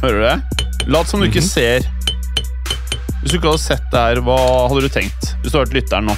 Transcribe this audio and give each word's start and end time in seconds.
Hører 0.00 0.16
du 0.16 0.24
det? 0.24 0.66
Lat 0.90 1.08
som 1.10 1.20
du 1.20 1.28
ikke 1.28 1.42
ser. 1.44 1.84
Hvis 3.20 3.32
du 3.34 3.36
ikke 3.38 3.50
hadde 3.52 3.62
sett 3.62 3.88
det 3.92 4.00
her, 4.00 4.20
hva 4.24 4.36
hadde 4.70 4.86
du 4.86 4.92
tenkt? 4.94 5.32
Hvis 5.42 5.52
du 5.52 5.58
hadde 5.58 5.66
vært 5.68 5.76
lytteren 5.82 6.08
nå. 6.08 6.14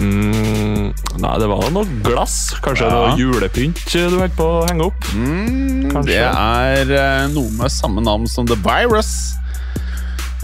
Mm, 0.00 0.90
nei, 1.20 1.32
det 1.42 1.48
var 1.50 1.70
noe 1.74 1.84
glass. 2.06 2.36
Kanskje 2.64 2.86
Ja. 2.88 2.90
noe 2.94 3.18
julepynt 3.18 3.80
du 3.92 4.18
holdt 4.18 4.36
på 4.38 4.46
å 4.46 4.66
henge 4.68 4.86
opp? 4.86 5.08
Mm, 5.14 6.04
det 6.06 6.22
er 6.24 6.90
eh, 6.94 7.26
noe 7.34 7.50
med 7.58 7.70
samme 7.70 8.00
navn 8.02 8.26
som 8.30 8.46
The 8.46 8.56
Virus. 8.56 9.34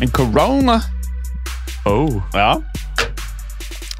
En 0.02 0.10
corona. 0.10 0.80
Oh. 1.86 2.20
Ja. 2.34 2.56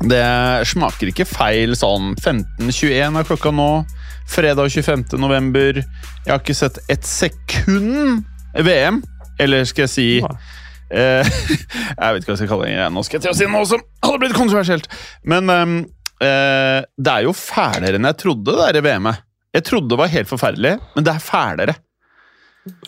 Det 0.03 0.23
smaker 0.69 1.09
ikke 1.09 1.25
feil 1.25 1.73
sånn 1.79 2.15
15.21 2.21 3.17
er 3.19 3.25
klokka 3.25 3.51
nå. 3.55 3.87
Fredag 4.29 4.71
25. 4.73 5.05
november. 5.21 5.83
Jeg 6.25 6.33
har 6.33 6.41
ikke 6.43 6.57
sett 6.57 6.81
et 6.93 7.07
sekund 7.07 8.25
VM. 8.67 9.03
Eller 9.39 9.67
skal 9.69 9.85
jeg 9.85 9.93
si 9.93 10.07
eh, 10.23 11.29
Jeg 11.29 12.15
vet 12.17 12.23
ikke 12.23 12.31
hva 12.31 12.35
jeg 12.35 12.41
skal 12.41 12.51
kalle 12.51 12.71
det. 12.71 12.89
Nå 12.95 13.05
skal 13.07 13.19
jeg 13.19 13.27
til 13.27 13.35
å 13.35 13.39
si 13.39 13.49
noe 13.51 13.69
som 13.69 13.85
hadde 14.05 14.23
blitt 14.25 14.37
kontroversielt. 14.37 14.89
Men 15.29 15.53
ehm, 15.53 15.77
eh, 16.25 16.81
det 16.97 17.13
er 17.13 17.27
jo 17.29 17.37
fælere 17.37 18.01
enn 18.01 18.09
jeg 18.11 18.21
trodde, 18.25 18.57
det 18.57 18.73
der 18.79 18.87
VM-et. 18.87 19.23
Jeg 19.57 19.65
trodde 19.65 19.89
det 19.89 20.01
var 20.01 20.11
helt 20.13 20.29
forferdelig, 20.29 20.75
men 20.93 21.05
det 21.07 21.13
er 21.15 21.23
fælere. 21.25 21.75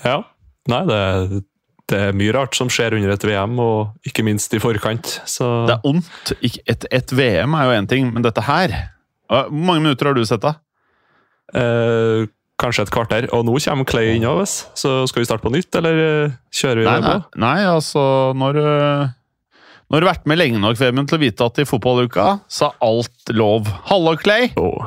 Ja. 0.03 0.19
Nei, 0.69 0.81
det, 0.91 0.99
det 1.89 2.01
er 2.11 2.17
mye 2.19 2.35
rart 2.37 2.59
som 2.59 2.69
skjer 2.69 2.93
under 2.99 3.15
et 3.15 3.25
VM, 3.25 3.55
og 3.65 4.09
ikke 4.09 4.25
minst 4.27 4.53
i 4.53 4.61
forkant. 4.61 5.15
Så 5.25 5.47
Det 5.71 5.79
er 5.79 5.87
ondt. 5.89 6.35
Et, 6.45 6.85
et 6.93 7.15
VM 7.17 7.57
er 7.57 7.71
jo 7.71 7.77
én 7.79 7.89
ting, 7.89 8.11
men 8.13 8.27
dette 8.27 8.45
her 8.45 8.75
Hvor 9.29 9.49
mange 9.53 9.87
minutter 9.87 10.11
har 10.11 10.19
du 10.19 10.27
sett, 10.29 10.45
da? 10.45 10.59
Eh, 11.55 12.27
kanskje 12.59 12.83
et 12.87 12.91
kvarter. 12.93 13.29
Og 13.37 13.45
nå 13.47 13.55
kommer 13.65 13.87
Clay 13.89 14.17
inn 14.17 14.27
òg, 14.29 14.43
så 14.49 15.07
skal 15.09 15.23
vi 15.23 15.29
starte 15.29 15.45
på 15.47 15.53
nytt, 15.55 15.71
eller 15.79 16.03
eh, 16.05 16.37
kjører 16.53 16.83
vi 16.83 16.89
Nei, 16.89 16.99
det 17.01 17.13
på? 17.13 17.39
nei 17.45 17.59
altså 17.71 18.03
Når 18.35 18.59
øh, 18.59 19.09
Når 19.89 20.01
du 20.01 20.07
har 20.07 20.13
vært 20.15 20.27
med 20.29 20.39
lenge 20.41 20.59
nok 20.61 20.77
Vemund, 20.81 21.09
til 21.09 21.17
å 21.19 21.23
vite 21.23 21.47
at 21.47 21.59
i 21.63 21.65
fotballuka 21.69 22.39
så 22.51 22.69
er 22.73 22.79
alt 22.89 23.33
lov. 23.33 23.71
Hallo, 23.89 24.17
Clay! 24.21 24.51
Oh. 24.61 24.83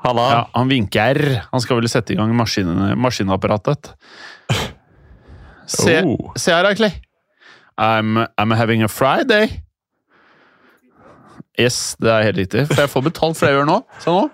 Halla. 0.00 0.22
Ja, 0.32 0.44
han 0.54 0.70
vinker. 0.70 1.18
Han 1.52 1.60
skal 1.60 1.76
vel 1.76 1.88
sette 1.92 2.14
i 2.14 2.16
gang 2.16 2.30
maskinene, 2.38 2.94
maskinapparatet. 2.96 3.90
Se, 5.70 6.00
Oh. 6.02 6.32
se 6.40 6.50
her, 6.50 6.66
Clay. 6.74 6.90
I'm, 7.78 8.16
I'm 8.40 8.50
having 8.56 8.82
a 8.82 8.88
Friday. 8.88 9.60
Yes, 11.60 11.94
det 12.00 12.10
er 12.10 12.24
helt 12.30 12.40
riktig. 12.40 12.64
For 12.70 12.80
jeg 12.82 12.90
får 12.90 13.04
betalt 13.10 13.36
for 13.38 13.46
det 13.46 13.52
jeg 13.52 13.60
gjør 13.60 13.68
nå. 13.68 13.76
Se 14.02 14.10
nå. 14.14 14.24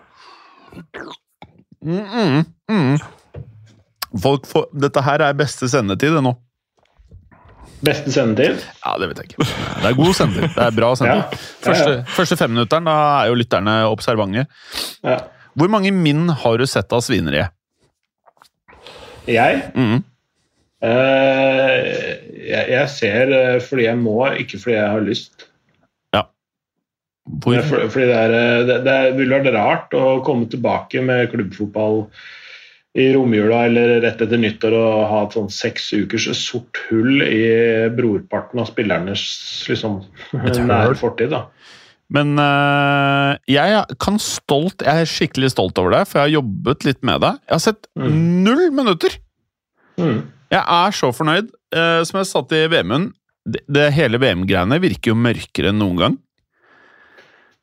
Mm, 1.87 2.03
mm, 2.11 2.45
mm. 2.73 2.97
Folk 4.23 4.47
får, 4.49 4.69
dette 4.87 5.03
her 5.05 5.23
er 5.27 5.37
beste 5.39 5.69
sendetid, 5.71 6.17
det 6.17 6.23
nå. 6.25 6.33
Beste 7.85 8.13
sendetid? 8.13 8.63
Ja, 8.81 8.95
det 9.01 9.11
vet 9.11 9.21
jeg 9.21 9.31
ikke. 9.31 9.47
Det 9.47 9.91
er 9.91 9.97
god 9.99 10.15
sendetid. 10.17 10.55
Det 10.57 10.65
er 10.65 10.77
bra 10.77 10.91
sendetid. 10.99 11.39
Ja. 11.39 11.49
Første, 11.67 11.97
første 12.17 12.39
femminutteren, 12.41 12.89
da 12.89 12.97
er 13.21 13.31
jo 13.31 13.39
lytterne 13.39 13.77
observante. 13.91 14.47
Ja. 15.05 15.21
Hvor 15.57 15.73
mange 15.73 15.93
min 15.95 16.29
har 16.29 16.59
du 16.61 16.67
sett 16.69 16.93
av 16.93 17.05
Svineriet? 17.05 17.53
Jeg? 19.27 19.63
Mm. 19.75 20.05
Uh, 20.85 22.17
jeg, 22.47 22.65
jeg 22.71 22.91
ser 22.93 23.33
eh, 23.35 23.57
fordi 23.65 23.87
jeg 23.89 23.99
må, 23.99 24.21
ikke 24.39 24.61
fordi 24.63 24.77
jeg 24.77 24.91
har 24.93 25.03
lyst. 25.03 25.47
Hvor? 27.27 27.57
Det 27.57 27.63
er 27.65 27.69
for, 27.69 27.89
fordi 27.91 28.07
det, 28.07 28.17
er, 28.23 28.35
eh, 28.39 28.65
det, 28.69 28.81
det 28.87 28.99
ville 29.19 29.39
vært 29.41 29.55
rart 29.57 29.95
å 29.99 30.19
komme 30.27 30.47
tilbake 30.51 31.03
med 31.03 31.31
klubbfotball 31.33 32.05
i 32.97 33.11
romjula 33.13 33.65
eller 33.69 33.99
rett 34.01 34.23
etter 34.25 34.41
nyttår 34.41 34.73
og 34.73 35.01
ha 35.11 35.19
et 35.27 35.35
sånn 35.37 35.51
seks 35.53 35.91
ukers 35.93 36.31
sort 36.39 36.79
hull 36.87 37.21
i 37.27 37.43
brorparten 37.93 38.63
av 38.63 38.71
spillernes 38.71 39.25
liksom, 39.69 39.99
nære 40.33 40.95
fortid. 40.97 41.35
da. 41.35 41.43
Men 42.15 42.39
øh, 42.39 43.33
jeg 43.51 43.83
kan 43.99 44.21
stolt 44.23 44.85
Jeg 44.87 45.03
er 45.03 45.09
skikkelig 45.11 45.51
stolt 45.51 45.79
over 45.83 45.91
deg, 45.97 46.07
for 46.07 46.21
jeg 46.21 46.29
har 46.29 46.35
jobbet 46.39 46.87
litt 46.87 47.01
med 47.05 47.21
deg. 47.27 47.41
Jeg 47.49 47.57
har 47.57 47.65
sett 47.67 47.89
Mm. 47.99 48.17
null 48.47 48.65
minutter! 48.71 49.19
Mm. 49.99 50.21
Jeg 50.53 50.63
er 50.63 50.95
så 50.95 51.11
fornøyd. 51.17 51.51
Uh, 51.75 52.05
som 52.07 52.21
jeg 52.21 52.29
satt 52.31 52.53
i 52.55 52.63
VM-en, 52.71 53.09
det, 53.49 53.65
det 53.67 53.89
hele 53.97 54.21
VM-greiene 54.23 54.79
virker 54.81 55.11
jo 55.11 55.19
mørkere 55.19 55.73
enn 55.73 55.81
noen 55.83 55.99
gang. 55.99 56.17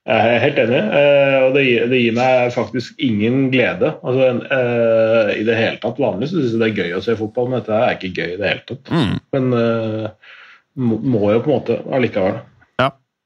Jeg 0.03 0.31
er 0.35 0.41
helt 0.43 0.57
enig, 0.59 0.79
eh, 0.99 1.37
og 1.45 1.53
det 1.55 1.61
gir, 1.63 1.83
det 1.87 1.99
gir 2.01 2.15
meg 2.17 2.49
faktisk 2.51 2.97
ingen 2.99 3.45
glede. 3.53 3.93
Altså, 4.03 4.33
eh, 4.51 5.29
I 5.39 5.45
det 5.47 5.55
hele 5.55 5.79
tatt 5.79 6.01
Vanligvis 6.03 6.33
syns 6.33 6.51
jeg 6.51 6.59
det 6.59 6.67
er 6.67 6.81
gøy 6.81 6.97
å 6.97 7.03
se 7.05 7.15
fotball, 7.19 7.47
men 7.51 7.61
dette 7.61 7.77
er 7.77 7.95
ikke 7.95 8.11
gøy 8.17 8.33
i 8.33 8.39
det 8.41 8.49
hele 8.49 8.65
tatt. 8.67 8.91
Mm. 8.91 9.13
Men 9.35 9.55
eh, 9.61 10.33
må, 10.75 11.21
jo 11.31 11.39
på 11.45 11.51
en 11.51 11.55
måte 11.55 11.79
allikevel. 11.87 12.41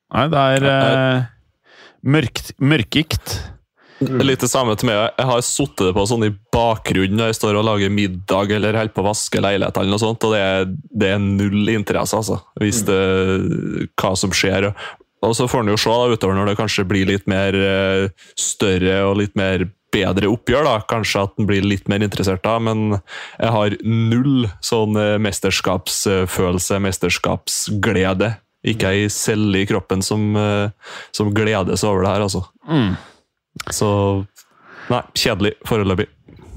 Nei, 0.07 0.23
det 0.31 0.41
er 0.55 0.65
uh, 0.71 1.25
mørkt, 2.07 2.53
mørkikt. 2.63 3.33
Litt 3.97 4.43
det 4.43 4.49
samme 4.51 4.75
til 4.77 4.91
meg. 4.91 4.99
Jeg 5.17 5.27
har 5.27 5.41
sittet 5.43 5.87
det 5.89 5.95
på 5.97 6.05
sånn 6.07 6.27
i 6.27 6.33
bakgrunnen 6.53 7.17
når 7.17 7.31
jeg 7.31 7.39
står 7.39 7.57
og 7.57 7.65
lager 7.65 7.91
middag 7.91 8.53
eller 8.53 8.77
holder 8.77 8.93
på 8.93 9.01
å 9.01 9.07
vaske 9.09 9.41
leiligheter, 9.41 9.81
eller 9.81 9.95
noe 9.95 10.03
sånt, 10.03 10.27
og 10.27 10.35
det 10.35 10.43
er, 10.45 10.69
det 10.69 11.11
er 11.15 11.23
null 11.23 11.73
interesse, 11.73 12.21
altså. 12.21 12.39
Hvis 12.61 12.83
det, 12.87 13.01
hva 13.97 14.13
som 14.19 14.35
skjer. 14.35 14.69
Og 15.25 15.33
så 15.37 15.47
får 15.49 15.63
en 15.63 15.73
jo 15.73 15.79
se 15.81 15.89
da, 15.89 16.13
utover 16.13 16.37
når 16.37 16.51
det 16.51 16.59
kanskje 16.59 16.85
blir 16.87 17.09
litt 17.09 17.25
mer 17.29 17.55
eh, 17.57 18.27
større 18.37 18.99
og 19.07 19.17
litt 19.21 19.33
mer 19.39 19.65
bedre 19.93 20.29
oppgjør. 20.29 20.67
da, 20.67 20.75
Kanskje 20.89 21.23
at 21.25 21.39
en 21.39 21.49
blir 21.49 21.65
litt 21.65 21.87
mer 21.89 22.05
interessert 22.05 22.43
da, 22.45 22.57
men 22.61 22.99
jeg 22.99 23.53
har 23.55 23.77
null 23.87 24.49
sånn 24.65 24.99
eh, 25.01 25.15
mesterskapsfølelse, 25.23 26.81
mesterskapsglede. 26.85 28.35
Ikke 28.67 28.91
ei 28.93 29.07
celle 29.13 29.63
i 29.63 29.67
kroppen 29.69 30.01
som, 30.03 30.33
som 31.15 31.29
gleder 31.31 31.69
gledes 31.69 31.85
over 31.87 32.03
det 32.03 32.09
her, 32.11 32.25
altså. 32.25 32.41
Mm. 32.67 32.97
Så 33.71 33.89
Nei, 34.87 35.01
kjedelig 35.19 35.53
foreløpig. 35.67 36.07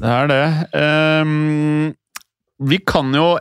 Det 0.00 0.10
er 0.15 0.28
det. 0.31 0.44
Um, 0.78 1.91
vi 2.70 2.78
kan 2.87 3.10
jo 3.16 3.34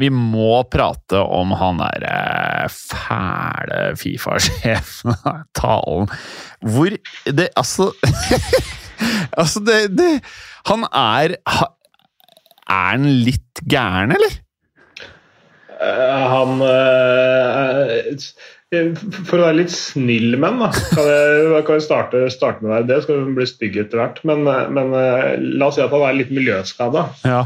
Vi 0.00 0.08
må 0.10 0.62
prate 0.72 1.20
om 1.20 1.52
han 1.60 1.80
derre 1.82 2.68
fæle 2.72 3.80
Fifa-sjefen. 4.00 5.16
Talen. 5.60 6.08
Hvor 6.64 6.96
det 7.26 7.50
Altså 7.56 7.90
Altså, 9.40 9.60
det, 9.64 9.96
det 9.96 10.20
Han 10.68 10.84
er 10.92 11.36
Er 11.48 11.66
han 12.68 13.06
litt 13.24 13.62
gæren, 13.68 14.12
eller? 14.14 14.38
Uh, 15.80 16.24
han 16.28 16.60
eh, 16.60 17.92
eh, 18.12 18.24
For 18.70 19.40
å 19.40 19.46
være 19.48 19.56
litt 19.64 19.72
snill 19.74 20.36
med 20.36 20.52
den, 20.52 20.60
da, 20.62 20.68
kan 20.94 21.08
jeg, 21.10 21.62
kan 21.66 21.78
jeg 21.80 21.84
starte, 21.88 22.20
starte 22.30 22.62
med 22.62 22.70
deg. 22.70 22.86
Det 22.92 22.98
skal 23.02 23.24
bli 23.34 23.46
stygg 23.50 23.80
etter 23.82 23.98
hvert. 23.98 24.20
Men, 24.30 24.44
eh, 24.46 24.68
men 24.70 24.94
eh, 24.94 25.32
la 25.58 25.70
oss 25.70 25.78
si 25.78 25.82
at 25.82 25.90
han 25.90 26.06
er 26.06 26.18
litt 26.20 26.30
miljøskada. 26.34 27.08
Ja, 27.26 27.40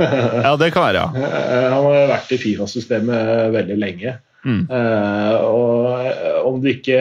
ja 0.45 0.53
det 0.61 0.71
kan 0.77 0.89
være, 0.89 1.07
ja. 1.07 1.31
Eh, 1.55 1.69
Han 1.73 1.89
har 1.89 2.11
vært 2.13 2.33
i 2.37 2.41
Fifa-systemet 2.41 3.55
veldig 3.55 3.77
lenge. 3.81 4.17
Mm. 4.45 4.65
Eh, 4.69 5.37
og 5.49 6.05
eh, 6.05 6.41
om 6.45 6.61
det 6.61 6.77
ikke 6.79 7.01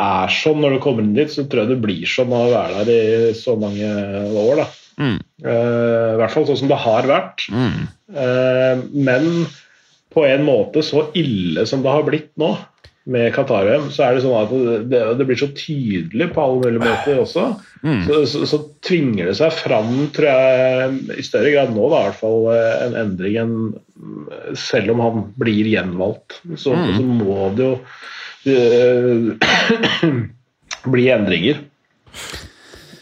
er 0.00 0.32
sånn 0.32 0.64
når 0.64 0.76
du 0.76 0.82
kommer 0.82 1.04
inn 1.04 1.14
dit, 1.16 1.30
så 1.30 1.44
tror 1.44 1.64
jeg 1.64 1.74
det 1.74 1.82
blir 1.84 2.08
sånn 2.08 2.32
å 2.34 2.46
være 2.50 2.86
der 2.88 3.28
i 3.28 3.34
så 3.38 3.58
mange 3.60 3.92
år. 4.40 4.64
da. 4.64 4.66
Mm. 5.04 5.18
Eh, 5.44 6.10
I 6.14 6.18
hvert 6.22 6.32
fall 6.32 6.46
sånn 6.48 6.62
som 6.64 6.70
det 6.72 6.80
har 6.80 7.08
vært. 7.12 7.44
Mm. 7.52 7.80
Eh, 8.24 8.84
men 9.04 9.28
på 10.14 10.24
en 10.28 10.44
måte 10.46 10.82
så 10.86 11.08
ille 11.18 11.66
som 11.68 11.82
det 11.84 11.92
har 11.92 12.06
blitt 12.06 12.32
nå, 12.40 12.54
med 13.04 13.34
Qatar-VM, 13.34 13.90
så 13.92 14.06
er 14.06 14.14
det 14.16 14.22
sånn 14.24 14.36
at 14.38 14.52
det, 14.88 15.00
det 15.18 15.26
blir 15.28 15.36
så 15.36 15.50
tydelig 15.52 16.30
på 16.32 16.40
alle 16.40 16.62
mulige 16.62 16.84
måter 16.86 17.18
også. 17.20 17.42
Mm. 17.84 17.98
Så, 18.06 18.20
så, 18.30 18.44
så 18.48 18.60
tvinger 18.86 19.28
det 19.28 19.34
seg 19.36 19.52
fram, 19.58 19.90
tror 20.16 20.30
jeg, 20.30 20.94
i 21.20 21.24
større 21.26 21.52
grad 21.52 21.74
nå, 21.76 21.84
da, 21.92 22.00
i 22.00 22.06
hvert 22.08 22.22
fall 22.22 22.48
eh, 22.54 22.86
en 22.86 22.96
endring 23.02 23.36
enn 23.42 23.58
Selv 24.58 24.90
om 24.94 25.00
han 25.04 25.20
blir 25.40 25.68
gjenvalgt, 25.70 26.40
så, 26.60 26.72
Mm. 26.74 26.96
så 26.96 27.04
må 27.20 27.36
det 27.56 27.68
jo 27.68 27.74
eh, 28.50 30.10
bli 30.94 31.04
endringer. 31.12 31.60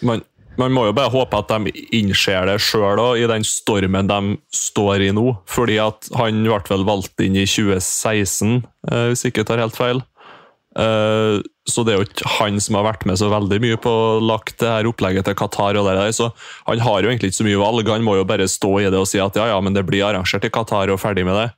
Man, 0.02 0.22
man 0.60 0.75
må 0.75 0.87
jo 0.88 0.94
bare 0.96 1.12
håpe 1.12 1.38
at 1.38 1.52
de 1.52 1.72
innser 1.96 2.46
det 2.49 2.58
sjøl 2.62 3.00
i 3.16 3.26
den 3.31 3.44
stormen 3.46 4.10
de 4.10 4.37
står 4.54 5.08
i 5.08 5.12
nå. 5.16 5.32
Fordi 5.49 5.78
at 5.82 6.10
han 6.19 6.44
ble 6.44 6.60
vel 6.69 6.88
valgt 6.88 7.22
inn 7.25 7.38
i 7.38 7.46
2016, 7.49 8.62
eh, 8.90 9.06
hvis 9.10 9.25
jeg 9.25 9.34
ikke 9.34 9.46
tar 9.49 9.62
helt 9.62 9.78
feil. 9.78 10.02
Eh, 10.72 11.40
så 11.69 11.84
det 11.84 11.93
er 11.93 12.00
jo 12.00 12.06
ikke 12.08 12.31
han 12.38 12.60
som 12.62 12.78
har 12.78 12.87
vært 12.88 13.04
med 13.08 13.19
så 13.20 13.28
veldig 13.32 13.58
mye 13.62 13.78
på 13.81 13.90
å 13.93 14.20
lagt 14.25 14.56
det 14.62 14.70
her 14.70 14.88
opplegget 14.88 15.28
til 15.28 15.37
Qatar. 15.38 15.76
og 15.76 15.87
det 15.87 15.96
der, 15.99 16.12
så 16.12 16.32
Han 16.66 16.81
har 16.81 17.02
jo 17.02 17.08
egentlig 17.08 17.32
ikke 17.32 17.43
så 17.43 17.49
mye 17.49 17.60
valg, 17.60 17.88
han 17.88 18.02
må 18.04 18.16
jo 18.16 18.25
bare 18.25 18.49
stå 18.49 18.81
i 18.81 18.90
det 18.90 18.99
og 18.99 19.06
si 19.06 19.20
at 19.20 19.37
ja, 19.37 19.46
ja, 19.52 19.60
men 19.60 19.75
det 19.75 19.87
blir 19.87 20.04
arrangert 20.04 20.44
i 20.44 20.50
Qatar 20.50 20.90
og 20.90 21.00
ferdig 21.00 21.25
med 21.25 21.37
det. 21.37 21.50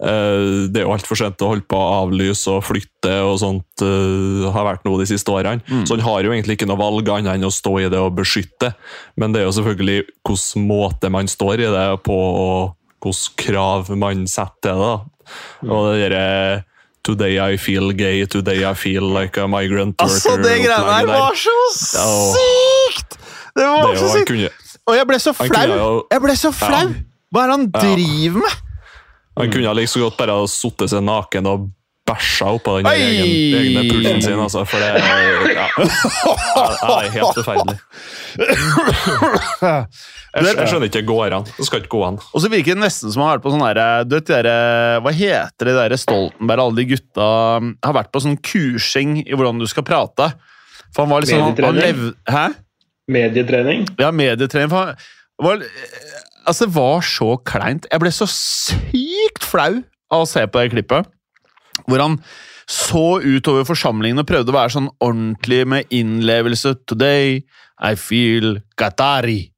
Eh, 0.00 0.66
Det 0.72 0.80
er 0.80 0.86
jo 0.88 0.92
altfor 0.94 1.16
sent 1.16 1.38
å 1.44 1.48
holde 1.52 1.66
på 1.70 1.76
å 1.78 2.02
avlyse 2.02 2.48
og 2.50 2.64
flytte 2.66 3.12
og 3.22 3.38
sånt. 3.38 3.64
eh, 3.82 4.50
har 4.52 4.64
vært 4.66 4.84
noe 4.84 4.98
de 4.98 5.06
siste 5.06 5.30
årene. 5.30 5.62
Så 5.86 5.94
han 5.96 6.00
har 6.00 6.22
jo 6.22 6.30
egentlig 6.32 6.56
ikke 6.58 6.66
noe 6.68 6.76
valg 6.78 7.08
annet 7.08 7.34
enn 7.36 7.44
å 7.46 7.52
stå 7.52 7.78
i 7.86 7.88
det 7.88 7.98
og 7.98 8.14
beskytte. 8.16 8.74
Men 9.16 9.32
det 9.32 9.42
er 9.42 9.46
jo 9.46 9.54
selvfølgelig 9.62 10.04
hvilken 10.26 10.66
måte 10.66 11.10
man 11.10 11.26
står 11.26 11.54
i 11.62 11.70
det 11.70 12.02
på, 12.02 12.12
og 12.14 12.74
hvilke 13.04 13.36
krav 13.36 13.90
man 13.96 14.26
setter 14.26 14.72
til 14.72 14.72
det. 14.72 14.78
da. 14.80 15.70
Og 15.70 15.94
det 15.94 16.10
der, 16.10 16.64
Today 17.04 17.36
I 17.52 17.56
feel 17.58 17.92
gay, 17.92 18.24
today 18.24 18.64
I 18.64 18.72
feel 18.72 19.02
like 19.12 19.36
a 19.36 19.46
migrant 19.46 20.00
worker. 20.00 20.08
Altså, 20.08 20.36
det 20.42 20.54
greiene 20.64 20.88
her 20.88 21.04
der. 21.06 21.18
var 21.20 21.34
så 21.36 21.56
sykt! 22.32 23.18
Det 23.54 23.60
Det 23.60 23.66
var 23.68 23.92
er 23.92 23.98
så 24.00 24.08
sykt! 24.14 24.26
kunne, 24.30 24.48
Og 24.88 24.94
jeg 24.96 25.06
ble 25.08 25.18
så 25.20 25.32
flau! 25.36 25.66
jo- 25.76 26.06
Jeg 26.10 26.20
ble 26.24 26.32
så 26.40 26.50
flau! 26.52 26.88
Hva 27.34 27.42
er 27.44 27.46
det 27.50 27.56
han 27.58 27.66
driver 27.70 28.40
med? 28.40 28.56
Han 29.36 29.50
kunne 29.50 29.64
like 29.66 29.80
liksom 29.80 30.04
godt 30.06 30.20
bare 30.20 30.36
ha 30.38 30.44
sittet 30.50 30.92
seg 30.92 31.02
naken 31.06 31.48
og 31.50 31.70
bæsja 32.04 32.50
oppå 32.52 32.76
den 32.78 32.86
egen, 32.92 33.24
egne 33.58 33.82
pulsen 33.88 34.20
sin, 34.22 34.40
altså, 34.40 34.64
for 34.68 34.76
det 34.82 34.90
ja, 35.00 35.68
det 35.78 37.06
er 37.06 37.14
helt 37.14 37.38
forferdelig. 37.38 37.78
Jeg, 40.34 40.50
jeg 40.58 40.66
skjønner 40.66 40.88
ikke 40.88 40.98
det 40.98 41.06
går 41.06 41.34
an. 41.36 41.44
Det 41.46 41.64
skal 41.68 41.78
ikke 41.78 41.92
gå 41.92 42.00
an. 42.08 42.16
Og 42.34 42.42
så 42.42 42.48
virker 42.50 42.74
det 42.74 42.82
nesten 42.82 43.12
som 43.14 43.22
han 43.22 43.28
har 43.28 43.36
vært 43.36 43.44
på 43.44 43.52
sånn 43.54 43.62
derre 43.62 43.84
Du 44.08 44.16
vet 44.16 44.26
de 44.26 44.34
der, 44.42 44.48
Hva 45.04 45.12
heter 45.14 45.68
det 45.70 45.74
derre 45.76 45.98
Stoltenberg, 46.02 46.62
alle 46.64 46.80
de 46.80 46.86
gutta 46.90 47.28
um, 47.62 47.68
har 47.86 47.94
vært 48.00 48.10
på 48.10 48.22
sånn 48.24 48.34
kursing 48.42 49.20
i 49.22 49.30
hvordan 49.30 49.62
du 49.62 49.68
skal 49.70 49.86
prate. 49.86 50.26
For 50.90 51.04
han 51.04 51.12
var 51.14 51.22
liksom 51.22 51.38
han, 51.38 51.54
han 51.54 51.78
Medietrening? 51.78 52.02
lev, 52.02 52.34
Hæ? 52.34 52.44
Medietrening. 53.14 53.86
Ja, 54.02 54.10
medietrening. 54.10 54.72
For 54.74 54.90
han 54.90 55.46
var, 55.46 55.62
altså, 56.46 56.66
det 56.66 56.74
var 56.76 57.04
så 57.06 57.34
kleint. 57.46 57.88
Jeg 57.90 58.02
ble 58.02 58.12
så 58.14 58.28
sykt 58.30 59.44
flau 59.44 59.82
av 60.12 60.24
å 60.24 60.28
se 60.28 60.44
på 60.46 60.62
det 60.62 60.74
klippet. 60.74 61.08
Hvor 61.88 62.02
han 62.02 62.18
så 62.70 63.20
utover 63.20 63.66
forsamlingen 63.68 64.22
og 64.22 64.28
prøvde 64.28 64.52
å 64.52 64.56
være 64.56 64.76
sånn 64.76 64.92
ordentlig 65.04 65.64
med 65.68 65.94
innlevelse. 65.94 66.76
Today 66.88 67.42
I 67.82 67.94
feel 68.00 68.60
Qatari. 68.80 69.50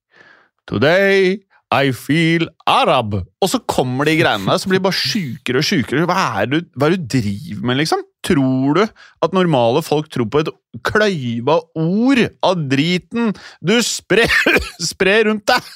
Today 0.66 1.36
I 1.74 1.92
feel 1.94 2.48
Arab. 2.66 3.14
Og 3.42 3.50
så 3.50 3.60
kommer 3.70 4.08
de 4.08 4.16
greiene 4.18 4.48
der, 4.48 4.58
så 4.58 4.70
blir 4.70 4.80
det 4.80 4.86
bare 4.88 4.98
sjukere 4.98 5.62
og 5.62 5.66
sjukere. 5.66 6.06
Hva 6.08 6.18
er 6.42 6.50
det 6.50 6.62
det 6.72 6.90
du 6.96 7.08
driver 7.18 7.66
med, 7.70 7.80
liksom? 7.82 8.02
Tror 8.26 8.78
du 8.78 8.82
at 8.82 9.34
normale 9.36 9.82
folk 9.86 10.08
tror 10.10 10.26
på 10.30 10.42
et 10.42 10.50
kløyva 10.86 11.60
ord 11.78 12.22
av 12.46 12.64
driten 12.72 13.30
du 13.62 13.76
sprer, 13.86 14.32
sprer 14.92 15.28
rundt 15.30 15.46
deg? 15.46 15.70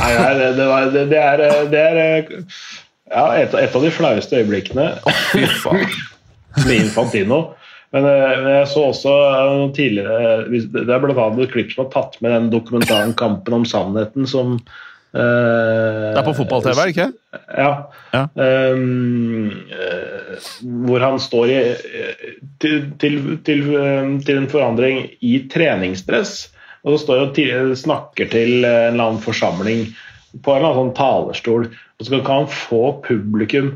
Nei, 0.00 0.10
det, 0.38 0.48
det, 0.58 0.66
var, 0.70 0.90
det, 0.94 1.04
det 1.10 1.22
er, 1.22 1.44
det 1.72 1.84
er 1.84 2.00
ja, 3.10 3.24
et, 3.38 3.54
et 3.54 3.76
av 3.78 3.84
de 3.84 3.92
flaueste 3.94 4.40
øyeblikkene 4.40 4.88
Fy 5.30 5.44
faen. 5.62 5.86
med 6.64 6.74
Infantino. 6.80 7.40
Men, 7.94 8.08
eh, 8.10 8.32
men 8.42 8.50
jeg 8.58 8.70
så 8.72 8.88
også 8.90 9.12
eh, 9.12 9.60
tidligere 9.76 10.46
Det 10.50 10.88
er 10.90 11.04
annet 11.06 11.44
et 11.44 11.52
klipp 11.52 11.70
som 11.72 11.84
har 11.84 11.92
tatt 11.94 12.18
med 12.24 12.34
den 12.34 12.50
dokumentaren 12.52 13.14
'Kampen 13.14 13.60
om 13.60 13.64
sannheten', 13.68 14.26
som 14.26 14.56
eh, 15.14 15.20
Det 15.20 16.18
er 16.18 16.26
på 16.26 16.34
fotball-TV, 16.40 16.82
ikke? 16.90 17.08
Ja. 17.56 17.70
Ja. 18.12 18.24
Eh, 18.42 18.76
hvor 20.88 21.06
han 21.06 21.20
står 21.22 21.46
i 21.52 21.60
eh, 21.62 22.26
til, 22.60 22.90
til, 22.98 23.38
til, 23.46 23.64
eh, 23.78 24.12
til 24.26 24.42
en 24.42 24.50
forandring 24.50 25.06
i 25.20 25.38
treningsdress. 25.52 26.50
Og 26.86 26.94
så 26.94 27.02
står 27.02 27.22
han 27.24 27.70
og 27.72 27.78
snakker 27.80 28.28
til 28.30 28.52
en 28.64 28.92
eller 28.94 29.04
annen 29.08 29.22
forsamling 29.22 29.88
på 30.44 30.52
en 30.52 30.60
eller 30.60 30.68
annen 30.70 30.78
sånn 30.84 30.96
talerstol. 30.98 31.66
Og 31.98 32.06
så 32.06 32.20
kan 32.22 32.44
han 32.44 32.52
få 32.52 32.82
publikum 33.06 33.72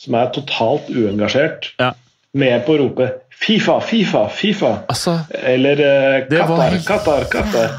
som 0.00 0.16
er 0.18 0.32
totalt 0.34 0.88
uengasjert, 0.90 1.74
Ja. 1.80 1.92
med 2.34 2.64
på 2.66 2.74
å 2.74 2.78
rope 2.80 3.10
'Fifa, 3.30 3.80
Fifa, 3.80 4.28
Fifa'. 4.28 4.78
Altså, 4.88 5.18
Eller 5.42 5.76
uh, 6.30 6.48
var 6.48 6.70
Qatar, 6.70 6.80
Qatar, 6.86 7.24
Qatar. 7.30 7.70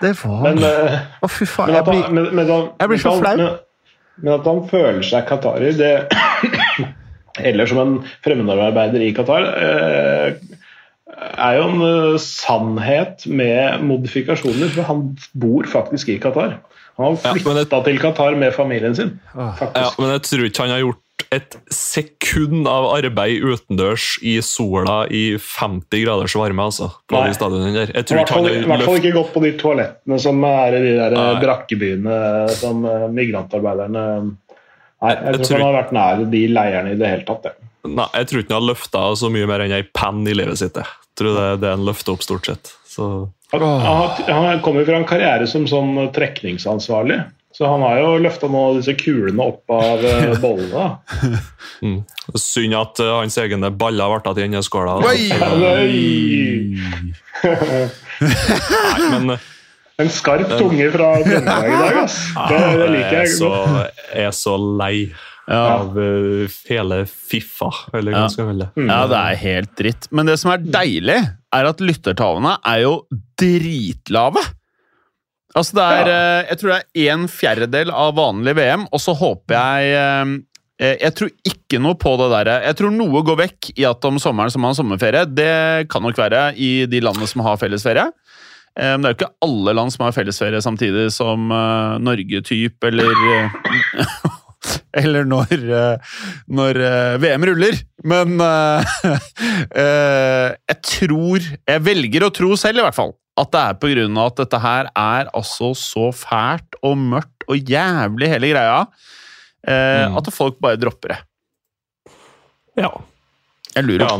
Det 0.00 0.12
var 0.24 0.42
Men, 0.42 0.58
eh, 0.64 0.98
Å, 1.22 1.28
fy 1.30 1.46
faen. 1.46 1.72
Jeg 1.74 1.84
blir 1.84 2.08
men, 2.10 2.28
men, 2.34 2.48
han- 2.48 2.70
jeg 2.80 2.88
blir 2.88 2.98
så 3.02 3.14
flau. 3.18 3.36
Men, 3.36 3.56
men 4.22 4.34
at 4.34 4.46
han 4.46 4.68
føler 4.70 5.02
seg 5.02 5.26
qatarer, 5.26 5.72
det 5.72 6.08
Eller 7.48 7.66
som 7.66 7.78
en 7.78 7.94
fremmedarbeider 8.22 9.00
i 9.00 9.12
Qatar, 9.16 9.46
eh, 9.56 10.34
er 11.30 11.58
jo 11.58 11.68
en 11.70 11.84
eh, 11.86 12.18
sannhet 12.22 13.26
med 13.26 13.84
modifikasjoner. 13.88 14.72
For 14.74 14.88
han 14.88 15.06
bor 15.38 15.68
faktisk 15.70 16.12
i 16.12 16.18
Qatar. 16.22 16.58
Han 17.00 17.16
har 17.16 17.38
flytta 17.38 17.64
ja, 17.78 17.84
til 17.86 18.02
Qatar 18.02 18.36
med 18.38 18.52
familien 18.54 18.94
sin. 18.96 19.14
Ja, 19.34 19.88
men 19.98 20.12
jeg 20.12 20.26
tror 20.28 20.44
ikke 20.48 20.66
han 20.66 20.74
har 20.74 20.82
gjort 20.84 21.00
et 21.32 21.54
sekund 21.72 22.66
av 22.68 22.88
arbeid 22.92 23.44
utendørs 23.46 24.16
i 24.26 24.34
sola 24.44 25.02
i 25.08 25.38
50 25.38 26.02
graders 26.02 26.34
varme, 26.36 26.66
altså. 26.68 26.90
På 27.08 27.16
Nei. 27.20 27.30
de 27.30 27.36
stadionene 27.38 27.72
der. 27.76 27.92
Jeg 27.94 28.04
I 28.04 28.08
tror 28.10 28.20
hvert 28.20 28.32
fall, 28.34 28.48
I 28.50 28.54
hvert 28.58 28.84
fall 28.84 28.96
løft... 28.96 29.04
ikke 29.06 29.16
gått 29.16 29.32
på 29.32 29.42
de 29.44 29.52
toalettene 29.60 30.18
som 30.20 30.44
er 30.48 30.76
i 30.76 30.82
de 30.84 30.94
der 30.98 31.16
eh, 31.16 31.20
Nei. 31.22 31.42
brakkebyene 31.44 32.20
som 32.58 32.86
eh, 32.88 33.06
migrantarbeiderne 33.20 34.06
Nei, 35.02 35.12
jeg, 35.16 35.18
Jeg 35.18 35.38
tror 35.38 35.46
ikke 35.46 35.56
han 35.56 35.64
har 35.66 35.78
vært 35.80 35.94
nær 35.96 36.20
de 36.30 36.40
leirene 36.52 36.92
i 36.92 36.98
det 36.98 37.08
hele 37.10 37.24
tatt. 37.26 37.48
jeg. 37.48 37.70
Nei, 37.90 38.08
jeg 38.14 38.28
tror 38.30 38.42
ikke 38.42 38.52
han 38.54 38.60
har 38.60 38.68
løfta 38.68 39.00
så 39.18 39.30
mye 39.34 39.48
mer 39.50 39.64
enn 39.64 39.74
ei 39.74 39.82
penn 39.88 40.20
i 40.30 40.36
livet 40.36 40.60
sitt. 40.60 40.78
Tror 41.18 41.36
det, 41.38 41.46
det 41.62 41.70
er 41.70 41.78
en 41.78 41.86
løfte 41.86 42.14
opp, 42.14 42.24
stort 42.24 42.48
sett. 42.48 42.74
Så 42.88 43.28
Han, 43.52 43.62
han, 43.62 44.24
han 44.28 44.60
kommer 44.64 44.84
fra 44.88 44.96
en 45.00 45.08
karriere 45.08 45.46
som 45.50 45.66
sånn 45.68 45.96
trekningsansvarlig. 46.14 47.20
Så 47.52 47.66
han 47.68 47.82
har 47.84 47.98
jo 48.00 48.12
løfta 48.24 48.48
disse 48.78 48.94
kulene 48.96 49.44
opp 49.44 49.70
av 49.76 50.04
eh, 50.08 50.38
bollene. 50.44 50.86
mm. 51.84 51.98
Synd 52.40 52.76
at 52.78 53.00
uh, 53.04 53.18
hans 53.18 53.36
egne 53.38 53.68
baller 53.76 54.14
ble 54.24 54.32
igjen 54.40 54.56
i 54.56 54.62
skåla. 54.64 54.94
Nei, 55.04 55.28
men 59.12 59.34
eh, 59.34 59.50
En 60.00 60.08
skarp 60.10 60.48
tunge 60.56 60.88
fra 60.94 61.10
Trøndelag 61.20 61.68
i 61.68 61.76
dag, 61.76 61.98
ass. 62.06 62.16
Det, 62.48 62.62
det 62.80 62.88
liker 62.94 63.18
jeg 63.18 63.26
er 63.26 63.34
så, 63.36 63.52
jeg 64.14 64.30
er 64.30 64.36
så 64.36 64.56
lei. 64.80 64.96
Av 65.50 65.96
uh, 65.98 66.46
hele 66.68 67.02
Fiffa, 67.10 67.70
eller 67.92 68.14
hva 68.14 68.24
man 68.26 68.32
skal 68.32 68.50
kalle 68.52 68.68
det. 68.70 68.86
ja, 68.86 68.98
det 69.10 69.20
er 69.20 69.38
helt 69.42 69.72
dritt. 69.80 70.08
Men 70.14 70.30
det 70.30 70.36
som 70.38 70.52
er 70.54 70.62
deilig, 70.62 71.18
er 71.52 71.68
at 71.68 71.82
lyttertallene 71.82 72.56
er 72.68 72.84
jo 72.84 72.92
dritlave. 73.40 74.42
Altså 75.52 75.76
det 75.76 75.84
er, 75.84 76.08
eh, 76.08 76.46
Jeg 76.48 76.58
tror 76.60 76.70
det 76.72 77.02
er 77.02 77.10
en 77.12 77.26
fjerdedel 77.28 77.90
av 77.92 78.14
vanlig 78.16 78.54
VM, 78.56 78.86
og 78.88 79.02
så 79.04 79.12
håper 79.12 79.58
jeg 79.58 79.90
eh, 79.98 80.96
Jeg 81.02 81.12
tror 81.18 81.28
ikke 81.44 81.80
noe 81.84 81.98
på 82.00 82.14
det 82.22 82.30
der. 82.32 82.50
Jeg 82.70 82.78
tror 82.78 82.94
noe 82.94 83.20
går 83.26 83.36
vekk 83.42 83.68
i 83.76 83.84
at 83.84 84.08
om 84.08 84.16
sommeren 84.18 84.50
som 84.50 84.64
har 84.64 84.74
sommerferie. 84.74 85.26
Det 85.28 85.90
kan 85.92 86.02
nok 86.02 86.16
være 86.18 86.54
i 86.56 86.86
de 86.90 87.02
landene 87.04 87.28
som 87.28 87.44
har 87.44 87.60
fellesferie. 87.60 88.08
Men 88.72 89.04
det 89.04 89.10
er 89.10 89.12
jo 89.12 89.18
ikke 89.18 89.34
alle 89.44 89.74
land 89.76 89.92
som 89.92 90.06
har 90.06 90.14
fellesferie 90.16 90.62
samtidig 90.64 91.10
som 91.12 91.52
Norge 92.00 92.40
typ, 92.48 92.82
eller 92.88 93.12
Eller 95.02 95.24
når, 95.26 95.50
eh, 95.58 96.14
når 96.52 96.78
eh, 96.86 97.16
VM 97.22 97.46
ruller. 97.50 97.74
Men 98.04 98.38
eh, 98.42 98.82
jeg 100.68 100.78
tror 100.88 101.44
Jeg 101.68 101.84
velger 101.86 102.26
å 102.26 102.32
tro 102.34 102.50
selv, 102.60 102.82
i 102.82 102.86
hvert 102.86 102.98
fall, 102.98 103.14
at 103.40 103.52
det 103.54 103.62
er 103.62 103.78
på 103.82 103.92
grunn 103.94 104.18
av 104.20 104.26
at 104.32 104.42
dette 104.44 104.60
her 104.62 104.90
er 104.92 105.30
altså 105.34 105.72
så 105.78 106.10
fælt 106.16 106.76
og 106.84 106.98
mørkt 107.00 107.46
og 107.50 107.56
jævlig, 107.72 108.28
hele 108.34 108.52
greia, 108.54 108.82
eh, 109.66 110.04
Mm. 110.08 110.18
at 110.20 110.32
folk 110.34 110.56
bare 110.62 110.78
dropper 110.80 111.08
det. 111.14 111.20
Ja. 112.78 112.90
Jeg 113.74 113.86
lurer. 113.88 114.02
Ja, 114.04 114.16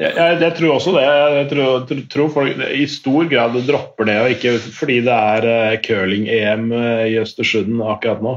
Jeg, 0.00 0.12
jeg, 0.16 0.38
jeg 0.42 0.54
tror 0.58 0.72
også 0.74 0.90
det. 0.96 1.02
Jeg 1.06 1.44
tror, 1.52 1.84
tror- 1.86 2.06
tror 2.10 2.30
folk 2.34 2.62
i 2.74 2.82
stor 2.90 3.28
grad 3.30 3.54
dropper 3.68 4.08
det, 4.08 4.16
og 4.24 4.32
ikke 4.34 4.56
fordi 4.74 4.96
det 5.06 5.14
er 5.14 5.78
curling-EM 5.84 6.64
i 7.06 7.14
Østersund 7.22 7.78
akkurat 7.86 8.18
nå. 8.26 8.32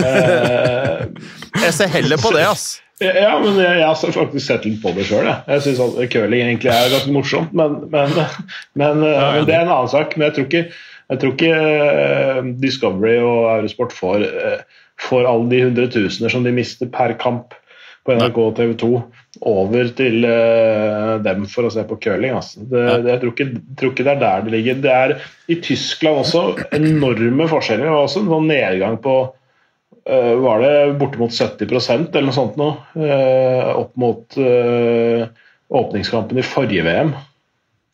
Eh, 0.00 1.04
Jeg 1.64 1.74
ser 1.76 1.92
heller 1.94 2.18
på 2.20 2.32
det, 2.34 2.46
ass. 2.48 2.64
Ja, 3.02 3.34
men 3.42 3.56
jeg, 3.58 3.80
jeg 3.80 3.86
har 3.88 4.14
faktisk 4.14 4.46
sett 4.46 4.66
litt 4.68 4.78
på 4.82 4.92
det 4.94 5.06
sjøl. 5.08 5.26
Jeg, 5.26 5.42
jeg 5.50 5.64
syns 5.64 5.96
curling 6.12 6.44
egentlig 6.44 6.70
er 6.70 6.92
ganske 6.92 7.14
morsomt, 7.14 7.56
men, 7.56 7.80
men, 7.92 8.14
men, 8.78 9.02
men, 9.02 9.48
det 9.48 9.56
er 9.56 9.64
en 9.64 9.72
annen 9.72 9.90
sak. 9.90 10.14
Men 10.16 10.28
jeg 10.28 10.36
tror 10.36 10.46
ikke, 10.48 10.62
jeg 11.10 11.22
tror 11.22 11.34
ikke 11.34 11.58
eh, 11.58 12.40
Discovery 12.62 13.18
og 13.18 13.50
Eurosport 13.56 13.96
får, 13.96 14.24
eh, 14.28 14.86
får 15.08 15.28
alle 15.30 15.50
de 15.50 15.60
hundretusener 15.66 16.32
som 16.32 16.46
de 16.46 16.54
mister 16.54 16.90
per 16.94 17.16
kamp 17.20 17.58
på 18.04 18.14
NRK 18.14 18.40
og 18.44 18.56
TV 18.58 18.74
2 18.80 18.88
over 19.48 19.88
til 19.96 20.26
dem 21.24 21.46
for 21.50 21.66
å 21.66 21.70
se 21.72 21.82
på 21.88 21.96
curling. 22.04 22.34
Altså. 22.36 22.60
Det, 22.60 22.82
det, 23.00 23.14
jeg 23.14 23.22
tror 23.22 23.32
ikke, 23.32 23.46
tror 23.80 23.94
ikke, 23.94 24.04
det 24.04 24.12
er 24.12 24.20
der 24.20 24.44
det 24.44 24.52
ligger. 24.52 24.82
Det 24.84 24.92
er 24.92 25.14
i 25.50 25.56
Tyskland 25.64 26.20
også 26.20 26.42
enorme 26.76 27.48
forskjeller. 27.50 27.88
Var 27.88 28.04
også 28.04 28.22
en 28.22 28.30
sånn 28.34 28.52
nedgang 28.52 29.00
på 29.02 29.16
Var 30.04 30.60
det 30.60 30.72
bortimot 31.00 31.32
70% 31.32 32.10
eller 32.12 32.26
noe 32.28 32.36
sånt 32.36 32.58
nå? 32.60 32.66
Uh, 32.92 33.70
opp 33.80 33.94
mot 33.96 34.36
åpningskampen 35.74 36.38
i 36.38 36.44
forrige 36.44 36.84
VM, 36.84 37.14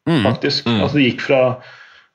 mm. 0.08 0.24
faktisk. 0.24 0.66
Mm. 0.66 0.80
Altså, 0.80 0.98
det 0.98 1.04
gikk 1.04 1.22
fra 1.28 1.42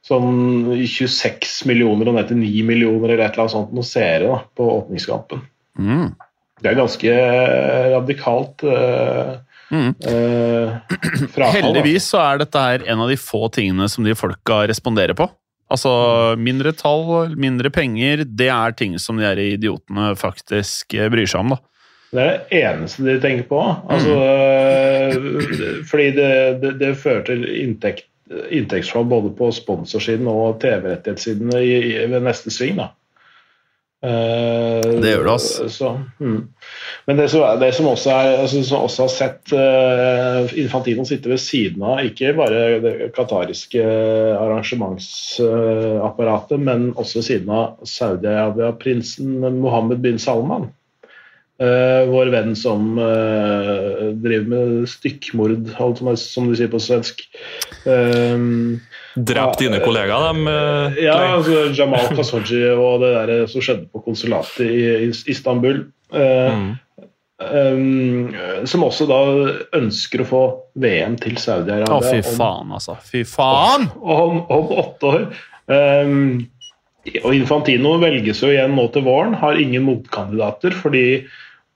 sånn 0.06 0.76
26 0.86 1.64
millioner 1.70 2.12
og 2.12 2.18
ned 2.18 2.30
til 2.30 2.42
9 2.44 2.66
millioner 2.68 3.14
eller 3.14 3.26
et 3.26 3.34
eller 3.34 3.46
annet 3.46 3.56
sånt 3.56 3.74
noe 3.74 3.88
seere 3.88 4.28
da, 4.30 4.42
på 4.58 4.68
åpningskampen. 4.76 5.42
Mm. 5.80 6.12
Det 6.62 6.72
er 6.72 6.78
ganske 6.78 7.16
eh, 7.16 7.88
radikalt. 7.96 8.66
Mm. 9.74 9.96
frafall, 11.34 11.56
Heldigvis 11.58 12.12
så 12.14 12.22
er 12.22 12.44
dette 12.44 12.68
her 12.68 12.86
en 12.86 13.02
av 13.02 13.10
de 13.12 13.18
få 13.20 13.48
tingene 13.54 13.90
som 13.92 14.06
de 14.06 14.16
folka 14.18 14.62
responderer 14.70 15.18
på. 15.18 15.28
Altså 15.72 15.92
mindre 16.38 16.76
tall, 16.78 17.34
mindre 17.42 17.72
penger, 17.74 18.22
det 18.26 18.52
er 18.54 18.76
ting 18.78 19.00
som 19.02 19.18
de 19.18 19.26
her 19.26 19.40
idiotene 19.42 20.12
faktisk 20.20 20.94
bryr 20.94 21.26
seg 21.30 21.42
om, 21.42 21.56
da. 21.56 21.62
Det 22.16 22.22
er 22.22 22.36
det 22.36 22.60
eneste 22.62 23.04
de 23.04 23.16
tenker 23.20 23.48
på. 23.50 23.62
Altså, 23.92 24.14
mm. 25.20 25.86
Fordi 25.90 26.12
det, 26.16 26.34
det, 26.62 26.76
det, 26.80 26.92
fører 27.02 27.26
til 27.28 27.44
inntekt, 27.50 28.06
inntektsfall 28.54 29.08
både 29.10 29.34
på 29.36 29.50
sponsorsiden 29.54 30.30
og 30.32 30.62
TV-rettighetssiden 30.64 31.52
ved 31.52 32.22
neste 32.24 32.54
sving. 32.54 32.80
da. 32.80 32.94
Eh, 34.06 35.02
det 35.02 35.10
gjør 35.14 35.24
det, 35.26 35.32
altså. 35.32 35.70
Så, 35.72 36.02
mm. 36.20 36.48
Men 37.08 37.18
det 37.18 37.30
som, 37.32 37.60
det 37.62 37.74
som, 37.74 37.88
også 37.90 38.10
er, 38.14 38.38
altså, 38.44 38.64
som 38.68 38.82
også 38.86 39.02
har 39.06 39.12
sett 39.14 39.54
uh, 39.56 40.58
Infantino 40.60 41.06
sitte 41.08 41.30
ved 41.32 41.40
siden 41.42 41.84
av 41.86 42.00
ikke 42.06 42.34
bare 42.38 42.80
det 42.84 43.12
qatariske 43.16 43.84
arrangementsapparatet, 44.36 46.60
men 46.62 46.94
også 46.94 47.18
ved 47.20 47.26
siden 47.30 47.50
av 47.56 47.66
Saudi-Arabia-prinsen 47.90 49.28
Mohammed 49.62 50.00
bin 50.06 50.20
Salman. 50.22 50.66
Uh, 51.56 52.04
vår 52.12 52.28
venn 52.34 52.56
som 52.60 52.82
driver 53.00 54.48
med 54.52 54.90
stykkmord, 54.92 55.56
som 56.20 56.44
de 56.50 56.56
sier 56.60 56.72
på 56.74 56.84
svensk. 56.84 57.16
Uh, 57.88 58.36
Drept 59.16 59.62
dine 59.64 59.80
kollegaer, 59.84 60.34
dem? 60.34 60.48
Uh, 60.48 60.98
ja, 61.00 61.16
altså 61.38 61.70
Jamal 61.76 62.10
Khashoggi 62.12 62.64
og 62.74 63.04
det 63.04 63.14
der 63.16 63.46
som 63.52 63.64
skjedde 63.64 63.88
på 63.92 64.04
konsulatet 64.04 64.66
i, 64.68 65.12
Istanbul. 65.32 65.86
Mm. 66.12 66.74
Um, 67.36 68.36
som 68.64 68.86
også 68.88 69.08
da 69.10 69.22
ønsker 69.76 70.24
å 70.24 70.28
få 70.30 70.44
VM 70.80 71.18
til 71.20 71.36
Saudi-Arabia. 71.40 71.98
Å, 71.98 72.04
fy 72.08 72.36
faen, 72.38 72.72
altså. 72.78 72.96
Fy 73.04 73.26
faen! 73.28 73.90
Om, 74.00 74.38
om, 74.40 74.44
om 74.56 74.78
åtte 74.84 75.10
år. 75.12 75.26
Um, 75.68 76.46
og 77.22 77.34
Infantino 77.36 77.96
velges 78.02 78.42
jo 78.42 78.52
igjen 78.54 78.76
nå 78.78 78.88
til 78.94 79.06
våren, 79.06 79.36
har 79.42 79.60
ingen 79.62 79.86
motkandidater 79.86 80.74
fordi 80.80 81.06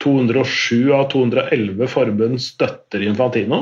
207 0.03 0.93
av 0.96 1.10
211 1.12 1.91
forbund 1.91 2.41
støtter 2.41 3.03
Infantino. 3.05 3.62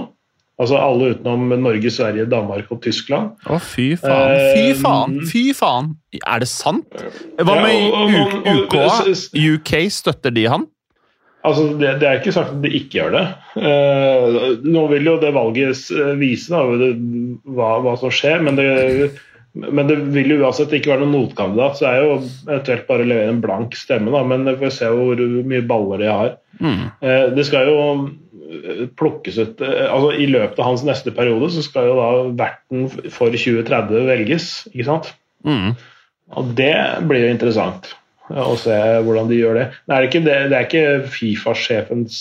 Altså 0.57 0.77
alle 0.81 1.11
utenom 1.13 1.51
Norge, 1.61 1.91
Sverige, 1.93 2.25
Danmark 2.29 2.71
og 2.73 2.79
Tyskland. 2.81 3.35
Å, 3.45 3.59
fy 3.61 3.91
faen. 4.01 4.31
Fy 4.55 4.63
eh, 4.71 4.79
faen! 4.79 5.19
Fy 5.29 5.43
faen! 5.53 5.91
Er 6.17 6.41
det 6.41 6.49
sant? 6.49 7.03
Hva 7.37 7.59
med 7.61 7.93
UK? 8.65 8.73
UK, 9.37 9.75
støtter 9.93 10.33
de 10.33 10.47
han? 10.49 10.65
Altså, 11.45 11.67
det, 11.77 11.93
det, 12.01 12.09
er 12.09 12.19
ikke 12.19 12.33
sagt 12.35 12.55
at 12.55 12.63
de 12.65 12.73
ikke 12.73 12.97
gjør 12.99 13.13
det. 13.13 13.23
Uh, 13.53 14.57
nå 14.65 14.87
vil 14.91 15.11
jo 15.11 15.15
det 15.21 15.31
valget 15.35 15.85
vise 16.19 16.51
da, 16.51 16.63
hva, 17.45 17.71
hva, 17.85 17.93
som 18.01 18.11
skjer, 18.11 18.41
men 18.43 18.57
det, 18.57 18.67
men 19.61 19.87
det 19.87 19.99
vil 20.15 20.33
jo 20.33 20.41
uansett 20.41 20.73
ikke 20.75 20.95
være 20.95 21.05
noen 21.05 21.15
motkandidat. 21.15 21.77
Så 21.79 21.87
er 21.91 22.01
jo 22.01 22.17
eventuelt 22.17 22.89
bare 22.89 23.05
å 23.05 23.11
levere 23.13 23.35
en 23.35 23.43
blank 23.45 23.77
stemme, 23.77 24.11
da, 24.15 24.25
men 24.27 24.49
vi 24.49 24.57
får 24.65 24.75
se 24.79 24.91
hvor 24.91 25.21
mye 25.21 25.67
baller 25.69 26.03
de 26.03 26.09
har. 26.11 26.33
Mm. 26.57 26.81
Uh, 27.05 27.25
det 27.37 27.45
skal 27.47 27.69
jo 27.69 27.77
plukkes 28.99 29.37
ut 29.41 29.61
eh, 29.65 29.85
altså 29.91 30.11
I 30.15 30.27
løpet 30.31 30.59
av 30.61 30.69
hans 30.69 30.83
neste 30.87 31.13
periode 31.15 31.49
så 31.53 31.63
skal 31.65 31.89
jo 31.89 31.97
da 31.99 32.09
verten 32.45 32.87
for 33.13 33.33
2030 33.33 34.07
velges, 34.07 34.49
ikke 34.71 34.87
sant? 34.87 35.11
Mm. 35.47 35.75
Og 36.37 36.53
det 36.57 36.75
blir 37.07 37.25
jo 37.25 37.33
interessant 37.35 37.91
å 38.27 38.55
se 38.59 38.75
hvordan 39.05 39.29
de 39.29 39.37
gjør 39.39 39.59
det. 39.59 39.67
Det 39.87 39.95
er 39.95 40.07
ikke, 40.07 40.23
det, 40.25 40.39
det 40.51 40.57
er 40.57 40.65
ikke 40.65 41.11
Fifa-sjefens 41.13 42.17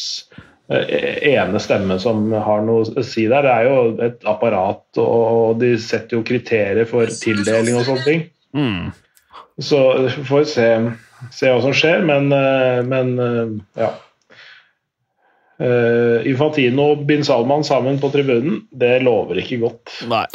eh, 0.71 1.33
ene 1.33 1.63
stemme 1.63 1.99
som 2.03 2.29
har 2.31 2.63
noe 2.67 2.87
å 2.87 3.07
si 3.07 3.27
der. 3.31 3.47
Det 3.47 3.55
er 3.55 3.67
jo 3.67 3.81
et 4.07 4.29
apparat, 4.29 4.85
og 5.03 5.59
de 5.63 5.75
setter 5.83 6.19
jo 6.19 6.27
kriterier 6.27 6.87
for 6.91 7.11
tildeling 7.11 7.81
og 7.81 7.89
sånne 7.89 8.07
ting. 8.07 8.25
Mm. 8.57 8.95
Så 9.67 9.83
får 10.29 10.45
vi 10.45 10.49
se, 10.53 10.69
se, 11.33 11.51
hva 11.51 11.59
som 11.65 11.75
skjer, 11.75 12.07
men, 12.07 12.31
eh, 12.35 12.83
men 12.87 13.17
ja. 13.79 13.91
Uh, 15.57 16.21
Infantino 16.29 16.91
og 16.93 17.07
bin 17.09 17.25
Salman 17.25 17.65
sammen 17.65 17.97
på 18.03 18.11
tribunen, 18.13 18.67
det 18.77 18.99
lover 19.07 19.41
ikke 19.41 19.63
godt. 19.63 19.95
Nei. 20.11 20.27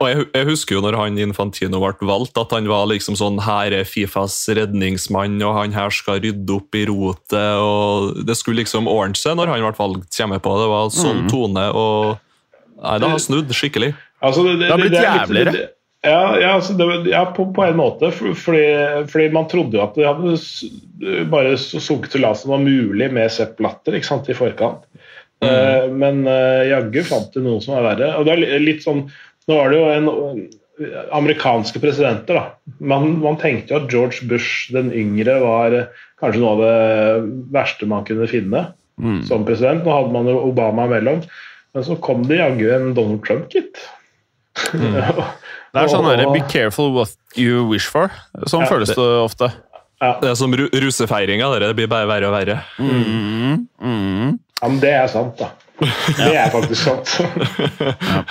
Og 0.00 0.08
jeg, 0.08 0.26
jeg, 0.32 0.46
husker 0.48 0.76
jo 0.78 0.82
når 0.84 0.96
han 0.96 1.18
Infantino 1.20 1.80
ble 1.82 2.08
valgt, 2.08 2.38
at 2.40 2.52
han 2.56 2.68
var 2.70 2.86
liksom 2.88 3.18
sånn 3.20 3.36
Her 3.44 3.74
er 3.76 3.88
Fifas 3.88 4.36
redningsmann, 4.56 5.36
og 5.44 5.58
han 5.58 5.76
her 5.76 5.92
skal 5.92 6.22
rydde 6.24 6.56
opp 6.56 6.76
i 6.76 6.86
rotet. 6.88 7.36
og 7.60 8.22
Det 8.24 8.36
skulle 8.38 8.62
liksom 8.62 8.88
ordne 8.88 9.20
seg 9.20 9.36
når 9.36 9.52
han 9.52 9.66
ble 9.66 9.74
valgt, 9.76 10.08
kommer 10.16 10.40
på. 10.40 10.54
Det 10.56 10.70
var 10.72 10.94
sånn 10.96 11.26
mm. 11.26 11.28
tone. 11.32 11.66
og 11.76 12.16
Nei, 12.80 12.96
det 12.96 13.12
har 13.12 13.20
snudd 13.20 13.52
skikkelig. 13.52 13.92
Altså, 14.24 14.44
det, 14.46 14.56
det, 14.56 14.64
det, 14.64 14.72
har 14.72 14.80
blitt 14.80 14.96
jævligere. 15.00 15.68
Ja, 16.00 16.40
ja, 16.40 16.52
altså 16.56 16.72
det, 16.78 16.86
ja 17.10 17.24
på, 17.36 17.44
på, 17.52 17.64
en 17.64 17.76
måte. 17.76 18.08
Fordi, 18.12 18.62
fordi, 19.10 19.26
man 19.34 19.48
trodde 19.50 19.76
jo 19.76 19.82
at 19.84 19.98
det 19.98 20.08
hadde 20.08 21.26
bare 21.32 21.58
sunket 21.60 22.14
til 22.14 22.24
som 22.36 22.54
var 22.54 22.62
mulig 22.64 23.10
med 23.12 23.32
Sepp 23.32 23.60
Latter 23.60 23.98
i 23.98 24.36
forkant. 24.36 24.86
Mm. 25.40 25.48
Uh, 25.48 25.84
men 25.96 26.24
uh, 26.28 26.68
jaggu 26.68 27.02
fant 27.08 27.30
det 27.32 27.44
noe 27.44 27.60
som 27.64 27.76
er 27.76 27.84
verre. 27.90 28.14
Og 28.16 28.28
det 28.28 28.38
er 28.38 28.64
litt 28.64 28.84
sånn, 28.86 29.06
Nå 29.48 29.56
var 29.56 29.72
det 29.72 29.78
jo 29.80 29.86
en 29.90 30.10
amerikanske 31.16 31.80
presidenter. 31.82 32.36
da. 32.36 32.74
Man, 32.78 33.18
man, 33.20 33.38
tenkte 33.40 33.74
jo 33.74 33.80
at 33.80 33.92
George 33.92 34.28
Bush 34.30 34.70
den 34.72 34.92
yngre 34.94 35.40
var 35.42 35.74
kanskje 36.20 36.40
noe 36.40 36.52
av 36.54 36.60
det 36.62 37.32
verste 37.56 37.88
man 37.88 38.06
kunne 38.08 38.28
finne 38.30 38.68
mm. 39.00 39.24
som 39.28 39.44
president. 39.48 39.82
Nå 39.84 39.96
hadde 39.96 40.14
man 40.14 40.30
jo 40.30 40.38
Obama 40.48 40.86
imellom. 40.88 41.24
Men 41.74 41.86
så 41.86 41.98
kom 42.02 42.22
det 42.28 42.40
jaggu 42.40 42.68
en 42.72 42.92
Donald 42.94 43.24
Trump, 43.26 43.50
gitt. 43.52 43.82
Mm. 44.72 44.96
Det 45.70 45.82
er 45.84 45.90
sånn 45.92 46.06
derre 46.08 46.30
'be 46.32 46.42
careful 46.50 46.90
what 46.94 47.14
you 47.38 47.64
wish 47.68 47.86
for'. 47.86 48.10
Sånn 48.50 48.64
ja, 48.66 48.70
føles 48.70 48.90
det 48.90 49.08
ofte. 49.22 49.52
Ja. 50.00 50.14
Det 50.20 50.30
er 50.32 50.38
som 50.38 50.54
ru 50.56 50.66
russefeiringa. 50.72 51.50
Det 51.60 51.74
blir 51.76 51.90
bare 51.90 52.08
verre 52.08 52.30
og 52.30 52.34
verre. 52.34 52.62
Mm, 52.80 53.66
mm. 53.78 54.38
Ja, 54.60 54.68
men 54.68 54.80
det 54.80 54.94
er 54.96 55.06
sant, 55.12 55.38
da. 55.38 55.52
Det 56.16 56.34
er 56.36 56.50
faktisk 56.52 56.82
sant. 56.82 57.14
ja. 58.14 58.24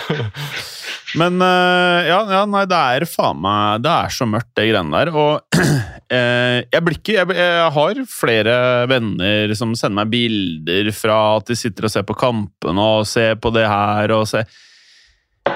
Men 1.18 1.42
uh, 1.42 2.06
ja, 2.06 2.20
ja, 2.30 2.44
nei, 2.46 2.68
det 2.70 2.78
er 2.78 3.04
faen 3.10 3.40
meg 3.42 3.80
Det 3.82 3.90
er 3.90 4.12
så 4.14 4.28
mørkt, 4.30 4.52
det 4.60 4.68
greiene 4.70 4.94
der. 4.94 5.10
Og 5.18 5.58
eh, 6.14 6.60
jeg 6.70 6.86
blir 6.86 7.00
ikke 7.00 7.16
jeg, 7.16 7.34
jeg, 7.40 7.72
har 7.80 8.02
flere 8.12 8.56
venner 8.92 9.56
som 9.58 9.74
sender 9.74 10.04
meg 10.04 10.12
bilder 10.14 10.92
fra 10.94 11.18
at 11.40 11.50
de 11.50 11.58
sitter 11.58 11.90
og 11.90 11.94
ser 11.96 12.06
på 12.06 12.18
kampene 12.20 12.90
og 13.00 13.08
ser 13.10 13.40
på 13.42 13.54
det 13.56 13.66
her 13.66 14.14
og 14.20 14.28
ser 14.30 14.46
Eh, 14.46 14.66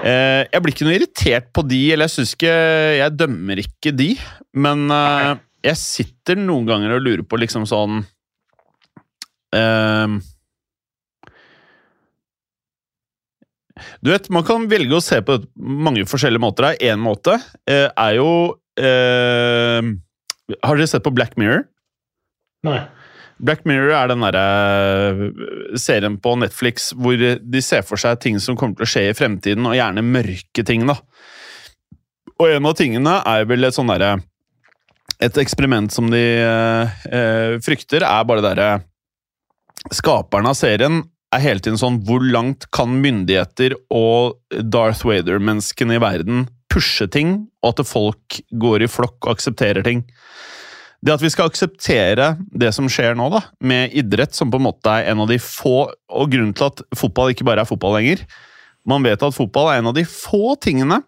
jeg 0.02 0.62
blir 0.64 0.74
ikke 0.74 0.86
noe 0.88 0.98
irritert 0.98 1.50
på 1.56 1.64
de, 1.70 1.80
eller 1.94 2.10
jeg 2.10 2.16
syns 2.18 2.34
ikke 2.36 2.54
Jeg 2.98 3.16
dømmer 3.20 3.62
ikke 3.62 3.94
de, 3.96 4.10
men 4.66 4.86
eh, 4.94 5.32
jeg 5.70 5.80
sitter 5.80 6.40
noen 6.40 6.68
ganger 6.70 6.96
og 6.98 7.04
lurer 7.06 7.26
på 7.28 7.40
liksom 7.42 7.66
sånn 7.70 8.02
eh, 9.56 10.18
Du 14.04 14.12
vet, 14.12 14.30
man 14.34 14.46
kan 14.48 14.70
velge 14.72 14.98
å 14.98 15.04
se 15.04 15.22
på 15.26 15.40
det 15.42 15.48
mange 15.58 16.06
forskjellige 16.08 16.44
måter. 16.44 16.76
Én 16.78 17.02
måte 17.02 17.40
er 17.66 18.12
jo 18.16 18.30
Har 20.62 20.78
dere 20.78 20.88
sett 20.92 21.04
på 21.06 21.16
Black 21.16 21.34
Mirror? 21.42 21.66
Nei. 22.68 22.82
Black 23.44 23.66
Mirror 23.68 23.92
er 23.98 24.12
den 24.12 24.24
derre 24.24 24.44
eh, 25.12 25.78
serien 25.80 26.16
på 26.22 26.36
Netflix 26.40 26.92
hvor 26.96 27.20
de 27.20 27.64
ser 27.64 27.84
for 27.88 28.00
seg 28.00 28.22
ting 28.24 28.40
som 28.42 28.58
kommer 28.60 28.80
til 28.80 28.88
å 28.88 28.92
skje 28.94 29.08
i 29.10 29.18
fremtiden, 29.18 29.68
og 29.68 29.76
gjerne 29.78 30.06
mørke 30.06 30.66
ting, 30.68 30.86
da. 30.88 30.98
Og 32.40 32.50
en 32.50 32.70
av 32.70 32.78
tingene 32.80 33.18
er 33.30 33.48
vel 33.50 33.68
et 33.68 33.76
sånn 33.76 33.92
derre 33.92 34.16
Et 35.22 35.38
eksperiment 35.38 35.92
som 35.94 36.10
de 36.10 36.22
eh, 36.42 37.60
frykter, 37.64 38.04
er 38.04 38.26
bare 38.28 38.42
det 38.42 38.50
derre 38.56 38.72
skaperne 39.94 40.50
av 40.50 40.58
serien 40.58 41.04
er 41.34 41.44
hele 41.44 41.64
tiden 41.64 41.80
sånn 41.80 42.02
Hvor 42.08 42.24
langt 42.24 42.68
kan 42.76 42.96
myndigheter 43.04 43.76
og 43.94 44.40
Darth 44.50 45.06
Vader-menneskene 45.08 45.98
i 45.98 46.04
verden 46.04 46.48
pushe 46.74 47.06
ting, 47.12 47.36
og 47.62 47.76
at 47.76 47.86
folk 47.86 48.40
går 48.58 48.86
i 48.86 48.90
flokk 48.90 49.20
og 49.28 49.36
aksepterer 49.36 49.86
ting? 49.86 50.02
Det 51.04 51.12
at 51.12 51.24
vi 51.24 51.32
skal 51.34 51.50
akseptere 51.52 52.30
det 52.56 52.72
som 52.76 52.88
skjer 52.92 53.18
nå, 53.20 53.28
da, 53.34 53.42
med 53.60 53.92
idrett, 53.98 54.36
som 54.36 54.52
på 54.52 54.60
en 54.60 54.68
måte 54.70 54.92
er 54.92 55.12
en 55.12 55.24
av 55.26 55.28
de 55.28 55.40
få 55.42 55.90
Og 55.92 56.32
grunnen 56.32 56.54
til 56.56 56.70
at 56.70 56.84
fotball 56.96 57.34
ikke 57.34 57.48
bare 57.48 57.66
er 57.66 57.70
fotball 57.70 57.98
lenger 57.98 58.24
Man 58.88 59.04
vet 59.04 59.24
at 59.24 59.36
fotball 59.36 59.72
er 59.74 59.82
en 59.82 59.92
av 59.92 59.98
de 59.98 60.06
få 60.08 60.56
tingene 60.64 61.02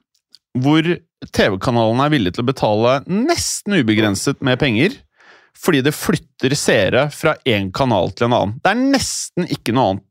hvor 0.56 0.88
TV-kanalene 1.36 2.06
er 2.06 2.12
villige 2.14 2.38
til 2.38 2.46
å 2.46 2.48
betale 2.48 2.92
nesten 3.12 3.76
ubegrenset 3.76 4.40
med 4.46 4.60
penger 4.62 4.94
fordi 5.60 5.82
det 5.84 5.92
flytter 5.96 6.56
seere 6.56 7.06
fra 7.12 7.34
én 7.48 7.74
kanal 7.76 8.12
til 8.16 8.28
en 8.28 8.36
annen. 8.38 8.54
Det 8.64 8.72
er 8.72 8.84
nesten 8.96 9.48
ikke 9.52 9.76
noe 9.76 9.94
annet 9.94 10.06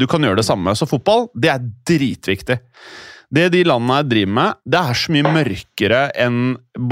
du 0.00 0.06
kan 0.08 0.24
gjøre 0.24 0.40
det 0.40 0.46
samme. 0.46 0.72
Så 0.76 0.88
fotball, 0.88 1.26
det 1.36 1.50
er 1.52 1.64
dritviktig. 1.88 2.58
Det 3.32 3.48
de 3.52 3.62
landene 3.66 3.98
her 3.98 4.08
driver 4.08 4.34
med, 4.38 4.60
det 4.64 4.80
er 4.80 5.00
så 5.00 5.14
mye 5.14 5.32
mørkere 5.34 6.02
enn 6.26 6.40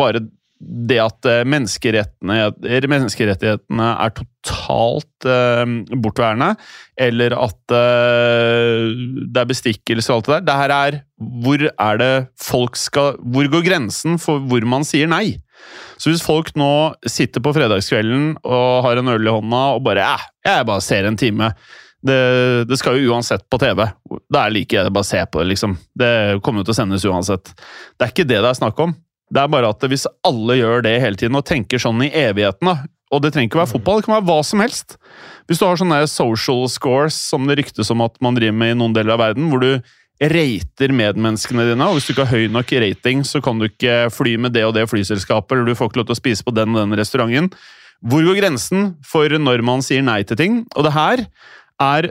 bare 0.00 0.24
det 0.64 0.97
at 1.02 1.26
eh, 1.28 1.42
menneskerettighetene 1.47 3.88
er 3.92 4.11
totalt 4.16 5.26
uh, 5.28 5.64
bortværende, 6.04 6.54
eller 7.00 7.35
at 7.37 7.75
uh, 7.75 8.88
det 9.25 9.40
er 9.40 9.50
bestikkelse 9.50 10.12
og 10.12 10.16
alt 10.16 10.26
det 10.26 10.35
der. 10.35 10.47
Det 10.49 10.61
her 10.62 10.71
er 10.76 10.92
hvor 11.44 11.61
er 11.71 11.94
det 12.00 12.14
folk 12.42 12.75
skal 12.76 13.16
Hvor 13.23 13.47
går 13.49 13.62
grensen 13.64 14.18
for 14.21 14.38
hvor 14.44 14.62
man 14.68 14.85
sier 14.87 15.06
nei? 15.09 15.38
Så 15.97 16.11
hvis 16.11 16.25
folk 16.25 16.50
nå 16.59 16.94
sitter 17.09 17.40
på 17.44 17.52
fredagskvelden 17.56 18.35
og 18.42 18.83
har 18.85 18.97
en 19.00 19.12
øl 19.14 19.30
i 19.30 19.33
hånda 19.33 19.62
og 19.76 19.85
bare 19.87 20.04
eh, 20.04 20.25
jeg 20.44 20.68
bare 20.68 20.85
ser 20.85 21.09
en 21.09 21.21
time 21.21 21.47
det, 22.04 22.18
det, 22.68 22.76
skal 22.76 22.99
jo 23.00 23.14
uansett 23.14 23.47
på 23.49 23.56
TV. 23.62 23.80
Da 24.28 24.42
er 24.42 24.52
det 24.52 24.59
like 24.59 24.83
å 24.85 24.92
bare 24.92 25.09
se 25.09 25.23
på 25.25 25.40
det, 25.40 25.54
liksom. 25.54 25.78
Det 25.97 26.11
kommer 26.44 26.61
jo 26.61 26.68
til 26.68 26.75
å 26.75 26.76
sendes 26.76 27.06
uansett. 27.09 27.54
Det 27.97 28.04
er 28.04 28.12
ikke 28.12 28.26
det 28.28 28.42
det 28.44 28.50
er 28.50 28.59
snakk 28.59 28.83
om. 28.85 28.92
Det 29.33 29.40
er 29.40 29.50
bare 29.50 29.71
at 29.73 29.87
hvis 29.88 30.07
alle 30.26 30.59
gjør 30.61 30.85
det 30.85 30.99
hele 31.02 31.19
tiden 31.21 31.38
og 31.38 31.47
tenker 31.49 31.81
sånn 31.81 32.02
i 32.04 32.12
evigheten, 32.12 32.69
da, 32.69 32.76
og 33.14 33.23
det 33.23 33.33
trenger 33.35 33.50
ikke 33.50 33.61
være 33.62 33.73
fotball, 33.76 34.00
det 34.00 34.09
kan 34.09 34.16
være 34.16 34.28
hva 34.28 34.38
som 34.47 34.62
helst. 34.64 34.97
Hvis 35.49 35.61
du 35.61 35.66
har 35.66 35.78
sånne 35.78 36.00
social 36.11 36.64
scores 36.73 37.16
som 37.31 37.47
det 37.49 37.59
ryktes 37.61 37.93
om 37.95 38.02
at 38.04 38.16
man 38.25 38.37
driver 38.37 38.57
med 38.59 38.75
i 38.75 38.78
noen 38.81 38.97
deler 38.97 39.14
av 39.14 39.23
verden, 39.23 39.50
hvor 39.52 39.62
du 39.62 39.78
rater 40.23 40.95
medmenneskene 40.95 41.66
dine, 41.69 41.87
og 41.87 41.99
hvis 41.99 42.09
du 42.09 42.14
ikke 42.14 42.26
har 42.26 42.38
høy 42.38 42.52
nok 42.52 42.73
rating, 42.85 43.25
så 43.26 43.43
kan 43.45 43.61
du 43.61 43.69
ikke 43.69 44.09
fly 44.14 44.37
med 44.40 44.54
det 44.57 44.64
og 44.66 44.75
det 44.76 44.87
flyselskapet, 44.90 45.57
eller 45.57 45.73
du 45.73 45.78
får 45.78 45.90
ikke 45.90 46.02
lov 46.02 46.09
til 46.11 46.16
å 46.16 46.23
spise 46.23 46.47
på 46.47 46.54
den 46.54 46.75
og 46.75 46.85
den 46.85 46.99
restauranten. 46.99 47.50
Hvor 48.04 48.25
går 48.26 48.40
grensen 48.43 48.95
for 49.07 49.33
når 49.40 49.62
man 49.64 49.83
sier 49.85 50.04
nei 50.04 50.21
til 50.28 50.38
ting? 50.38 50.62
Og 50.75 50.87
det 50.87 50.95
her 50.97 51.25
er 51.83 52.11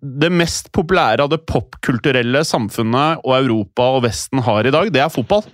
det 0.00 0.30
mest 0.32 0.70
populære 0.72 1.24
av 1.24 1.30
det 1.32 1.42
popkulturelle 1.48 2.42
samfunnet 2.48 3.20
og 3.26 3.34
Europa 3.36 3.88
og 3.98 4.06
Vesten 4.06 4.40
har 4.46 4.66
i 4.66 4.72
dag, 4.72 4.88
det 4.94 5.02
er 5.04 5.12
fotball. 5.12 5.44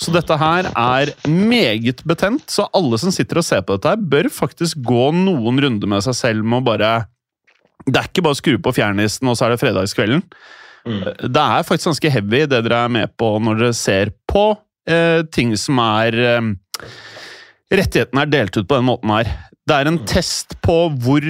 Så 0.00 0.14
dette 0.14 0.36
her 0.40 0.70
er 0.72 1.12
meget 1.28 2.02
betent, 2.08 2.48
så 2.50 2.66
alle 2.74 2.98
som 3.00 3.12
sitter 3.14 3.40
og 3.40 3.46
ser 3.46 3.62
på 3.62 3.76
dette, 3.76 3.92
her 3.92 4.08
bør 4.14 4.30
faktisk 4.32 4.80
gå 4.86 5.10
noen 5.16 5.60
runder 5.62 5.90
med 5.90 6.04
seg 6.06 6.18
selv 6.18 6.48
med 6.48 6.62
å 6.62 6.68
bare 6.72 6.92
Det 7.84 8.00
er 8.00 8.06
ikke 8.08 8.22
bare 8.24 8.32
å 8.32 8.40
skru 8.40 8.54
på 8.64 8.72
fjernisten, 8.72 9.28
og 9.28 9.36
så 9.36 9.44
er 9.44 9.52
det 9.52 9.60
fredagskvelden. 9.60 10.22
Mm. 10.88 11.00
Det 11.28 11.42
er 11.42 11.66
faktisk 11.68 11.90
ganske 11.90 12.12
heavy, 12.14 12.44
det 12.48 12.62
dere 12.64 12.84
er 12.86 12.92
med 12.92 13.12
på 13.20 13.34
når 13.44 13.60
dere 13.60 13.76
ser 13.76 14.12
på 14.30 14.54
eh, 14.88 15.20
ting 15.32 15.52
som 15.60 15.80
er 15.84 16.16
eh, 16.16 16.54
Rettighetene 17.74 18.22
er 18.22 18.30
delt 18.30 18.56
ut 18.56 18.68
på 18.68 18.76
den 18.76 18.86
måten 18.86 19.10
her. 19.10 19.28
Det 19.66 19.76
er 19.76 19.88
en 19.88 19.96
mm. 19.98 20.06
test 20.06 20.54
på 20.62 20.76
hvor 21.02 21.24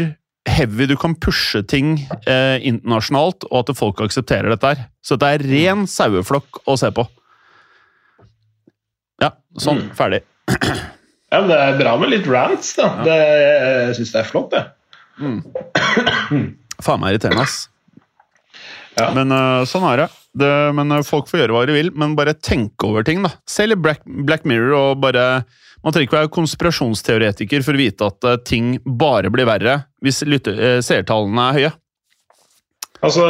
heavy 0.48 0.86
du 0.86 0.96
kan 1.00 1.14
pushe 1.16 1.62
ting 1.66 1.96
eh, 2.28 2.58
internasjonalt, 2.66 3.46
og 3.50 3.62
at 3.62 3.76
folk 3.78 4.02
aksepterer 4.04 4.52
dette 4.52 4.72
her. 4.74 4.86
Så 5.04 5.16
det 5.20 5.30
er 5.36 5.44
ren 5.48 5.86
saueflokk 5.90 6.62
å 6.68 6.76
se 6.80 6.90
på. 6.94 7.06
Ja, 9.23 9.32
sånn. 9.60 9.86
Mm. 9.86 9.95
Ferdig. 9.99 10.25
Ja, 11.34 11.40
men 11.42 11.49
Det 11.50 11.56
er 11.58 11.78
bra 11.80 11.92
med 11.99 12.12
litt 12.12 12.26
rants, 12.30 12.69
da. 12.78 12.84
Ja. 13.00 13.04
Det, 13.08 13.14
jeg 13.19 13.95
syns 13.97 14.12
det 14.14 14.21
er 14.21 14.26
flott, 14.28 14.52
det. 14.52 14.60
Mm. 15.19 15.40
Faen 16.84 17.00
meg 17.02 17.16
irriterende, 17.16 17.42
ass. 17.42 17.56
Ja. 18.95 19.08
Men 19.16 19.34
uh, 19.34 19.64
sånn 19.66 19.82
er 19.88 20.04
det. 20.04 20.06
det. 20.38 20.52
Men 20.78 20.95
uh, 20.95 21.00
Folk 21.02 21.26
får 21.26 21.42
gjøre 21.42 21.56
hva 21.56 21.64
de 21.66 21.75
vil, 21.75 21.90
men 21.99 22.14
bare 22.14 22.36
tenke 22.38 22.86
over 22.86 23.02
ting. 23.02 23.25
da. 23.26 23.32
Se 23.50 23.66
litt 23.66 23.82
Black, 23.82 24.04
Black 24.06 24.47
Mirror 24.47 24.76
og 24.78 25.02
bare 25.02 25.25
Man 25.84 25.92
trenger 25.92 26.08
ikke 26.08 26.20
være 26.23 26.34
konspirasjonsteoretiker 26.34 27.64
for 27.64 27.76
å 27.76 27.80
vite 27.80 28.10
at 28.10 28.28
uh, 28.28 28.36
ting 28.40 28.76
bare 28.84 29.32
blir 29.32 29.49
verre 29.49 29.82
hvis 30.04 30.23
seertallene 30.25 31.49
er 31.49 31.58
høye. 31.58 31.73
Altså, 33.04 33.25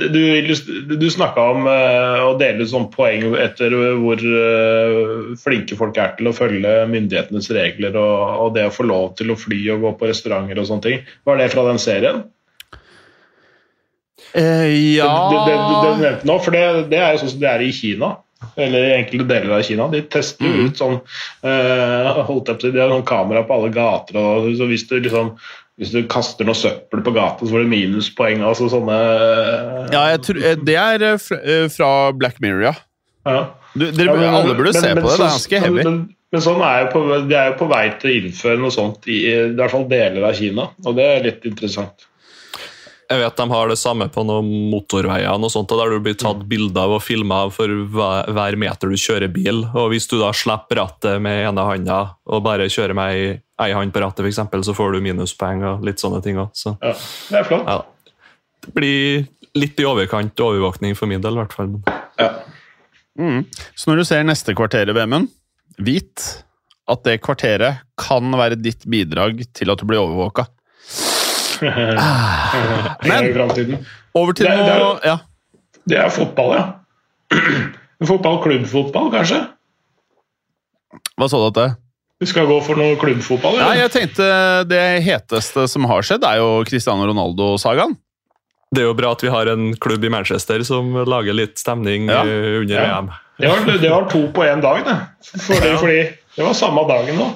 Du, 0.00 0.96
du 0.96 1.06
snakka 1.12 1.44
om 1.52 1.68
uh, 1.68 2.24
å 2.24 2.32
dele 2.40 2.64
ut 2.64 2.72
sånn 2.72 2.88
poeng 2.94 3.34
etter 3.36 3.76
hvor 4.00 4.24
flinke 5.44 5.76
folk 5.76 6.00
er 6.00 6.16
til 6.16 6.30
å 6.30 6.36
følge 6.36 6.74
myndighetenes 6.88 7.50
regler 7.52 8.00
og, 8.00 8.18
og, 8.46 8.52
det 8.56 8.70
å 8.70 8.74
få 8.74 8.88
lov 8.88 9.12
til 9.20 9.34
å 9.34 9.38
fly 9.38 9.60
og 9.76 9.84
gå 9.84 9.96
på 10.00 10.12
restauranter 10.12 10.62
og 10.62 10.70
sånne 10.72 10.86
ting. 10.88 11.08
Var 11.28 11.42
det 11.42 11.50
fra 11.52 11.68
den 11.68 11.82
serien? 11.82 12.24
Eh, 14.32 14.96
ja 14.96 15.10
det, 15.30 15.38
det, 15.46 15.54
det, 16.02 16.10
nå, 16.28 16.36
for 16.42 16.54
det, 16.54 16.64
det 16.90 17.00
er 17.02 17.14
jo 17.14 17.22
sånn 17.24 17.32
som 17.34 17.40
det 17.42 17.50
er 17.50 17.64
i 17.64 17.72
Kina. 17.74 18.14
Eller 18.60 18.86
i 18.86 18.92
enkelte 18.96 19.28
deler 19.28 19.56
av 19.58 19.64
Kina. 19.66 19.86
De 19.92 20.00
tester 20.10 20.48
mm. 20.48 20.60
ut 20.66 20.78
sånn 20.80 20.96
uh, 21.44 22.20
holdt 22.28 22.48
jeg 22.50 22.60
på, 22.60 22.70
De 22.72 22.80
har 22.82 22.92
sånn 22.92 23.08
kamera 23.08 23.44
på 23.46 23.56
alle 23.56 23.72
gater. 23.74 24.16
og 24.20 24.48
så 24.56 24.68
Hvis 24.70 24.86
du 24.88 24.96
liksom 24.98 25.34
hvis 25.80 25.94
du 25.94 26.02
kaster 26.12 26.44
noe 26.44 26.58
søppel 26.58 27.00
på 27.00 27.12
gata, 27.16 27.40
så 27.40 27.54
får 27.54 27.62
du 27.64 27.70
minuspoeng. 27.72 28.42
altså 28.44 28.68
sånne... 28.68 28.96
Ja, 29.94 30.02
tror, 30.20 30.40
eh, 30.44 30.58
Det 30.60 30.76
er 30.76 31.04
eh, 31.08 31.68
fra 31.72 31.88
Black 32.12 32.36
Mirror, 32.44 32.66
ja. 32.66 32.74
ja. 33.24 33.38
Du, 33.72 33.86
dere, 33.86 34.10
ja 34.10 34.16
men, 34.18 34.26
alle 34.28 34.58
burde 34.58 34.74
men, 34.74 34.82
se 34.82 34.90
men, 34.92 35.00
på 35.00 35.08
det. 35.08 35.16
Det 35.16 35.24
er 35.24 35.32
ganske 35.32 35.62
heavy. 35.64 35.86
Men, 35.86 36.02
men 36.34 36.44
sånn 36.44 36.60
er 36.66 36.82
jo 36.82 36.90
på, 36.92 37.04
de 37.30 37.38
er 37.38 37.48
jo 37.48 37.56
på 37.62 37.70
vei 37.72 37.86
til 38.02 38.12
å 38.12 38.18
innføre 38.18 38.60
noe 38.60 38.74
sånt 38.74 39.08
i, 39.08 39.22
i 39.30 39.34
hvert 39.56 39.72
fall 39.72 39.88
deler 39.88 40.28
av 40.28 40.36
Kina, 40.36 40.68
og 40.84 41.00
det 41.00 41.08
er 41.14 41.26
litt 41.30 41.48
interessant. 41.48 42.09
Jeg 43.10 43.18
vet 43.18 43.40
de 43.40 43.44
har 43.50 43.70
det 43.72 43.78
samme 43.80 44.06
på 44.12 44.22
noen 44.22 44.48
motorveier, 44.70 45.32
og 45.34 45.50
sånt, 45.50 45.72
der 45.74 45.90
du 45.90 46.02
blir 46.04 46.14
tatt 46.14 46.44
bilder 46.46 46.84
av 46.86 46.92
og 47.00 47.02
filma 47.02 47.40
for 47.50 47.72
hver 47.90 48.58
meter 48.60 48.92
du 48.92 48.94
kjører 48.94 49.32
bil. 49.34 49.64
og 49.74 49.88
Hvis 49.90 50.06
du 50.06 50.14
da 50.20 50.28
slipper 50.30 50.78
rattet 50.78 51.18
med 51.22 51.48
ene 51.48 51.64
handa 51.66 51.96
og 52.30 52.44
bare 52.46 52.68
kjører 52.70 52.94
med 52.94 53.40
ei 53.60 53.72
hånd 53.74 53.90
på 53.90 54.04
rattet, 54.04 54.22
for 54.22 54.30
eksempel, 54.30 54.62
så 54.62 54.76
får 54.78 54.94
du 54.94 55.00
minuspoeng 55.08 55.64
og 55.66 55.82
litt 55.88 55.98
sånne 55.98 56.22
ting 56.22 56.38
òg. 56.38 56.54
Så. 56.54 56.76
Ja, 56.78 56.94
det 57.32 57.40
er 57.40 57.48
flott. 57.50 57.66
Ja. 57.66 58.14
Det 58.60 58.76
blir 58.78 59.26
litt 59.58 59.82
i 59.82 59.88
overkant 59.90 60.44
overvåkning 60.46 60.94
for 60.94 61.10
min 61.10 61.24
del, 61.24 61.34
i 61.34 61.42
hvert 61.42 61.58
fall. 61.58 61.74
Ja. 62.20 62.30
Mm. 63.18 63.42
Så 63.74 63.90
når 63.90 64.04
du 64.04 64.06
ser 64.06 64.22
neste 64.22 64.54
kvarter 64.54 64.86
i 64.86 64.94
Vemund, 64.94 65.32
vit 65.82 66.28
at 66.90 67.02
det 67.06 67.18
kvarteret 67.26 67.82
kan 67.98 68.30
være 68.38 68.58
ditt 68.58 68.86
bidrag 68.86 69.42
til 69.50 69.74
at 69.74 69.82
du 69.82 69.88
blir 69.90 69.98
overvåka. 70.02 70.46
Ah. 71.68 72.96
Men 73.04 73.32
over 74.16 74.34
til 74.34 74.48
noe 74.48 74.64
det, 74.66 74.78
ja. 75.06 75.16
det 75.92 76.00
er 76.00 76.10
fotball, 76.14 76.56
ja. 76.56 76.64
Fotball, 78.08 78.38
klubbfotball, 78.40 79.10
kanskje? 79.12 79.38
Hva 81.20 81.28
sa 81.28 81.36
du 81.36 81.48
at 81.50 81.58
det? 81.58 81.68
Vi 82.20 82.28
skal 82.28 82.48
gå 82.48 82.56
for 82.64 82.80
noe 82.80 82.96
klubbfotball? 83.00 83.58
Eller? 83.58 83.68
Nei, 83.68 83.80
jeg 83.80 83.92
tenkte 83.94 84.28
Det 84.68 84.84
heteste 85.04 85.66
som 85.72 85.86
har 85.88 86.04
skjedd, 86.04 86.24
er 86.24 86.40
jo 86.40 86.62
Cristiano 86.68 87.04
Ronaldo-sagaen. 87.08 87.94
Det 88.70 88.84
er 88.84 88.88
jo 88.88 88.96
bra 88.96 89.12
at 89.16 89.24
vi 89.24 89.32
har 89.32 89.50
en 89.50 89.72
klubb 89.82 90.04
i 90.06 90.12
Manchester 90.12 90.62
som 90.66 90.92
lager 91.08 91.34
litt 91.34 91.58
stemning 91.58 92.08
ja. 92.10 92.22
Eh, 92.22 92.60
under 92.62 92.76
ja. 92.76 92.86
VM. 92.86 93.12
Det 93.40 93.48
var, 93.48 93.70
det 93.82 93.90
var, 93.90 94.08
to 94.12 94.20
på 94.36 94.44
én 94.44 94.60
dag, 94.60 94.82
det. 94.84 94.96
Fordi, 95.46 95.70
fordi 95.80 96.00
det 96.36 96.44
var 96.44 96.56
samme 96.56 96.84
dagen 96.88 97.16
nå. 97.18 97.30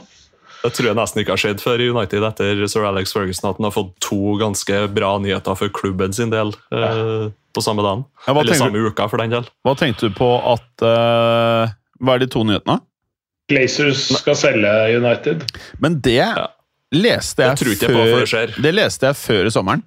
Det 0.65 0.71
tror 0.73 0.89
jeg 0.89 0.97
nesten 0.97 1.21
ikke 1.21 1.35
har 1.35 1.41
skjedd 1.43 1.61
før 1.61 1.83
i 1.85 1.91
United 1.93 2.25
etter 2.25 2.65
Sir 2.73 2.87
Alex 2.89 3.13
Ferguson 3.13 3.51
at 3.51 3.59
han 3.61 3.69
har 3.69 3.75
fått 3.75 3.93
to 4.05 4.37
ganske 4.41 4.79
bra 4.97 5.11
nyheter 5.21 5.59
for 5.61 5.73
klubben 5.77 6.15
sin 6.17 6.33
del 6.33 6.55
ja. 6.73 6.89
uh, 6.89 7.27
på 7.53 7.65
samme 7.65 7.85
dagen. 7.85 8.07
Ja, 8.25 8.33
Eller 8.33 8.57
samme 8.57 8.81
du, 8.81 8.89
uka, 8.89 9.11
for 9.13 9.21
den 9.21 9.35
del. 9.35 9.49
Hva 9.67 9.77
tenkte 9.77 10.09
du 10.09 10.17
på 10.17 10.31
at 10.41 10.85
uh, 10.87 11.75
Hva 12.01 12.17
er 12.17 12.25
de 12.25 12.31
to 12.33 12.47
nyhetene? 12.49 12.81
Glazers 13.53 14.07
skal 14.23 14.39
selge 14.41 14.73
United. 14.97 15.45
Men 15.85 16.01
det 16.01 16.17
ja. 16.17 16.49
leste 16.97 17.45
jeg, 17.45 17.75
jeg 17.75 17.93
før, 17.93 18.25
det, 18.25 18.63
det 18.65 18.73
leste 18.73 19.11
jeg 19.11 19.21
før 19.21 19.53
sommeren. 19.53 19.85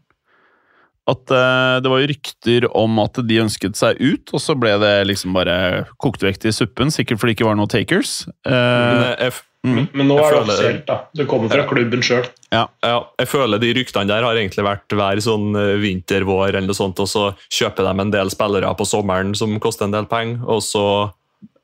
At 1.08 1.32
uh, 1.32 1.80
det 1.80 1.90
var 1.90 2.04
rykter 2.12 2.70
om 2.76 3.00
at 3.00 3.18
de 3.26 3.40
ønsket 3.40 3.80
seg 3.80 3.98
ut, 3.98 4.30
og 4.36 4.44
så 4.44 4.54
ble 4.60 4.74
det 4.84 4.94
liksom 5.08 5.34
bare 5.34 5.88
kokt 6.04 6.26
vekk 6.26 6.50
i 6.50 6.54
suppen. 6.54 6.92
Sikkert 6.94 7.22
fordi 7.22 7.34
det 7.34 7.40
ikke 7.40 7.48
var 7.48 7.58
noen 7.58 7.72
takers. 7.72 8.26
Uh, 8.44 8.52
Men 8.52 9.06
jeg, 9.08 9.40
Mm. 9.68 9.88
Men 9.92 10.10
nå 10.10 10.18
er 10.22 10.34
det 10.34 10.40
offisielt, 10.42 10.84
da. 10.88 10.98
Det 11.18 11.28
kommer 11.30 11.52
fra 11.52 11.66
klubben 11.68 12.04
sjøl. 12.06 12.26
Ja. 12.54 12.64
ja. 12.86 12.98
jeg 13.20 13.30
føler 13.32 13.62
de 13.62 13.74
ryktene 13.76 14.08
der 14.10 14.24
har 14.24 14.40
egentlig 14.40 14.64
vært 14.68 14.96
hver 14.96 15.22
sånn 15.24 15.52
eh, 15.60 15.76
vinter, 15.82 16.24
vår 16.28 16.54
eller 16.54 16.70
noe 16.70 16.78
sånt, 16.78 17.02
og 17.04 17.10
så 17.12 17.30
kjøper 17.52 17.90
de 17.90 18.06
en 18.06 18.14
del 18.14 18.32
spillere 18.34 18.74
på 18.80 18.88
sommeren 18.88 19.36
som 19.38 19.58
koster 19.64 19.88
en 19.88 19.96
del 19.98 20.08
penger, 20.10 20.40
og 20.48 20.64
så 20.66 20.86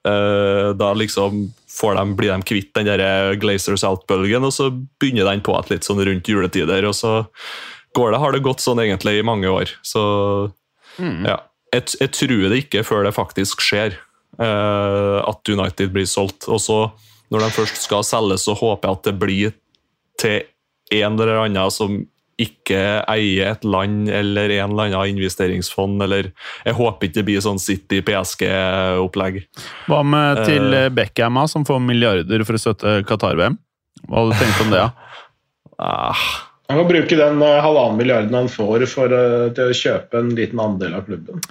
eh, 0.10 0.72
da 0.80 0.92
liksom 1.00 1.46
får 1.74 1.98
de, 1.98 2.08
blir 2.20 2.34
de 2.34 2.50
kvitt 2.52 2.74
den 2.78 2.90
der 2.92 3.38
Glazers 3.42 3.86
out-bølgen, 3.88 4.46
og 4.46 4.54
så 4.54 4.70
begynner 5.02 5.32
den 5.32 5.46
på 5.46 5.56
et 5.58 5.72
litt 5.74 5.88
sånn 5.88 6.04
rundt 6.04 6.30
juletider, 6.30 6.90
og 6.90 6.98
så 6.98 7.22
går 7.98 8.14
det, 8.14 8.22
har 8.22 8.36
det 8.36 8.46
gått 8.46 8.64
sånn 8.64 8.82
egentlig 8.84 9.20
i 9.20 9.26
mange 9.26 9.50
år. 9.50 9.72
Så 9.86 10.04
ja. 11.00 11.40
Jeg, 11.74 11.96
jeg 12.00 12.12
tror 12.14 12.50
det 12.52 12.60
ikke 12.66 12.84
før 12.86 13.08
det 13.08 13.16
faktisk 13.16 13.64
skjer 13.66 13.96
eh, 14.40 15.20
at 15.24 15.50
United 15.50 15.94
blir 15.94 16.08
solgt. 16.10 16.48
Og 16.52 16.62
så, 16.62 16.80
når 17.32 17.40
de 17.46 17.52
først 17.56 17.78
skal 17.86 18.04
selges, 18.04 18.44
så 18.48 18.56
håper 18.58 18.90
jeg 18.90 18.98
at 18.98 19.04
det 19.10 19.14
blir 19.22 19.54
til 20.20 20.42
en 20.94 21.16
eller 21.20 21.40
annen 21.46 21.72
som 21.74 22.02
ikke 22.42 22.78
eier 23.08 23.52
et 23.52 23.64
land 23.64 24.10
eller 24.10 24.50
en 24.58 24.72
eller 24.74 24.90
annen 24.98 25.12
investeringsfond. 25.14 26.02
eller 26.02 26.32
Jeg 26.66 26.74
håper 26.74 27.08
ikke 27.08 27.20
det 27.20 27.26
blir 27.26 27.44
sånn 27.46 27.60
City 27.62 28.02
PSG-opplegg. 28.02 29.44
Hva 29.88 30.02
med 30.06 30.44
til 30.46 30.74
Eh. 30.74 30.86
eh, 30.86 30.90
Beckham, 30.90 31.38
som 31.48 31.64
får 31.66 31.80
milliarder 31.80 32.44
for 32.44 32.54
å 32.58 32.62
støtte 32.62 33.06
Qatar-VM? 33.06 33.58
Hva 34.10 34.18
hadde 34.18 34.34
du 34.34 34.40
tenkt 34.44 34.62
om 34.66 34.70
det? 34.72 34.82
Ja? 34.82 34.90
Ah, 35.84 36.14
Han 36.70 36.78
kan 36.78 36.88
bruke 36.88 37.16
den 37.18 37.42
eh, 37.42 37.60
halvannen 37.62 37.98
milliarden 37.98 38.34
han 38.38 38.48
får 38.48 38.86
for, 38.88 39.06
eh, 39.12 39.50
til 39.58 39.72
å 39.72 39.74
kjøpe 39.76 40.20
en 40.20 40.30
liten 40.38 40.60
andel 40.62 40.94
av 40.96 41.06
klubben. 41.08 41.42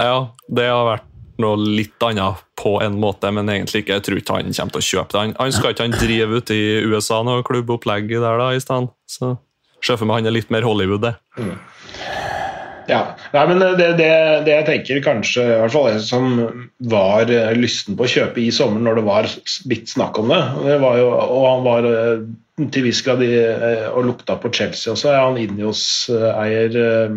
ja, 0.00 0.30
det 0.48 0.68
har 0.70 0.86
vært 0.86 1.08
noe 1.42 1.58
litt 1.58 2.04
annet 2.06 2.42
på 2.60 2.76
en 2.84 2.98
måte, 3.02 3.30
men 3.34 3.50
egentlig 3.50 3.84
ikke. 3.84 3.98
Jeg 3.98 4.06
tror 4.06 4.20
ikke 4.20 4.38
han 4.38 4.54
kommer 4.56 4.76
til 4.76 4.82
å 4.82 4.88
kjøpe 4.90 5.14
det. 5.14 5.22
Han, 5.22 5.34
han 5.40 5.54
skal 5.56 5.74
ikke 5.74 5.88
han 5.88 5.96
drive 5.96 6.42
ute 6.42 6.58
i 6.58 6.66
USA 6.86 7.22
noe 7.26 7.46
klubbopplegg 7.46 8.12
der 8.12 8.40
da 8.40 8.52
i 8.54 8.62
stedet? 8.62 8.92
Så 9.10 9.36
ser 9.84 9.98
for 10.00 10.08
meg 10.08 10.22
han 10.22 10.30
er 10.30 10.38
litt 10.38 10.52
mer 10.52 10.64
Hollywood, 10.66 11.04
det. 11.04 11.14
Ja, 12.88 13.00
Nei, 13.32 13.44
men 13.48 13.62
det, 13.62 13.86
det, 13.96 14.08
det 14.44 14.52
jeg 14.52 14.66
tenker 14.68 15.02
kanskje, 15.06 15.44
i 15.44 15.58
hvert 15.62 15.72
fall 15.72 15.86
jeg 15.88 16.02
som 16.04 16.34
var 16.92 17.30
eh, 17.32 17.54
lysten 17.56 17.96
på 17.96 18.04
å 18.04 18.10
kjøpe 18.12 18.42
i 18.42 18.50
sommer 18.52 18.82
når 18.84 19.00
det 19.00 19.04
var 19.06 19.28
litt 19.70 19.88
snakk 19.88 20.20
om 20.20 20.28
det, 20.32 20.40
det 20.66 20.76
var 20.82 20.98
jo, 21.00 21.06
og 21.08 21.46
han 21.48 21.64
var 21.64 21.88
eh, 21.88 22.26
til 22.76 22.84
viss 22.86 23.00
grad 23.06 23.24
eh, 23.24 23.88
og 23.88 24.10
lukta 24.10 24.36
på 24.40 24.52
Chelsea 24.54 24.92
også, 24.92 25.10
er 25.14 25.22
han 25.22 25.40
Inios-eier 25.40 26.78
eh, 26.82 27.16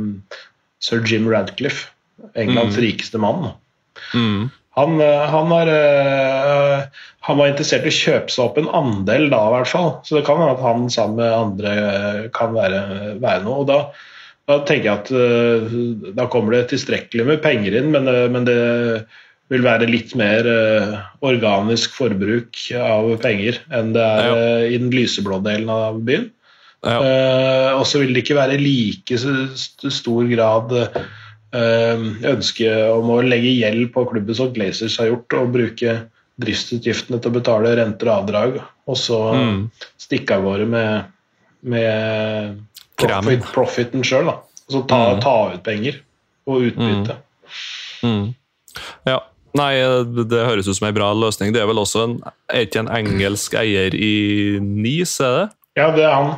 sir 0.87 1.03
Jim 1.03 1.27
Radcliffe, 1.29 1.91
Englands 2.39 2.79
rikeste 2.81 3.19
mann. 3.21 3.51
Mm. 4.13 4.47
Han, 4.77 4.99
eh, 5.01 5.23
han, 5.33 5.49
var, 5.49 5.67
eh, 5.73 6.83
han 7.27 7.39
var 7.39 7.49
interessert 7.49 7.87
i 7.87 7.91
å 7.93 7.97
kjøpe 7.97 8.29
seg 8.33 8.43
opp 8.45 8.59
en 8.61 8.69
andel 8.77 9.29
da, 9.33 9.39
i 9.49 9.53
hvert 9.55 9.71
fall. 9.71 9.89
Så 10.05 10.19
det 10.19 10.25
kan 10.27 10.37
hende 10.37 10.53
at 10.53 10.61
han 10.65 10.85
sammen 10.93 11.17
med 11.23 11.33
andre 11.33 11.73
eh, 11.87 12.19
kan 12.35 12.53
være, 12.55 12.83
være 13.23 13.43
noe. 13.47 13.63
og 13.63 13.71
da 13.71 13.79
da 14.47 14.61
tenker 14.63 14.85
jeg 14.87 14.99
at 15.01 16.13
da 16.15 16.23
kommer 16.31 16.53
det 16.55 16.69
tilstrekkelig 16.69 17.25
med 17.27 17.41
penger 17.43 17.73
inn, 17.81 17.89
men, 17.91 18.05
men 18.31 18.45
det 18.47 18.53
vil 19.51 19.65
være 19.65 19.89
litt 19.91 20.13
mer 20.15 20.47
uh, 20.47 20.93
organisk 21.27 21.91
forbruk 21.97 22.55
av 22.79 23.09
penger 23.19 23.59
enn 23.75 23.91
det 23.91 24.05
er 24.05 24.23
Ja. 24.23 24.37
eh, 24.39 24.63
i 24.71 24.79
den 24.79 24.87
lyseblå 24.95 25.41
delen 25.43 25.67
av 25.67 25.99
byen. 26.07 26.29
Ja. 26.79 26.95
Eh, 26.95 27.69
og 27.75 27.83
så 27.91 27.99
vil 27.99 28.13
det 28.15 28.23
ikke 28.23 28.39
være 28.39 28.55
like 28.61 29.19
st- 29.19 29.91
stor 29.91 30.27
grad 30.31 30.71
eh, 31.53 32.05
ønske 32.33 32.69
om 32.93 33.09
å 33.09 33.21
legge 33.25 33.53
gjeld 33.59 33.91
på 33.93 34.05
klubben 34.09 34.35
som 34.35 34.53
Glazers 34.53 34.97
har 34.99 35.07
gjort, 35.11 35.33
og 35.39 35.53
bruke 35.53 35.97
driftsutgiftene 36.39 37.19
til 37.21 37.31
å 37.31 37.37
betale 37.39 37.75
renter 37.79 38.09
og 38.11 38.23
avdrag, 38.23 38.59
og 38.87 38.95
så 38.97 39.19
Mm. 39.33 39.69
stikke 39.97 40.35
av 40.35 40.43
gårde 40.43 40.67
med, 40.67 41.05
med 41.63 42.59
profit, 42.97 43.43
profiten 43.53 44.03
sjøl. 44.03 44.29
Altså 44.69 44.87
ta, 44.87 45.15
Mm. 45.15 45.21
ta 45.21 45.53
ut 45.53 45.63
penger 45.63 46.01
og 46.47 46.61
utbytte. 46.61 47.15
Mm. 48.03 48.35
Ja. 49.07 49.19
Nei, 49.55 49.73
det 50.29 50.45
høres 50.45 50.67
ut 50.67 50.75
som 50.75 50.87
en 50.87 50.93
bra 50.93 51.13
løsning. 51.15 51.51
Det 51.53 51.61
er 51.63 51.65
vel 51.65 51.79
også 51.81 52.03
en, 52.03 52.19
er 52.53 52.65
ikke 52.67 52.79
en 52.83 52.91
engelsk 52.93 53.55
eier 53.57 53.95
i 53.95 54.59
NIS, 54.61 55.19
er 55.19 55.31
det? 55.39 55.47
Ja, 55.77 55.87
det 55.95 56.03
er 56.05 56.13
han. 56.13 56.37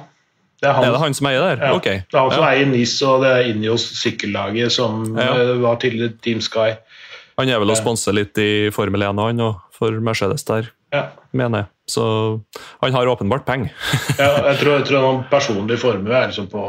Det 0.59 0.67
er 0.67 0.73
han, 0.75 0.83
Er 0.83 0.91
det 0.91 0.99
han 0.99 1.13
som 1.15 1.27
eier 1.29 1.39
der? 1.45 1.61
Ja. 1.65 1.73
Ok. 1.77 1.83
Det 1.85 2.13
er 2.13 2.19
han 2.19 2.31
som 2.35 2.43
Ja. 2.43 2.49
eier 2.51 2.65
NIS, 2.67 3.01
og 3.07 3.21
det 3.23 3.29
er 3.31 3.49
Injos 3.53 3.85
sykkellaget 4.01 4.71
som 4.75 5.17
Ja. 5.17 5.33
eh, 5.35 5.53
var 5.61 5.75
tidligere 5.79 6.17
Team 6.21 6.41
Sky. 6.41 6.73
Han 7.37 7.47
er 7.47 7.59
vel 7.59 7.69
å 7.71 7.75
Ja. 7.77 7.81
sponse 7.81 8.11
litt 8.13 8.37
i 8.37 8.69
Formel 8.69 9.01
1 9.01 9.17
og 9.19 9.27
han, 9.27 9.39
og 9.39 9.61
for 9.71 9.91
Mercedes 9.91 10.43
der, 10.45 10.69
Ja. 10.91 11.05
mener 11.33 11.57
jeg. 11.59 11.65
Så 11.89 12.41
han 12.83 12.91
har 12.93 13.05
åpenbart 13.07 13.45
penger. 13.45 13.71
Ja, 14.19 14.35
jeg 14.51 14.57
tror, 14.59 14.77
jeg 14.79 14.85
tror 14.85 15.01
noen 15.01 15.23
personlig 15.31 15.79
formue 15.79 16.11
er 16.13 16.27
liksom 16.27 16.47
på 16.51 16.61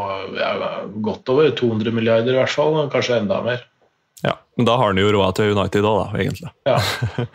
godt 1.02 1.28
over 1.28 1.50
200 1.50 1.90
milliarder, 1.92 2.30
i 2.32 2.38
hvert 2.38 2.48
fall. 2.54 2.74
og 2.76 2.92
Kanskje 2.92 3.18
enda 3.20 3.42
mer. 3.44 3.60
Ja, 4.24 4.32
Men 4.56 4.66
da 4.66 4.76
har 4.76 4.86
han 4.86 4.96
jo 4.96 5.10
råd 5.12 5.34
til 5.34 5.50
United 5.56 5.82
òg, 5.82 6.12
da, 6.12 6.18
egentlig. 6.18 6.50
Ja. 6.66 6.78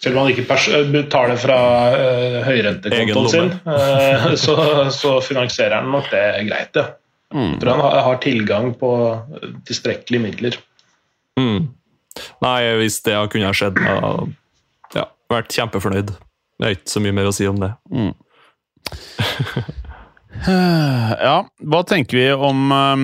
Selv 0.00 0.16
om 0.16 0.22
han 0.24 0.32
ikke 0.32 0.46
pers 0.48 0.66
betaler 0.92 1.36
fra 1.40 1.58
uh, 1.92 2.38
høyrentekontoen 2.46 3.28
sin, 3.28 3.50
uh, 3.66 4.30
så, 4.44 4.56
så 4.96 5.18
finansierer 5.24 5.76
han 5.80 5.90
nok 5.92 6.08
det 6.12 6.24
greit. 6.48 6.80
Ja. 6.80 6.86
Mm. 7.34 7.52
Jeg 7.52 7.60
tror 7.62 7.76
han 7.76 7.84
har, 7.84 8.00
har 8.08 8.16
tilgang 8.24 8.72
på 8.80 8.90
tilstrekkelige 9.68 10.24
midler. 10.24 10.56
Mm. 11.38 11.68
Nei, 12.42 12.56
hvis 12.80 12.98
det 13.06 13.14
kunne 13.30 13.50
ha 13.52 13.54
skjedd, 13.54 13.78
hadde 13.78 14.96
ja, 14.96 15.06
vært 15.30 15.54
kjempefornøyd. 15.54 16.10
Det 16.60 16.66
er 16.66 16.74
ikke 16.76 16.92
så 16.92 17.04
mye 17.04 17.16
mer 17.16 17.30
å 17.30 17.36
si 17.36 17.48
om 17.50 17.60
det. 17.62 17.72
Ja, 20.40 21.42
hva 21.68 21.80
tenker 21.84 22.16
vi 22.16 22.26
om 22.32 22.70
um, 22.72 23.02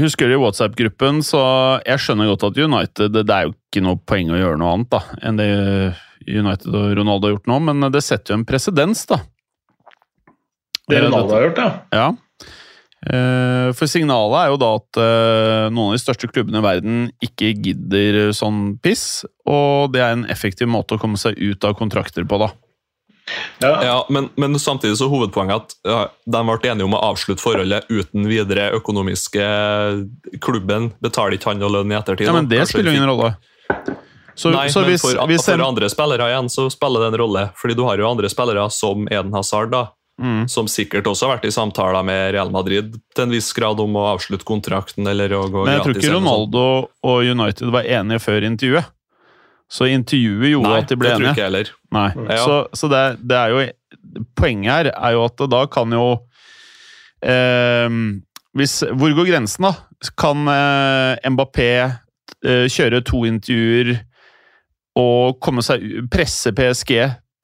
Husker 0.00 0.32
i 0.32 0.38
WhatsApp-gruppen, 0.40 1.20
så 1.22 1.40
jeg 1.86 2.02
skjønner 2.02 2.32
godt 2.32 2.48
at 2.48 2.56
United 2.58 3.14
Det 3.14 3.30
er 3.30 3.46
jo 3.46 3.52
ikke 3.54 3.82
noe 3.84 4.00
poeng 4.02 4.32
å 4.34 4.40
gjøre 4.40 4.58
noe 4.58 4.72
annet 4.74 4.90
da, 4.90 5.00
enn 5.22 5.38
det 5.38 5.46
United 6.26 6.74
og 6.74 6.96
Ronaldo 6.98 7.28
har 7.28 7.36
gjort 7.36 7.50
nå, 7.52 7.60
men 7.68 7.86
det 7.94 8.02
setter 8.02 8.34
jo 8.34 8.40
en 8.40 8.48
presedens, 8.48 9.04
da. 9.06 9.20
Det 10.88 10.98
Eh, 10.98 11.04
Ronaldo 11.06 11.36
har 11.36 11.46
gjort, 11.46 11.60
ja. 11.62 11.70
Ja. 11.94 12.08
Eh, 13.04 13.70
For 13.76 13.86
signalet 13.86 14.38
er 14.40 14.50
jo 14.50 14.58
da 14.60 14.70
at 14.80 15.00
eh, 15.00 15.68
noen 15.70 15.92
av 15.92 15.96
de 15.98 16.02
største 16.02 16.30
klubbene 16.32 16.60
i 16.60 16.64
verden 16.64 16.98
ikke 17.24 17.52
gidder 17.54 18.32
sånn 18.36 18.78
piss, 18.82 19.24
og 19.46 19.92
det 19.94 20.02
er 20.02 20.16
en 20.16 20.26
effektiv 20.32 20.68
måte 20.72 20.96
å 20.96 21.00
komme 21.00 21.20
seg 21.20 21.38
ut 21.38 21.64
av 21.68 21.76
kontrakter 21.78 22.26
på, 22.26 22.40
da. 22.40 22.50
Ja. 23.62 23.84
Ja, 23.84 24.06
men, 24.12 24.28
men 24.36 24.58
samtidig 24.60 24.98
så 25.00 25.08
hovedpoenget 25.08 25.54
at 25.56 25.76
ja, 25.88 26.00
de 26.28 26.42
ble 26.44 26.70
enige 26.70 26.84
om 26.84 26.96
å 26.96 27.02
avslutte 27.06 27.42
forholdet 27.42 27.88
uten 27.88 28.28
videre 28.28 28.70
økonomiske 28.76 29.46
Klubben 30.44 30.90
betaler 31.04 31.38
ikke 31.38 31.52
han 31.52 31.62
noe 31.62 31.72
lønn 31.78 31.94
i 31.94 31.98
ettertid. 31.98 32.28
Ja, 32.28 32.36
men 32.36 32.50
det 32.50 32.60
Kanskje 32.62 32.78
spiller 32.78 32.92
jo 32.92 33.00
ingen 33.00 33.12
rolle. 33.14 33.34
Så, 34.34 34.50
Nei, 34.50 34.66
så 34.68 34.82
men 34.82 34.90
hvis, 34.90 35.02
for, 35.04 35.20
hvis 35.30 35.44
for 35.46 35.62
andre 35.62 35.88
spillere 35.92 36.26
igjen 36.32 36.48
så 36.50 36.66
spiller 36.72 37.04
det 37.04 37.12
en 37.12 37.20
rolle. 37.22 37.44
Fordi 37.58 37.76
du 37.78 37.84
har 37.86 38.00
jo 38.00 38.08
andre 38.08 38.30
spillere 38.32 38.64
som 38.74 39.06
Eden 39.06 39.34
Hazard, 39.36 39.70
da, 39.72 39.84
mm, 40.20 40.48
som 40.50 40.68
sikkert 40.70 41.06
også 41.10 41.28
har 41.28 41.36
vært 41.36 41.46
i 41.48 41.54
samtaler 41.54 42.02
med 42.06 42.34
Real 42.34 42.50
Madrid 42.54 42.96
til 43.14 43.26
en 43.26 43.34
viss 43.34 43.52
grad 43.56 43.80
om 43.80 43.94
å 44.00 44.08
avslutte 44.10 44.46
kontrakten 44.48 45.06
eller 45.10 45.36
å 45.38 45.46
gå 45.46 45.64
Men 45.68 45.78
jeg 45.78 45.86
tror 45.86 46.00
ikke. 46.00 46.12
Ronaldo 46.16 46.66
og 47.06 47.30
United 47.30 47.72
var 47.74 47.88
enige 48.00 48.24
før 48.26 48.48
intervjuet. 48.50 48.90
Så 49.74 49.88
intervjuet 49.88 50.50
gjorde 50.52 50.70
Nei, 50.70 50.82
at 50.82 50.90
de 50.90 50.96
ble 50.98 51.08
det 51.08 51.14
tror 51.14 51.22
enige. 51.22 51.32
ikke 51.32 51.42
jeg 51.42 51.50
heller. 51.50 51.70
Nei. 51.94 52.08
Ja. 52.28 52.38
Så, 52.42 52.58
så 52.74 52.90
det, 52.92 53.00
er- 53.06 53.18
det 53.22 53.40
er 53.40 53.54
jo 53.54 53.64
Poenget 54.36 54.70
her 54.72 54.88
er 54.92 55.12
jo 55.16 55.22
at 55.24 55.40
da 55.50 55.62
kan 55.72 55.90
jo 55.94 56.04
eh, 57.24 57.88
hvis, 58.54 58.74
Hvor 58.94 59.14
går 59.16 59.28
grensen, 59.32 59.66
da? 59.66 59.74
Kan 60.20 60.44
eh, 60.50 61.30
Mbappé 61.32 61.68
eh, 61.84 62.66
kjøre 62.70 63.00
to 63.06 63.24
intervjuer 63.28 63.94
og 65.00 65.40
komme 65.42 65.62
seg, 65.66 65.82
presse 66.12 66.52
PSG 66.54 66.92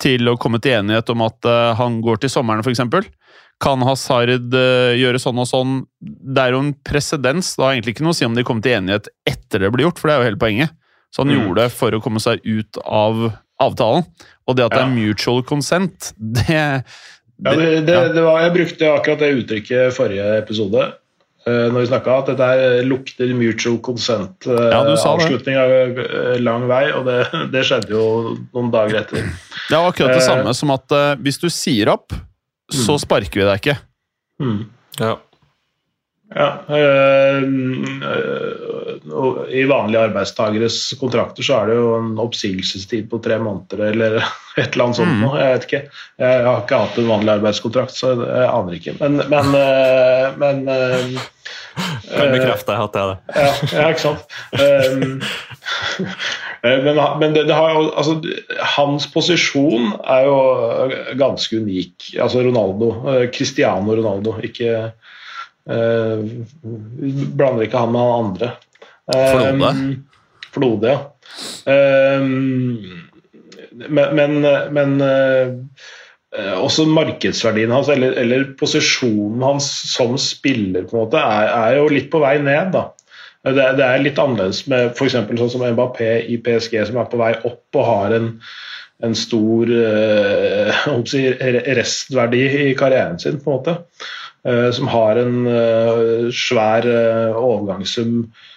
til 0.00 0.28
å 0.30 0.36
komme 0.40 0.60
til 0.62 0.76
enighet 0.78 1.10
om 1.12 1.24
at 1.26 1.48
eh, 1.50 1.72
han 1.80 1.96
går 2.04 2.20
til 2.22 2.30
sommeren, 2.32 2.62
f.eks.? 2.62 3.08
Kan 3.60 3.82
Hazard 3.84 4.54
eh, 4.56 4.92
gjøre 5.00 5.18
sånn 5.20 5.40
og 5.42 5.48
sånn? 5.50 5.72
Det 6.00 6.44
er 6.44 6.54
jo 6.54 6.60
en 6.62 6.70
presedens. 6.86 7.50
Det 7.58 7.64
har 7.66 7.74
egentlig 7.74 7.96
ikke 7.96 8.06
noe 8.06 8.14
å 8.14 8.20
si 8.20 8.28
om 8.28 8.36
de 8.38 8.44
kommer 8.46 8.64
til 8.64 8.78
enighet 8.78 9.10
etter 9.28 9.64
det 9.66 9.72
blir 9.74 9.88
gjort, 9.88 9.98
for 10.00 10.08
det 10.08 10.14
er 10.14 10.22
jo 10.22 10.28
hele 10.30 10.40
poenget. 10.44 10.76
Så 11.10 11.24
han 11.24 11.32
Mm. 11.34 11.40
gjorde 11.42 11.64
det 11.66 11.72
for 11.74 11.90
å 11.96 12.00
komme 12.04 12.22
seg 12.22 12.38
ut 12.46 12.78
av 12.86 13.32
avtalen. 13.61 14.07
Og 14.49 14.57
det 14.59 14.64
at 14.66 14.75
det 14.75 14.81
er 14.83 14.94
mutual 14.94 15.42
consent, 15.46 16.12
det, 16.18 16.49
Ja, 16.51 17.53
det, 17.57 17.87
det, 17.87 17.94
ja. 17.94 18.09
det 18.12 18.23
var, 18.25 18.40
jeg 18.44 18.53
brukte 18.57 18.88
akkurat 18.92 19.20
det 19.23 19.29
uttrykket 19.38 19.87
i 19.88 19.94
forrige 19.96 20.27
episode. 20.42 20.88
eh, 21.46 21.68
når 21.73 21.79
vi 21.81 21.87
snakka 21.88 22.16
at 22.18 22.27
dette 22.35 22.83
lukter 22.85 23.31
mutual 23.33 23.79
consent. 23.81 24.44
eh, 24.46 24.66
Ja, 24.75 24.83
avslutning 25.09 25.57
av 25.57 25.70
eh, 25.73 26.37
lang 26.42 26.66
vei, 26.68 26.90
og 26.92 27.07
det, 27.09 27.20
det 27.55 27.62
skjedde 27.64 27.94
jo 27.94 28.03
noen 28.53 28.68
dager 28.75 29.01
etter. 29.01 29.25
Det 29.70 29.77
er 29.79 29.87
akkurat 29.88 30.12
det 30.12 30.20
Eh. 30.20 30.29
samme 30.29 30.53
som 30.55 30.70
at 30.77 30.92
hvis 31.23 31.38
du 31.40 31.49
sier 31.49 31.88
opp, 31.94 32.12
så 32.70 32.99
sparker 33.01 33.40
vi 33.40 33.46
deg 33.49 33.57
ikke. 33.62 33.79
Mm. 34.42 34.61
Ja. 35.01 35.16
Ja, 36.31 36.51
øh, 36.70 37.42
øh, 38.07 38.53
og 38.69 38.69
I 39.50 39.64
vanlige 39.64 40.02
arbeidstageres 40.10 40.78
kontrakter 41.00 41.44
så 41.46 41.60
er 41.60 41.70
det 41.70 41.76
jo 41.78 41.90
en 41.96 42.10
oppsigelsestid 42.20 43.08
på 43.10 43.20
tre 43.24 43.38
måneder 43.40 43.90
eller 43.90 44.16
et 44.60 44.72
eller 44.74 44.84
annet 44.84 45.00
sånt. 45.00 45.16
Mm. 45.16 45.26
Jeg 45.38 45.54
vet 45.54 45.66
ikke. 45.68 45.82
Jeg 46.20 46.46
har 46.46 46.62
ikke 46.64 46.80
hatt 46.84 47.00
en 47.00 47.10
vanlig 47.10 47.34
arbeidskontrakt, 47.38 47.96
så 47.96 48.14
jeg 48.18 48.48
aner 48.50 48.76
ikke. 48.76 48.96
Men, 49.00 49.20
men, 49.32 49.54
øh, 49.56 50.26
men 50.42 50.62
Kan 52.10 52.34
bekrefte 52.34 52.76
at 52.76 52.94
det 52.94 53.02
er 53.02 53.10
det. 53.10 53.18
ja, 53.34 53.50
ja, 53.72 53.88
ikke 53.88 54.04
sant. 54.04 54.38
Um, 54.60 55.20
eh, 56.66 56.80
men 56.84 57.00
men 57.22 57.36
det, 57.36 57.46
det 57.48 57.56
har 57.56 57.76
jo, 57.76 57.84
altså, 57.90 58.18
hans 58.76 59.06
posisjon 59.14 59.94
er 60.04 60.26
jo 60.28 60.40
ganske 61.20 61.62
unik. 61.62 62.12
Altså 62.20 62.44
Ronaldo. 62.44 62.92
eh, 63.14 63.30
Cristiano 63.32 63.96
Ronaldo, 63.96 64.36
ikke 64.44 64.90
Uh, 65.70 66.24
blander 67.36 67.66
ikke 67.66 67.78
han 67.78 67.92
med 67.92 68.00
han 68.00 68.24
andre. 68.24 68.46
Flode? 69.11 69.73
Flode, 70.51 70.90
ja. 70.90 70.99
men, 73.88 74.16
men, 74.18 74.40
men 74.75 74.96
også 76.59 76.87
markedsverdien 76.90 77.70
hans, 77.75 77.90
eller, 77.92 78.16
eller, 78.18 78.49
posisjonen 78.59 79.42
hans 79.46 79.68
som 79.92 80.16
spiller, 80.18 80.87
på 80.87 80.96
en 80.96 81.05
måte, 81.05 81.23
er, 81.23 81.53
er 81.55 81.79
jo 81.79 81.92
litt 81.92 82.11
på 82.11 82.23
vei 82.23 82.37
ned. 82.42 82.73
da. 82.75 82.88
Det, 83.40 83.55
det 83.79 83.85
er 83.87 84.03
litt 84.05 84.18
annerledes 84.20 84.66
med 84.68 84.90
f.eks. 84.92 85.14
sånn 85.16 85.53
som 85.55 85.64
Mbappé 85.64 86.11
i 86.29 86.37
PSG, 86.44 86.77
som 86.90 86.99
er 87.01 87.09
på 87.09 87.20
vei 87.20 87.33
opp 87.49 87.79
og 87.81 87.87
har 87.88 88.16
en, 88.18 88.29
en 89.07 89.16
stor 89.16 89.70
eh, 89.73 90.83
restverdi 91.79 92.42
i 92.66 92.75
karrieren 92.77 93.16
sin, 93.23 93.40
på 93.40 93.49
en 93.49 93.57
måte. 93.57 93.77
Eh, 94.44 94.68
som 94.77 94.90
har 94.92 95.20
en 95.23 95.49
eh, 95.49 96.29
svær 96.37 96.85
eh, 96.88 97.40
overgangssum 97.40 98.14
eh, 98.27 98.49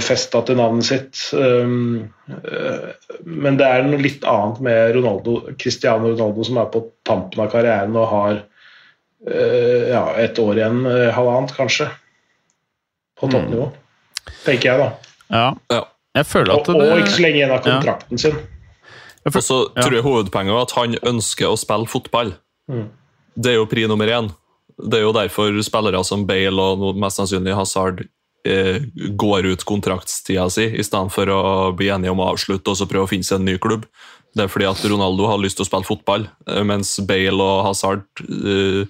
festa 0.00 0.40
til 0.48 0.56
navnet 0.56 0.86
sitt. 0.88 1.18
Um, 1.36 2.08
eh, 2.32 2.86
men 3.28 3.58
det 3.60 3.66
er 3.66 3.84
noe 3.84 4.00
litt 4.00 4.24
annet 4.24 4.62
med 4.64 4.94
Ronaldo, 4.96 5.34
Cristiano 5.60 6.14
Ronaldo, 6.14 6.46
som 6.48 6.60
er 6.62 6.70
på 6.72 6.80
tampen 7.04 7.42
av 7.44 7.50
karrieren 7.52 7.98
og 8.00 8.06
har 8.08 8.38
eh, 9.28 9.90
ja, 9.92 10.04
et 10.22 10.38
år 10.40 10.62
igjen, 10.62 10.80
eh, 10.88 11.10
halvannet 11.12 11.52
kanskje, 11.56 11.90
på 13.20 13.28
toppnivå. 13.28 13.68
Tenker 14.46 14.72
jeg, 14.72 14.80
da. 14.80 15.16
Ja. 15.28 15.48
Ja. 15.76 15.82
Jeg 16.16 16.26
føler 16.26 16.56
Og, 16.56 16.64
at 16.64 16.66
det 16.66 16.88
og 16.90 17.00
ikke 17.04 17.12
så 17.14 17.22
lenge 17.22 17.38
igjen 17.38 17.52
av 17.54 17.60
kontrakten 17.62 18.18
sin. 18.18 18.38
Og 19.28 19.36
så 19.36 19.58
ja. 19.76 19.82
tror 19.82 19.94
jeg 19.94 20.02
hovedpoenget 20.06 20.56
er 20.56 20.64
at 20.64 20.72
han 20.74 20.96
ønsker 21.12 21.52
å 21.52 21.58
spille 21.60 21.86
fotball. 21.90 22.32
Mm. 22.70 22.88
Det 23.38 23.52
er 23.52 23.60
jo 23.60 23.68
pri 23.70 23.84
nummer 23.90 24.10
én. 24.10 24.30
Det 24.80 24.98
er 24.98 25.04
jo 25.04 25.12
derfor 25.14 25.54
spillere 25.62 26.00
som 26.08 26.24
Bale 26.26 26.64
og 26.72 26.98
mest 26.98 27.20
sannsynlig 27.20 27.54
Hazard 27.54 28.02
eh, 28.02 28.08
går 28.44 29.46
ut 29.50 29.64
kontraktstida 29.68 30.46
si, 30.52 30.64
i 30.64 30.84
stedet 30.86 31.12
for 31.12 31.28
å 31.28 31.40
bli 31.76 31.90
enige 31.92 32.14
om 32.14 32.22
å 32.24 32.30
avslutte 32.32 32.72
og 32.72 32.78
så 32.78 32.86
prøve 32.88 33.04
å 33.04 33.10
finne 33.10 33.26
seg 33.26 33.40
en 33.40 33.48
ny 33.50 33.58
klubb. 33.60 33.84
Det 34.32 34.46
er 34.46 34.52
fordi 34.52 34.68
at 34.70 34.84
Ronaldo 34.86 35.26
har 35.28 35.40
lyst 35.42 35.58
til 35.58 35.66
å 35.66 35.68
spille 35.68 35.88
fotball, 35.88 36.28
eh, 36.48 36.62
mens 36.64 36.94
Bale 37.06 37.42
og 37.42 37.64
Hazard 37.66 38.06
eh, 38.24 38.86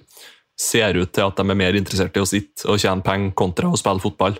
ser 0.55 0.99
ut 1.01 1.11
til 1.11 1.25
at 1.25 1.39
de 1.39 1.45
er 1.49 1.57
mer 1.57 1.75
interessert 1.75 2.15
i 2.15 2.23
å 2.23 2.29
sitte 2.29 2.69
og 2.69 2.79
tjene 2.79 3.03
penger 3.03 3.33
kontra 3.35 3.71
å 3.71 3.79
spille 3.79 4.03
fotball. 4.03 4.37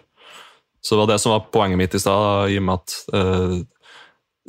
Så 0.81 0.95
det 0.95 1.01
var 1.01 1.11
det 1.11 1.19
som 1.21 1.33
var 1.33 1.47
poenget 1.53 1.81
mitt 1.81 1.97
i 1.97 2.01
stad, 2.01 2.53
i 2.53 2.59
og 2.61 2.67
med 2.69 2.79
at 2.79 2.95
eh, 3.17 3.57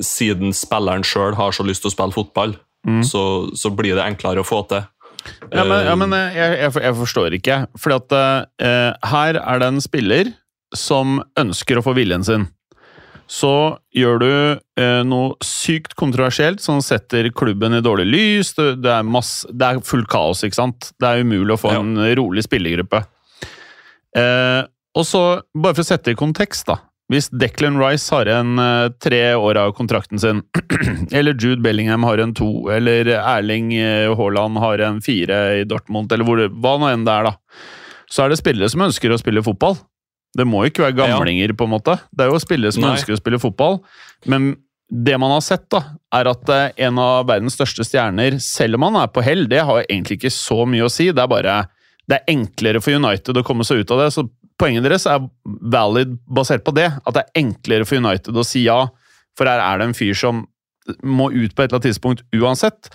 siden 0.03 0.53
spilleren 0.55 1.05
sjøl 1.05 1.35
har 1.37 1.53
så 1.53 1.65
lyst 1.65 1.85
til 1.85 1.91
å 1.91 1.97
spille 1.97 2.15
fotball, 2.15 2.55
Mm. 2.83 2.99
så, 3.07 3.47
så 3.55 3.69
blir 3.71 3.95
det 3.95 4.03
enklere 4.03 4.41
å 4.41 4.43
få 4.43 4.57
til. 4.67 4.81
Ja, 5.53 5.63
men, 5.63 5.85
ja, 5.85 5.93
Eh, 5.93 5.97
men 6.01 6.13
eh, 6.17 6.35
jeg, 6.35 6.71
jeg, 6.83 6.95
forstår 6.99 7.35
ikke. 7.37 7.59
Fordi 7.79 7.95
at 7.95 8.15
eh, 8.59 9.07
her 9.07 9.39
er 9.39 9.61
det 9.61 9.69
en 9.71 9.83
spiller 9.83 10.31
som 10.77 11.21
ønsker 11.39 11.79
å 11.79 11.83
få 11.85 11.93
viljen 11.97 12.23
sin. 12.27 12.47
Så 13.33 13.49
gjør 13.95 14.19
du 14.19 14.29
eh, 14.81 15.01
noe 15.07 15.37
sykt 15.45 15.95
kontroversielt 15.97 16.61
som 16.61 16.81
setter 16.83 17.29
klubben 17.33 17.73
i 17.77 17.81
dårlig 17.81 18.05
lys. 18.11 18.51
Det, 18.57 18.67
det, 18.83 18.91
er 18.91 19.07
masse, 19.07 19.47
det 19.49 19.69
er 19.69 19.79
fullt 19.87 20.09
kaos, 20.11 20.43
ikke 20.45 20.59
sant? 20.59 20.89
Det 20.99 21.07
er 21.07 21.23
umulig 21.23 21.55
å 21.55 21.61
få 21.61 21.71
Ja. 21.73 21.79
en 21.81 21.95
rolig 22.19 22.43
spillergruppe. 22.45 22.99
Eh, 24.17 24.63
og 24.93 25.05
så, 25.09 25.21
bare 25.57 25.73
for 25.77 25.81
å 25.85 25.87
sette 25.87 26.13
i 26.13 26.19
kontekst, 26.19 26.67
da. 26.69 26.81
Hvis 27.11 27.27
Declan 27.35 27.75
Rice 27.81 28.11
har 28.13 28.29
en 28.31 28.59
eh, 28.61 28.89
tre 29.03 29.21
år 29.35 29.57
av 29.63 29.73
kontrakten 29.77 30.19
sin, 30.21 30.43
eller 31.17 31.33
Jude 31.35 31.61
Bellingham 31.63 32.05
har 32.07 32.21
en 32.23 32.35
to, 32.37 32.51
eller 32.75 33.09
Erling 33.17 33.73
eh, 33.79 34.11
Haaland 34.19 34.59
har 34.61 34.83
en 34.85 35.01
fire 35.03 35.39
i 35.61 35.65
Dortmund, 35.67 36.11
eller 36.13 36.27
hvor 36.27 36.43
hva 36.53 36.75
nå 36.81 36.91
enn 36.91 37.07
det 37.07 37.15
er, 37.15 37.31
da, 37.31 37.65
så 38.13 38.25
er 38.25 38.33
det 38.35 38.39
spillere 38.43 38.69
som 38.69 38.85
ønsker 38.85 39.11
å 39.15 39.17
spille 39.19 39.43
fotball. 39.45 39.79
Det 40.33 40.45
må 40.49 40.63
ikke 40.65 40.87
være 40.87 40.97
gamlinger, 40.97 41.53
på 41.57 41.67
en 41.67 41.75
måte. 41.75 41.97
Det 42.11 42.25
er 42.25 42.31
jo 42.33 42.41
spillere 42.41 42.73
som 42.73 42.85
Nei. 42.85 42.95
ønsker 42.95 43.15
å 43.15 43.19
spille 43.19 43.41
fotball. 43.41 43.79
Men 44.29 44.55
det 44.89 45.17
man 45.21 45.33
har 45.33 45.43
sett, 45.45 45.67
da, 45.73 45.83
er 46.13 46.29
at 46.29 46.49
eh, 46.53 46.85
en 46.87 46.99
av 47.01 47.27
verdens 47.29 47.55
største 47.57 47.85
stjerner, 47.87 48.39
selv 48.43 48.77
om 48.77 48.87
han 48.87 48.99
er 49.03 49.11
på 49.13 49.23
hell, 49.25 49.45
det 49.49 49.63
har 49.65 49.83
egentlig 49.85 50.19
ikke 50.19 50.33
så 50.33 50.63
mye 50.69 50.87
å 50.87 50.91
si. 50.91 51.11
Det 51.13 51.23
er 51.23 51.31
bare 51.31 51.57
det 52.09 52.19
er 52.19 52.33
enklere 52.33 52.81
for 52.83 52.95
United 52.95 53.37
å 53.39 53.45
komme 53.47 53.65
seg 53.67 53.83
ut 53.83 53.93
av 53.95 54.03
det. 54.03 54.09
Så 54.15 54.25
poenget 54.59 54.85
deres 54.85 55.07
er 55.09 55.23
valid 55.43 56.17
basert 56.27 56.65
på 56.65 56.73
det. 56.75 56.89
At 57.03 57.15
det 57.15 57.23
er 57.23 57.43
enklere 57.43 57.87
for 57.87 58.01
United 58.01 58.37
å 58.37 58.45
si 58.47 58.65
ja, 58.67 58.81
for 59.37 59.49
her 59.49 59.63
er 59.63 59.79
det 59.79 59.89
en 59.89 59.97
fyr 59.97 60.17
som 60.17 60.43
må 60.99 61.29
ut 61.31 61.53
på 61.55 61.63
et 61.63 61.69
eller 61.69 61.79
annet 61.79 61.87
tidspunkt 61.87 62.25
uansett. 62.35 62.91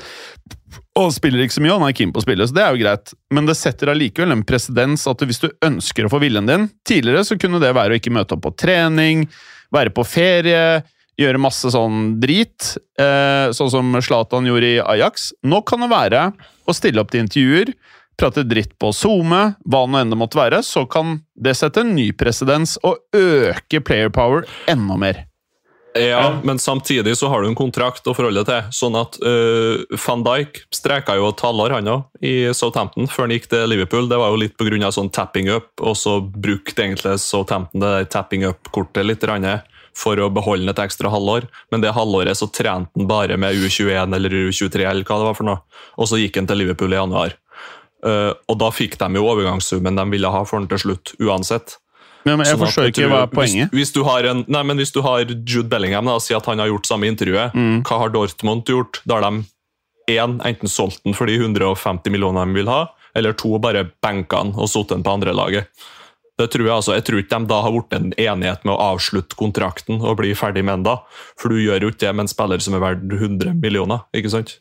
Og 0.98 1.12
spiller 1.14 1.44
ikke 1.44 1.54
så 1.54 1.62
mye, 1.62 1.74
og 1.74 1.82
han 1.82 1.92
er 1.92 1.96
keen 1.96 2.12
på 2.14 2.18
å 2.18 2.24
spille, 2.24 2.46
så 2.48 2.56
det 2.56 2.64
er 2.64 2.74
jo 2.74 2.82
greit. 2.82 3.12
Men 3.34 3.46
det 3.46 3.54
setter 3.58 3.92
allikevel 3.92 4.34
en 4.34 4.44
presedens 4.46 5.06
at 5.10 5.22
hvis 5.22 5.42
du 5.44 5.48
ønsker 5.64 6.08
å 6.08 6.10
få 6.10 6.20
viljen 6.22 6.48
din 6.48 6.66
Tidligere 6.88 7.22
så 7.28 7.36
kunne 7.38 7.60
det 7.62 7.74
være 7.76 7.94
å 7.94 8.00
ikke 8.00 8.14
møte 8.14 8.34
opp 8.34 8.42
på 8.48 8.54
trening, 8.58 9.26
være 9.74 9.92
på 9.94 10.04
ferie, 10.08 10.80
gjøre 11.18 11.42
masse 11.42 11.70
sånn 11.74 12.16
drit, 12.22 12.72
eh, 12.98 13.50
sånn 13.54 13.70
som 13.72 14.00
Zlatan 14.02 14.48
gjorde 14.48 14.72
i 14.74 14.82
Ajax. 14.82 15.32
Nå 15.42 15.62
kan 15.66 15.82
det 15.84 15.90
være 15.92 16.24
å 16.66 16.74
stille 16.76 17.02
opp 17.02 17.12
til 17.12 17.26
intervjuer, 17.26 17.74
prate 18.18 18.42
dritt 18.46 18.74
på 18.80 18.90
SoMe, 18.94 19.42
hva 19.62 19.84
nå 19.86 20.00
enn 20.00 20.10
det 20.10 20.18
måtte 20.18 20.40
være, 20.40 20.62
så 20.66 20.84
kan 20.90 21.20
det 21.38 21.54
sette 21.58 21.84
en 21.84 21.94
ny 21.94 22.10
presedens 22.18 22.76
og 22.82 22.98
øke 23.14 23.82
player 23.84 24.10
power 24.14 24.46
enda 24.70 24.98
mer. 24.98 25.27
Ja, 25.98 26.40
men 26.44 26.60
samtidig 26.62 27.16
så 27.18 27.30
har 27.32 27.42
du 27.42 27.48
en 27.50 27.58
kontrakt 27.58 28.06
å 28.08 28.14
forholde 28.16 28.44
deg 28.44 28.48
til. 28.50 28.74
Sånn 28.80 28.98
at 28.98 29.18
uh, 29.24 29.82
van 30.06 30.24
Dijk 30.26 30.62
streka 30.74 31.16
jo 31.18 31.30
et 31.32 31.44
halvår 31.44 31.78
han 31.78 31.90
òg 31.92 32.24
i 32.24 32.34
Southampton 32.56 33.10
før 33.10 33.26
han 33.26 33.34
gikk 33.36 33.50
til 33.52 33.66
Liverpool. 33.72 34.08
Det 34.10 34.20
var 34.20 34.32
jo 34.32 34.42
litt 34.44 34.56
pga. 34.58 34.92
sånn 34.94 35.10
tapping 35.14 35.50
up, 35.50 35.72
og 35.80 35.96
så 35.98 36.18
brukte 36.20 36.84
egentlig 36.84 37.18
Southampton 37.22 37.82
det 37.82 37.94
der 37.96 38.08
tapping 38.12 38.46
up-kortet 38.48 39.06
litt 39.06 39.26
for 39.98 40.20
å 40.22 40.30
beholde 40.30 40.70
et 40.70 40.80
ekstra 40.82 41.10
halvår. 41.10 41.48
Men 41.72 41.82
det 41.82 41.94
halvåret 41.96 42.38
så 42.38 42.46
trente 42.46 42.90
han 42.94 43.08
bare 43.10 43.36
med 43.40 43.58
U21 43.58 44.14
eller 44.14 44.36
U23 44.46 44.86
eller 44.86 45.04
hva 45.04 45.18
det 45.18 45.28
var 45.30 45.38
for 45.38 45.48
noe. 45.48 45.62
Og 45.98 46.10
så 46.10 46.20
gikk 46.20 46.38
han 46.38 46.48
til 46.48 46.62
Liverpool 46.62 46.94
i 46.94 47.00
januar. 47.00 47.34
Uh, 47.98 48.30
og 48.46 48.60
da 48.60 48.70
fikk 48.70 48.94
de 49.00 49.18
jo 49.18 49.26
overgangssummen 49.26 49.98
de 49.98 50.06
ville 50.12 50.30
ha 50.30 50.44
for 50.46 50.60
han 50.60 50.68
til 50.70 50.84
slutt, 50.84 51.16
uansett. 51.18 51.78
Men 52.26 52.38
jeg 52.42 52.46
Sånn 52.56 52.60
forstår 52.66 52.88
ikke 52.90 52.94
tror- 53.02 53.10
hva 53.12 53.22
er 53.22 53.26
poenget. 53.32 53.70
Hvis, 53.70 53.78
hvis, 53.78 53.92
du 53.94 54.02
har 54.04 54.24
en, 54.24 54.44
nei, 54.48 54.62
men 54.62 54.76
hvis 54.76 54.92
du 54.92 55.00
har 55.02 55.24
Jude 55.24 55.68
Bellingham, 55.68 56.04
da, 56.04 56.18
sier 56.18 56.36
at 56.36 56.46
han 56.46 56.58
har 56.58 56.68
gjort 56.68 56.86
samme 56.86 57.06
intervjuet, 57.08 57.54
Mm. 57.54 57.82
hva 57.84 57.98
har 57.98 58.10
Dortmund 58.10 58.64
gjort? 58.66 59.00
Da 59.06 59.20
har 59.20 59.30
de 59.30 59.44
én, 60.10 60.38
enten 60.40 60.68
solgt 60.68 61.02
den 61.04 61.14
for 61.14 61.26
de 61.26 61.38
150 61.38 62.10
millionene 62.10 62.46
de 62.52 62.54
vil 62.62 62.66
ha, 62.66 62.86
eller 63.14 63.32
to, 63.32 63.58
bare 63.58 63.90
benka 64.02 64.42
den 64.42 64.52
og 64.54 64.68
satt 64.68 64.88
den 64.88 65.02
på 65.02 65.14
andrelaget. 65.18 65.66
Det 66.38 66.50
tror 66.52 66.64
Jeg 66.66 66.70
altså, 66.76 66.94
jeg 66.94 67.04
tror 67.04 67.18
ikke 67.18 67.38
de 67.40 67.46
da 67.50 67.62
har 67.62 67.72
blitt 67.72 67.92
en 67.98 68.12
enighet 68.16 68.64
med 68.64 68.74
å 68.76 68.94
avslutte 68.94 69.34
kontrakten 69.34 70.00
og 70.00 70.16
bli 70.18 70.34
ferdig 70.34 70.62
med 70.64 70.76
den 70.78 70.82
da. 70.84 70.98
For 71.36 71.48
du 71.48 71.56
gjør 71.56 71.80
jo 71.82 71.90
ikke 71.90 71.98
det 72.06 72.14
med 72.14 72.22
en 72.24 72.28
spiller 72.28 72.60
som 72.62 72.74
er 72.74 72.80
verdt 72.80 73.08
100 73.10 73.54
millioner. 73.60 74.04
ikke 74.14 74.30
sant? 74.30 74.58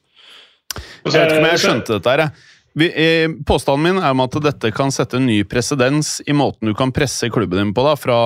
Jeg 1.06 1.14
vet 1.14 1.32
ikke 1.32 1.38
om 1.38 1.46
jeg 1.46 1.60
skjønte 1.62 1.88
dette 1.88 2.10
her. 2.10 2.18
jeg. 2.18 2.32
Eh, 2.80 3.30
påstanden 3.48 3.84
min 3.96 4.04
er 4.04 4.12
om 4.14 4.20
at 4.22 4.36
dette 4.44 4.72
kan 4.76 4.92
sette 4.94 5.18
en 5.18 5.26
ny 5.26 5.42
presedens 5.50 6.20
i 6.28 6.34
måten 6.38 6.70
du 6.70 6.76
kan 6.78 6.92
presse 6.94 7.30
klubben 7.34 7.58
din 7.58 7.74
på, 7.74 7.82
da, 7.88 7.96
fra, 7.98 8.18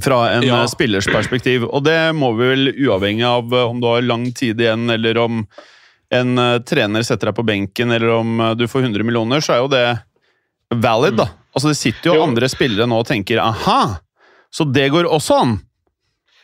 fra 0.00 0.20
en 0.32 0.42
Ja. 0.46 0.62
eh, 0.62 0.66
spillers 0.72 1.06
perspektiv. 1.06 1.66
Og 1.68 1.84
det 1.84 2.14
må 2.16 2.30
vi 2.38 2.48
vel, 2.48 2.72
uavhengig 2.88 3.26
av 3.28 3.52
eh, 3.52 3.66
om 3.68 3.80
du 3.80 3.86
har 3.90 4.00
lang 4.02 4.30
tid 4.32 4.60
igjen, 4.60 4.88
eller 4.90 5.18
om 5.18 5.46
en 6.12 6.36
trener 6.68 7.02
setter 7.02 7.30
deg 7.30 7.36
på 7.38 7.44
benken, 7.48 7.90
eller 7.90 8.10
om 8.18 8.40
du 8.56 8.66
får 8.68 8.82
100 8.84 9.02
millioner, 9.04 9.40
så 9.40 9.54
er 9.54 9.60
jo 9.62 9.68
det 9.72 9.84
valid, 10.82 11.16
da. 11.16 11.24
Altså, 11.56 11.68
det 11.72 11.76
sitter 11.78 12.10
jo 12.10 12.16
Jo. 12.18 12.22
andre 12.26 12.48
spillere 12.52 12.84
nå 12.88 12.98
og 13.00 13.06
tenker 13.08 13.40
aha, 13.40 13.98
så 14.52 14.64
det 14.70 14.90
går 14.92 15.08
også 15.08 15.38
an. 15.40 15.54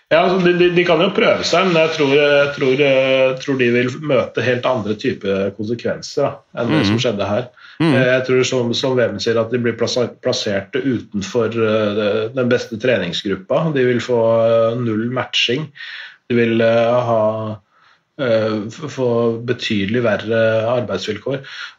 Ja, 0.08 0.22
altså, 0.24 0.38
de, 0.40 0.54
de, 0.56 0.70
de 0.72 0.84
kan 0.88 1.02
jo 1.04 1.10
prøve 1.12 1.44
seg, 1.44 1.66
men 1.68 1.76
jeg 1.82 1.90
tror, 1.98 2.12
jeg 2.16 2.52
tror, 2.56 2.80
jeg 2.80 3.32
tror 3.42 3.58
de 3.60 3.66
vil 3.74 3.90
møte 4.08 4.44
helt 4.46 4.64
andre 4.70 4.94
typer 4.96 5.50
konsekvenser 5.58 6.22
da, 6.24 6.30
enn 6.56 6.70
det 6.72 6.78
Mhm. 6.78 6.86
som 6.88 7.00
skjedde 7.02 7.26
her. 7.28 7.50
Mm. 7.78 7.92
Jeg 7.92 8.22
tror 8.26 8.46
som, 8.48 8.72
som 8.74 8.96
Vemund 8.96 9.20
sier 9.22 9.36
at 9.38 9.52
de 9.52 9.60
blir 9.62 9.76
plassert 9.76 10.74
utenfor 10.74 11.52
uh, 11.54 12.32
den 12.34 12.48
beste 12.50 12.80
treningsgruppa. 12.80 13.68
De 13.76 13.84
vil 13.86 14.00
få 14.02 14.18
uh, 14.72 14.80
null 14.80 15.10
matching. 15.14 15.68
De 16.28 16.40
vil 16.40 16.58
uh, 16.64 16.98
ha 17.08 17.22
få 18.90 19.08
betydelig 19.46 20.00
verre 20.02 20.40
arbeidsvilkår. 20.72 21.36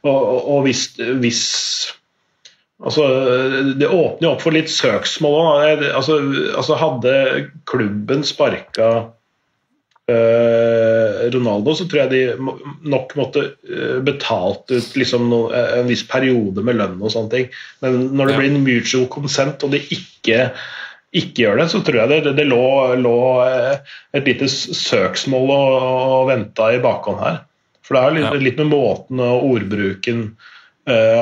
Og, 0.08 0.16
og, 0.16 0.38
og 0.54 0.62
hvis, 0.70 0.86
hvis 1.20 1.42
Altså, 2.80 3.04
det 3.76 3.88
åpner 3.92 4.30
opp 4.32 4.44
for 4.46 4.56
litt 4.56 4.70
søksmål 4.72 5.34
òg. 5.42 5.82
Altså, 5.92 6.20
altså, 6.56 6.78
hadde 6.80 7.14
klubben 7.68 8.24
sparka 8.24 8.88
eh, 10.10 11.30
Ronaldo, 11.34 11.76
så 11.76 11.88
tror 11.90 12.06
jeg 12.06 12.12
de 12.14 12.54
nok 12.90 13.16
måtte 13.20 13.44
eh, 13.68 14.00
betalt 14.06 14.72
ut 14.72 14.96
liksom 14.96 15.28
no, 15.32 15.42
en 15.56 15.90
viss 15.92 16.06
periode 16.08 16.64
med 16.66 16.80
lønn 16.80 17.02
og 17.04 17.12
sånne 17.14 17.34
ting. 17.34 17.50
Men 17.84 18.00
når 18.16 18.32
det 18.32 18.36
Ja. 18.38 18.40
blir 18.40 18.52
en 18.54 18.64
mutual 18.64 19.08
consent, 19.12 19.64
og 19.68 19.76
de 19.76 19.84
ikke 19.84 20.52
ikke 21.10 21.42
gjør 21.42 21.56
det, 21.58 21.64
så 21.72 21.80
tror 21.82 21.96
jeg 22.04 22.10
det, 22.24 22.36
det 22.38 22.44
lå, 22.46 22.96
lå 23.02 23.14
eh, 23.42 23.80
et 24.14 24.28
lite 24.30 24.46
søksmål 24.46 25.50
og, 25.50 25.78
og 25.82 26.28
venta 26.30 26.68
i 26.76 26.82
bakhånd 26.84 27.20
her. 27.24 27.40
For 27.82 27.98
det 27.98 28.04
er 28.04 28.14
litt, 28.14 28.28
Ja. 28.30 28.42
litt 28.46 28.58
med 28.62 28.70
måten 28.70 29.20
og 29.26 29.48
ordbruken 29.56 30.20
eh, 30.30 30.59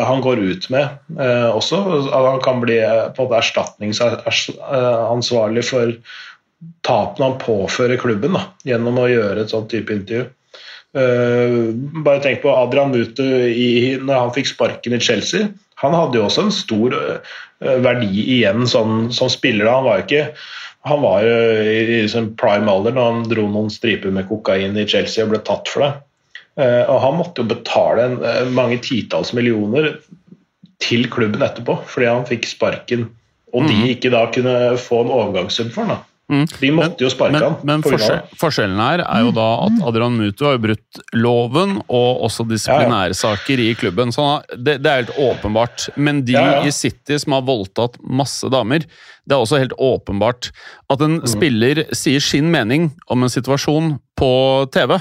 han 0.07 0.21
går 0.23 0.39
ut 0.39 0.69
med 0.73 0.85
eh, 1.19 1.49
også. 1.49 1.77
At 2.07 2.25
han 2.31 2.41
kan 2.45 2.61
bli 2.63 2.77
eh, 2.83 3.07
på 3.13 3.21
en 3.23 3.27
måte 3.27 3.41
erstatningsansvarlig 3.41 5.63
for 5.67 5.85
tapene 6.87 7.25
han 7.27 7.41
påfører 7.41 7.97
klubben 8.01 8.33
da, 8.37 8.43
gjennom 8.65 8.95
å 9.01 9.11
gjøre 9.11 9.39
et 9.43 9.51
sånt 9.53 9.69
type 9.73 9.91
intervju. 9.93 10.23
Bare 10.97 12.23
tenk 12.23 12.37
på 12.41 12.49
Adrian 12.49 12.89
Mutu 12.89 13.27
i, 13.51 13.97
når 14.01 14.15
han 14.17 14.33
fikk 14.33 14.47
sparken 14.49 14.93
i 14.97 15.03
Chelsea. 15.03 15.51
Han 15.83 15.93
hadde 15.93 16.17
jo 16.17 16.25
også 16.25 16.41
en 16.47 16.55
stor 16.55 16.89
verdi 17.59 18.23
igjen 18.39 18.65
sånn, 18.65 19.13
som 19.13 19.29
spiller. 19.29 19.69
Han 19.69 19.85
var 19.85 20.01
ikke 20.01 20.33
han 20.87 21.03
var 21.03 21.23
jo 21.25 21.37
i, 21.67 21.77
i 21.99 22.09
sånn 22.09 22.31
prime 22.39 22.71
alder 22.71 22.95
når 22.95 23.11
han 23.11 23.31
dro 23.31 23.47
noen 23.51 23.71
striper 23.73 24.13
med 24.13 24.27
kokain 24.29 24.77
i 24.77 24.87
Chelsea 24.89 25.25
og 25.25 25.33
ble 25.33 25.41
tatt 25.45 25.69
for 25.71 25.83
det. 25.83 25.91
Uh, 26.57 26.83
og 26.89 27.01
Han 27.03 27.17
måtte 27.19 27.43
jo 27.43 27.49
betale 27.51 28.07
en, 28.09 28.53
mange 28.57 28.79
titalls 28.81 29.33
millioner 29.37 29.95
til 30.81 31.07
klubben 31.09 31.41
etterpå 31.45 31.79
fordi 31.89 32.09
han 32.09 32.25
fikk 32.25 32.45
sparken. 32.49 33.07
Og 33.55 33.63
de 33.69 33.93
ikke 33.93 34.09
da 34.13 34.25
kunne 34.33 34.75
få 34.81 35.05
en 35.05 35.13
overgangssum 35.15 35.69
for 35.73 35.85
han. 35.87 35.95
da. 35.97 36.03
Mm. 36.27 36.41
De 36.59 36.69
måtte 36.75 37.05
jo 37.05 37.09
sparke 37.09 37.31
men, 37.37 37.43
han. 37.45 37.53
Men 37.63 37.83
forskjell, 37.85 38.17
forskjellen 38.35 38.81
her 38.83 38.99
er 39.05 39.21
jo 39.23 39.29
da 39.31 39.45
at 39.63 39.77
Adrian 39.87 40.17
Mutu 40.19 40.43
har 40.43 40.57
jo 40.57 40.63
brutt 40.65 40.99
loven 41.15 41.77
og 41.87 42.25
også 42.27 42.43
disiplinærsaker 42.49 43.61
i 43.63 43.69
klubben. 43.79 44.11
Så 44.11 44.21
han 44.25 44.33
har- 44.35 44.57
det, 44.57 44.75
det 44.83 44.91
er 44.91 45.03
helt 45.05 45.17
åpenbart. 45.17 45.87
Men 45.95 46.25
de 46.25 46.33
Ja, 46.33 46.43
ja. 46.59 46.65
i 46.67 46.71
City 46.75 47.17
som 47.17 47.31
har 47.37 47.41
voldtatt 47.47 47.95
masse 48.03 48.43
damer, 48.51 48.79
det 48.83 49.31
er 49.31 49.39
også 49.39 49.57
helt 49.63 49.73
åpenbart 49.79 50.51
at 50.89 51.01
en 51.01 51.21
Mm. 51.21 51.27
spiller 51.27 51.83
sier 51.95 52.19
sin 52.19 52.51
mening 52.51 52.91
om 53.09 53.23
en 53.23 53.29
situasjon 53.29 53.97
på 54.19 54.69
TV. 54.71 54.99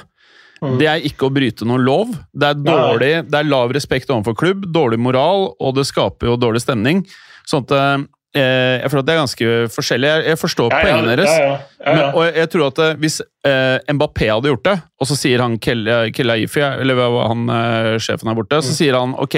Mm. 0.63 0.79
Det 0.81 0.87
er 0.89 1.03
ikke 1.05 1.27
å 1.29 1.33
bryte 1.37 1.67
noen 1.69 1.83
lov. 1.85 2.15
Det 2.33 2.49
er, 2.49 2.55
dårlig, 2.65 3.13
det 3.31 3.39
er 3.43 3.49
lav 3.51 3.73
respekt 3.77 4.09
overfor 4.11 4.35
klubb, 4.41 4.63
dårlig 4.73 4.99
moral, 4.99 5.51
og 5.61 5.75
det 5.77 5.85
skaper 5.89 6.31
jo 6.31 6.37
dårlig 6.41 6.63
stemning. 6.65 7.03
Sånn 7.47 7.67
at 7.69 7.75
eh, 7.77 8.81
Jeg 8.81 8.91
føler 8.91 9.03
at 9.03 9.07
det 9.09 9.15
er 9.15 9.21
ganske 9.21 9.51
forskjellig. 9.73 10.09
Jeg, 10.31 10.39
forstår 10.41 10.73
Ja, 10.73 10.81
poengene 10.85 11.13
deres. 11.17 11.31
Ja, 11.37 11.45
ja, 11.45 11.59
ja, 11.87 11.93
Men, 11.95 12.03
og 12.17 12.25
jeg, 12.41 12.49
tror 12.53 12.67
at 12.71 12.79
eh, 12.87 12.97
hvis 13.05 13.21
eh, 13.49 13.93
Mbappé 13.97 14.31
hadde 14.33 14.51
gjort 14.55 14.65
det, 14.69 14.75
og 15.01 15.09
så 15.09 15.17
sier 15.17 15.45
han 15.45 15.59
Kel- 15.61 16.11
Kelaifi, 16.17 16.61
eller 16.65 17.01
han 17.29 17.47
eh, 17.49 17.93
sjefen 18.01 18.29
her 18.33 18.37
borte, 18.41 18.61
så 18.65 18.73
Mm. 18.73 18.79
sier 18.81 18.99
han 18.99 19.15
ok 19.17 19.37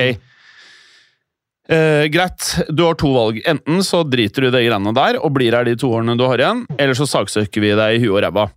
eh, 1.68 2.07
Greit, 2.14 2.46
du 2.68 2.85
har 2.87 2.94
to 2.98 3.11
valg. 3.14 3.42
Enten 3.46 3.83
så 3.85 4.04
driter 4.09 4.42
du 4.46 4.48
i 4.48 4.54
de 4.54 4.62
greiene 4.68 4.94
der 4.96 5.18
og 5.20 5.35
blir 5.37 5.52
her 5.57 5.66
de 5.68 5.76
to 5.78 5.90
årene 5.94 6.16
du 6.18 6.24
har 6.26 6.38
igjen, 6.40 6.64
eller 6.78 6.94
så 6.98 7.07
saksøker 7.11 7.61
vi 7.64 7.74
deg 7.78 7.98
i 7.98 8.02
huet 8.07 8.16
og 8.18 8.22
ræva. 8.26 8.48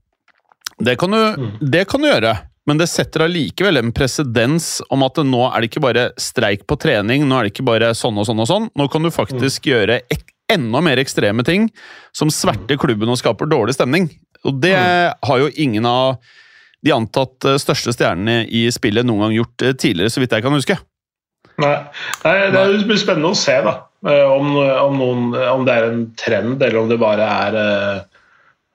Det 0.82 0.95
kan, 0.97 1.12
du, 1.13 1.17
Mm. 1.38 1.52
det 1.69 1.84
kan 1.88 2.02
du 2.02 2.08
gjøre, 2.10 2.32
men 2.71 2.79
det 2.79 2.88
setter 2.88 3.25
allikevel 3.25 3.81
en 3.81 3.89
presedens 3.91 4.77
om 4.88 5.01
at 5.03 5.17
nå 5.27 5.41
er 5.49 5.60
det 5.60 5.67
ikke 5.67 5.81
bare 5.84 6.05
streik 6.15 6.62
på 6.71 6.77
trening, 6.79 7.25
nå 7.27 7.36
er 7.36 7.43
det 7.43 7.51
ikke 7.51 7.65
bare 7.67 7.89
sånn 7.99 8.15
og 8.21 8.29
sånn 8.29 8.39
og 8.39 8.47
sånn. 8.47 8.69
Nå 8.79 8.86
kan 8.93 9.03
du 9.03 9.12
faktisk 9.12 9.67
gjøre 9.67 9.97
ek 10.07 10.29
enda 10.55 10.79
mer 10.84 11.01
ekstreme 11.03 11.43
ting 11.43 11.67
som 12.15 12.31
sverter 12.31 12.79
klubben 12.79 13.12
og 13.12 13.19
skaper 13.19 13.51
dårlig 13.51 13.75
stemning. 13.75 14.07
Og 14.47 14.55
det 14.63 14.77
har 14.79 15.41
jo 15.41 15.51
ingen 15.60 15.84
av 15.89 16.21
de 16.81 16.93
antatt 16.95 17.43
eh, 17.43 17.60
største 17.62 17.91
stjernene 17.91 18.45
i 18.47 18.63
spillet 18.71 19.03
noen 19.05 19.25
gang 19.25 19.36
gjort 19.41 19.67
eh, 19.67 19.75
tidligere, 19.75 20.13
så 20.15 20.23
vidt 20.23 20.34
jeg 20.38 20.45
kan 20.47 20.55
huske. 20.55 20.77
Nei. 21.62 21.75
Nei, 22.23 22.36
det 22.55 22.63
blir 22.88 23.03
spennende 23.03 23.34
å 23.36 23.38
se 23.38 23.57
da, 23.67 23.75
eh, 24.07 24.23
om, 24.31 24.55
om, 24.55 24.95
noen, 24.97 25.27
om 25.51 25.67
det 25.67 25.75
er 25.75 25.89
en 25.91 26.05
trend, 26.17 26.55
eller 26.57 26.79
om 26.81 26.89
det 26.89 27.01
bare 27.03 27.27
er, 27.27 27.60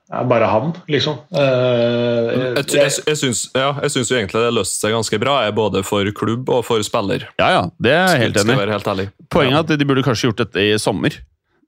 er 0.07 0.27
bare 0.31 0.49
han, 0.51 0.75
liksom. 0.90 1.19
Uh, 1.35 1.40
Jeg, 1.40 2.66
jeg, 2.71 2.90
jeg, 3.09 3.19
syns, 3.19 3.47
ja, 3.57 3.73
jeg 3.83 3.95
syns 3.95 4.12
jo 4.12 4.19
egentlig 4.19 4.42
det 4.45 4.53
løste 4.55 4.79
seg 4.79 4.95
ganske 4.95 5.19
bra, 5.23 5.38
jeg, 5.47 5.55
både 5.57 5.83
for 5.87 6.11
klubb 6.14 6.51
og 6.53 6.62
for 6.66 6.83
spiller. 6.87 7.27
Ja, 7.40 7.49
ja, 7.57 7.64
det 7.83 7.95
er 7.95 8.12
jeg 8.12 8.23
helt 8.29 8.38
enig 8.45 8.59
helt 8.71 8.92
ærlig. 8.92 9.09
Poenget 9.35 9.59
er 9.59 9.64
at 9.64 9.83
de 9.83 9.88
burde 9.88 10.05
kanskje 10.07 10.31
gjort 10.31 10.45
dette 10.45 10.62
i 10.62 10.77
sommer, 10.83 11.16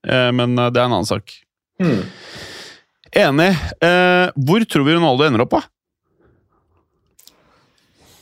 uh, 0.07 0.31
men 0.31 0.55
eh, 0.55 0.71
det 0.71 0.79
er 0.79 0.87
en 0.87 0.95
annen 1.01 1.09
sak. 1.09 1.35
Mm. 1.83 2.05
Enig. 3.25 3.51
Uh, 3.83 4.31
hvor 4.47 4.69
tror 4.71 4.87
vi 4.87 4.95
Ronaldo 4.95 5.27
ender 5.27 5.43
opp, 5.43 5.59
da? 5.59 5.65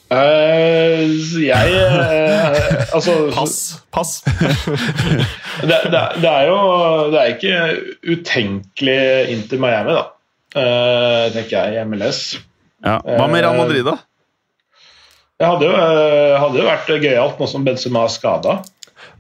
Eh, 0.07 1.01
jeg 1.43 1.71
uh, 1.75 2.93
Altså 2.95 3.15
Pass. 3.35 3.57
Pass. 3.91 4.11
det, 5.69 5.79
det, 5.91 6.03
det 6.23 6.31
er 6.31 6.45
jo 6.47 6.59
Det 7.11 7.19
er 7.23 7.33
ikke 7.33 7.57
utenkelig 8.15 9.01
inn 9.35 9.43
til 9.51 9.63
Miami, 9.63 9.97
da. 9.97 10.05
Uh, 10.57 11.25
tenker 11.35 11.57
jeg, 11.59 11.75
i 11.75 11.89
MLS. 11.91 12.21
Ja. 12.87 13.01
Hva 13.03 13.27
med 13.29 13.43
Real 13.43 13.59
Madrid, 13.59 13.83
da? 13.89 13.97
Det 15.37 15.49
hadde 15.51 15.69
hadde 16.41 16.61
jo 16.63 16.69
vært 16.69 16.93
gøyalt 17.03 17.41
nå 17.43 17.49
som 17.51 17.65
Benzema 17.67 18.07
er 18.07 18.13
skada. 18.15 18.55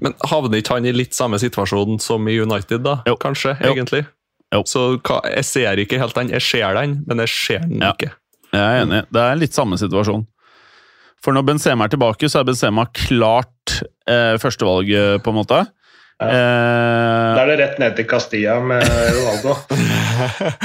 Men 0.00 0.14
havner 0.30 0.62
ikke 0.62 0.78
han 0.78 0.86
i 0.88 0.94
litt 0.94 1.16
samme 1.16 1.36
situasjon 1.40 1.98
som 2.00 2.24
i 2.30 2.38
United, 2.40 2.80
da? 2.86 3.00
Jo. 3.08 3.18
Kanskje, 3.20 3.56
Jo. 3.60 3.74
egentlig? 3.74 4.06
Jo. 4.54 4.62
Så 4.68 4.86
hva, 5.02 5.18
jeg 5.34 5.44
ser 5.48 5.82
ikke 5.82 5.98
helt 6.00 6.16
den. 6.16 6.30
Jeg 6.32 6.44
ser 6.46 6.78
den, 6.78 7.02
men 7.08 7.20
jeg 7.26 7.34
ser 7.34 7.66
den 7.66 7.82
Ja. 7.84 7.92
ikke. 7.92 8.14
Jeg 8.54 8.62
er 8.62 8.82
enig. 8.86 9.02
Det 9.12 9.20
er 9.26 9.36
litt 9.42 9.52
samme 9.56 9.76
situasjon. 9.76 10.24
For 11.24 11.34
når 11.34 11.46
Benzema 11.48 11.86
er 11.86 11.92
tilbake, 11.94 12.28
så 12.30 12.40
er 12.40 12.48
Benzema 12.48 12.84
klart 12.94 13.80
eh, 14.08 14.36
førstevalget, 14.42 15.22
på 15.24 15.32
en 15.32 15.38
måte. 15.40 15.62
Ja. 16.20 16.26
Eh, 16.32 17.32
Da 17.36 17.42
er 17.42 17.50
det 17.50 17.56
rett 17.60 17.80
ned 17.82 17.96
til 17.98 18.06
Castilla 18.08 18.54
med 18.64 18.84
Ronaldo. 18.88 19.56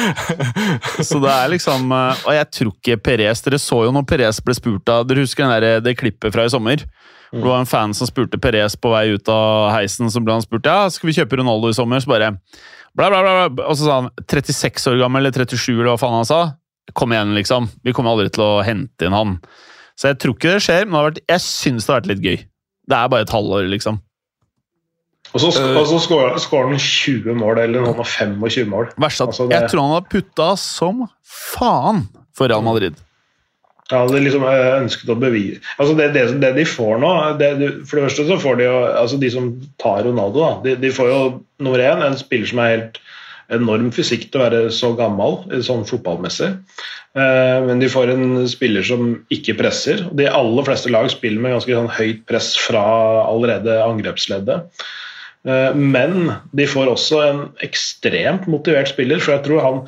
så 1.09 1.19
det 1.19 1.31
er 1.33 1.49
liksom 1.51 1.91
eh, 1.91 2.21
Og 2.23 2.35
jeg 2.37 2.47
tror 2.55 2.69
ikke 2.71 2.95
Perez 3.03 3.41
Dere 3.43 3.59
så 3.59 3.81
jo 3.83 3.91
når 3.91 4.05
Perez 4.07 4.39
ble 4.45 4.55
spurt 4.55 4.87
av 4.93 5.03
Dere 5.09 5.25
husker 5.25 5.43
den 5.43 5.51
der, 5.51 5.81
det 5.83 5.97
klippet 5.99 6.31
fra 6.31 6.45
i 6.47 6.53
sommer? 6.53 6.85
Det 7.31 7.43
var 7.43 7.59
en 7.61 7.67
fan 7.67 7.91
som 7.95 8.07
spurte 8.07 8.39
Perez 8.43 8.77
på 8.79 8.91
vei 8.91 9.05
ut 9.15 9.27
av 9.31 9.69
heisen, 9.75 10.07
så 10.11 10.19
ble 10.23 10.35
han 10.35 10.43
spurt 10.43 10.67
ja, 10.67 10.89
skal 10.91 11.07
vi 11.11 11.15
kjøpe 11.15 11.39
Ronaldo 11.39 11.69
i 11.71 11.75
sommer. 11.77 12.01
Så 12.03 12.11
bare 12.11 12.33
bla, 12.91 13.07
bla, 13.07 13.21
bla. 13.23 13.67
Og 13.69 13.77
så 13.79 13.85
sa 13.87 13.99
han 14.01 14.09
36 14.27 14.89
år 14.91 14.97
gammel 14.99 15.23
eller 15.23 15.35
37, 15.47 15.69
eller 15.77 15.93
hva 15.93 15.99
faen 16.01 16.17
han 16.17 16.27
sa. 16.27 16.41
Kom 16.91 17.15
igjen, 17.15 17.31
liksom. 17.37 17.69
Vi 17.87 17.93
kommer 17.95 18.11
aldri 18.17 18.33
til 18.35 18.43
å 18.43 18.57
hente 18.67 19.07
inn 19.07 19.15
han. 19.15 19.37
Så 19.99 20.07
jeg 20.11 20.19
tror 20.23 20.33
ikke 20.37 20.53
det 20.55 20.63
skjer, 20.65 20.85
men 20.85 20.91
det 20.93 20.99
har 21.01 21.09
vært, 21.11 21.19
jeg 21.29 21.43
syns 21.45 21.85
det 21.85 21.93
har 21.93 22.01
vært 22.01 22.11
litt 22.13 22.23
gøy. 22.25 22.39
Det 22.91 22.97
er 22.97 23.11
bare 23.13 23.21
et 23.27 23.35
halvår, 23.35 23.67
liksom. 23.69 23.99
Og 25.31 25.39
så, 25.39 25.51
Eh. 25.55 25.77
og 25.79 25.85
så 25.87 25.99
skårer 26.03 26.67
han 26.71 26.77
20 26.79 27.35
mål, 27.39 27.59
eller 27.59 27.81
noen 27.85 27.99
og 27.99 28.05
25 28.07 28.67
mål. 28.67 28.89
Verst 28.99 29.21
at 29.21 29.27
Altså, 29.29 29.47
det- 29.47 29.61
jeg 29.61 29.69
tror 29.69 29.81
han 29.81 29.91
har 29.91 30.09
putta 30.09 30.57
som 30.57 31.07
faen 31.23 32.07
for 32.35 32.47
Real 32.47 32.61
Madrid. 32.63 32.95
Ja, 33.91 34.05
de 34.07 34.19
liksom 34.19 34.43
eh, 34.43 34.79
ønsket 34.81 35.09
å 35.09 35.19
bevise 35.19 35.59
altså 35.77 35.97
det, 35.97 36.13
det, 36.13 36.39
det 36.39 36.55
de 36.55 36.63
får 36.63 36.97
nå 37.01 37.37
det, 37.37 37.49
For 37.85 37.97
det 37.99 38.05
første 38.09 38.25
så 38.25 38.37
får 38.39 38.57
de 38.57 38.63
jo 38.63 38.77
altså 38.87 39.19
De 39.19 39.29
som 39.29 39.49
tar 39.77 40.03
Ronaldo, 40.05 40.39
da, 40.39 40.61
de, 40.63 40.75
de 40.77 40.91
får 40.95 41.09
jo 41.11 41.43
nummer 41.59 41.77
én 41.77 42.01
en 42.05 42.15
spiller 42.15 42.47
som 42.47 42.59
er 42.59 42.69
helt 42.77 42.99
enorm 43.51 43.91
fysikk 43.91 44.31
til 44.31 44.39
å 44.39 44.45
være 44.49 44.69
så 44.71 44.93
gammel, 44.95 45.41
sånn 45.59 45.83
fotballmessig. 45.83 46.53
Eh, 47.17 47.57
men 47.67 47.81
de 47.81 47.89
får 47.91 48.13
en 48.13 48.25
spiller 48.49 48.85
som 48.87 49.13
ikke 49.33 49.57
presser. 49.59 50.05
De 50.15 50.29
aller 50.31 50.67
fleste 50.67 50.91
lag 50.93 51.09
spiller 51.11 51.43
med 51.43 51.55
ganske 51.57 51.75
sånn 51.75 51.91
høyt 51.91 52.23
press 52.29 52.53
fra 52.59 52.83
allerede 53.25 53.81
angrepsleddet. 53.83 54.83
Eh, 55.41 55.73
Men 55.73 56.27
de 56.53 56.67
får 56.69 56.85
også 56.91 57.17
en 57.25 57.39
ekstremt 57.65 58.43
motivert 58.47 58.87
spiller, 58.91 59.17
for 59.23 59.33
jeg 59.33 59.41
tror 59.47 59.61
han, 59.65 59.79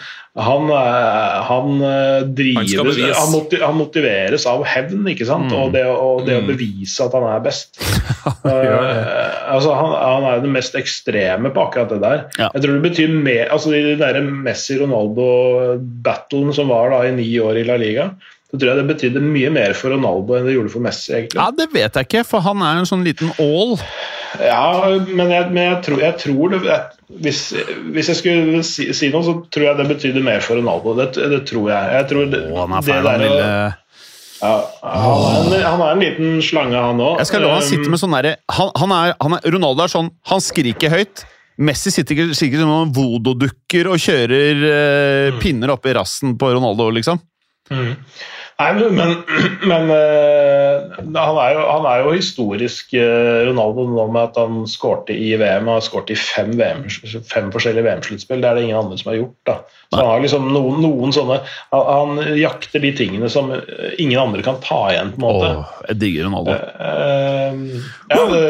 han, 0.42 0.64
eh, 0.74 1.36
han 1.46 1.68
eh, 1.86 2.24
Han 2.24 2.32
drives 2.34 2.74
han, 3.20 3.30
moti- 3.36 3.60
han 3.62 3.78
motiveres 3.78 4.48
av 4.50 4.64
hevn, 4.66 5.06
ikke 5.14 5.28
sant? 5.30 5.52
Mm. 5.52 5.58
Og, 5.60 5.70
det, 5.76 5.84
og 5.86 6.24
det 6.26 6.40
å 6.40 6.42
Mm. 6.42 6.50
bevise 6.50 7.06
at 7.06 7.14
han 7.14 7.28
er 7.36 7.44
best. 7.46 7.78
uh. 8.26 9.54
Altså 9.54 9.70
han, 9.78 9.94
han 9.94 10.26
er 10.32 10.42
den 10.42 10.50
mest 10.56 10.74
ekstreme 10.80 11.52
på 11.54 11.62
akkurat 11.68 11.90
det 11.94 12.02
der. 12.02 12.26
Ja. 12.42 12.50
Jeg 12.56 12.62
tror 12.66 12.74
det 12.80 12.88
betyr 12.90 13.14
mer 13.14 13.46
altså 13.54 13.70
De 13.76 13.94
der 14.00 14.18
Messi-Ronaldo-battlen 14.26 16.54
som 16.56 16.68
var 16.72 16.90
da 16.94 17.04
i 17.08 17.12
ni 17.16 17.28
år 17.42 17.58
i 17.62 17.66
La 17.68 17.76
Liga, 17.80 18.10
så 18.52 18.58
tror 18.60 18.70
jeg 18.74 18.80
det 18.82 18.90
betydde 18.96 19.22
mye 19.26 19.50
mer 19.54 19.74
for 19.78 19.94
Ronaldo 19.94 20.36
enn 20.38 20.48
det 20.50 20.56
gjorde 20.58 20.74
for 20.74 20.84
Messi. 20.86 21.10
egentlig. 21.14 21.40
Ja, 21.42 21.48
det 21.58 21.68
vet 21.74 21.94
jeg 21.98 22.06
ikke, 22.10 22.24
for 22.28 22.40
han 22.46 22.62
er 22.62 22.78
en 22.82 22.90
sånn 22.90 23.06
liten 23.06 23.32
ål. 23.42 23.78
Ja, 24.42 24.98
men 25.06 25.30
jeg, 25.30 25.50
men 25.54 25.62
jeg, 25.68 25.78
tror, 25.86 26.00
jeg 26.02 26.18
tror 26.22 26.54
det 26.54 26.62
hvis, 27.22 27.42
hvis 27.94 28.10
jeg 28.10 28.18
skulle 28.18 28.64
si, 28.66 28.88
si 28.96 29.10
noe, 29.14 29.26
så 29.26 29.36
tror 29.54 29.68
jeg 29.68 29.80
det 29.80 29.88
betydde 29.92 30.24
mer 30.26 30.42
for 30.42 30.58
Ronaldo. 30.58 30.96
Det, 30.98 31.12
det 31.30 31.44
tror 31.50 31.70
jeg. 31.70 31.92
jeg 32.00 32.10
tror 32.10 32.30
det, 32.32 32.44
Åh, 32.50 32.62
han 32.64 32.78
er 32.80 32.86
feil, 32.88 33.10
han 33.10 33.24
lille 33.24 33.48
ja, 34.44 34.56
han, 34.84 35.46
er 35.54 35.62
en, 35.62 35.64
han 35.64 35.82
er 35.86 35.94
en 35.94 36.02
liten 36.04 36.32
slange, 36.44 36.76
han 36.76 37.00
òg. 37.00 37.22
Jeg 37.22 37.30
skal 37.30 37.46
la 37.46 37.54
han 37.54 37.64
sitte 37.64 37.92
med 37.92 38.02
sånn 38.02 38.16
derre 38.18 38.34
han, 38.52 38.74
han 38.82 38.92
er, 38.92 39.14
han 39.24 39.38
er, 39.38 39.46
Ronaldo 39.56 39.86
er 39.86 39.94
sånn 39.94 40.10
Han 40.28 40.44
skriker 40.44 40.92
høyt. 40.92 41.24
Messi 41.64 41.94
sitter 41.94 42.34
sikkert 42.36 42.64
som 42.64 42.72
noen 42.72 42.92
voodoo-dukker 42.96 43.88
og 43.94 44.02
kjører 44.02 44.64
eh, 44.68 45.36
pinner 45.40 45.72
oppi 45.76 45.94
rassen 45.96 46.34
på 46.40 46.50
Ronaldo, 46.56 46.90
liksom. 46.98 47.22
Nei, 48.62 48.70
men, 48.94 49.14
men, 49.72 49.90
eh, 49.90 50.98
han, 51.18 51.38
er 51.42 51.56
jo, 51.56 51.62
han 51.66 51.88
er 51.90 52.04
jo 52.04 52.14
historisk 52.14 52.94
eh, 52.98 53.42
Ronaldo 53.48 53.88
nå 53.90 54.06
med 54.14 54.30
at 54.30 54.38
han 54.40 54.64
skårte 54.70 55.16
i 55.16 55.32
VM. 55.34 55.66
Han 55.66 55.80
har 55.80 55.86
skåret 55.86 56.14
i 56.14 56.18
fem, 56.20 56.54
VM, 56.60 56.86
fem 57.30 57.50
forskjellige 57.54 57.86
VM-sluttspill. 57.88 58.44
Det 58.44 58.50
er 58.52 58.60
det 58.60 58.66
ingen 58.68 58.82
andre 58.84 59.00
som 59.02 59.10
har 59.10 59.20
gjort. 59.20 59.38
da. 59.50 59.58
Så 59.90 60.00
han 60.00 60.12
har 60.12 60.24
liksom 60.26 60.48
noen, 60.54 60.82
noen 60.86 61.16
sånne 61.16 61.40
han, 61.74 61.90
han 61.90 62.38
jakter 62.38 62.84
de 62.84 62.94
tingene 62.98 63.30
som 63.34 63.52
eh, 63.58 63.94
ingen 64.04 64.22
andre 64.22 64.46
kan 64.46 64.62
ta 64.64 64.84
igjen, 64.94 65.14
på 65.16 65.22
en 65.22 65.28
måte. 65.28 65.54
Åh, 65.54 65.78
jeg 65.90 66.02
digger 66.04 66.30
Ronaldo. 66.30 66.58
Eh, 66.58 67.52
ja, 68.14 68.26
det, 68.34 68.44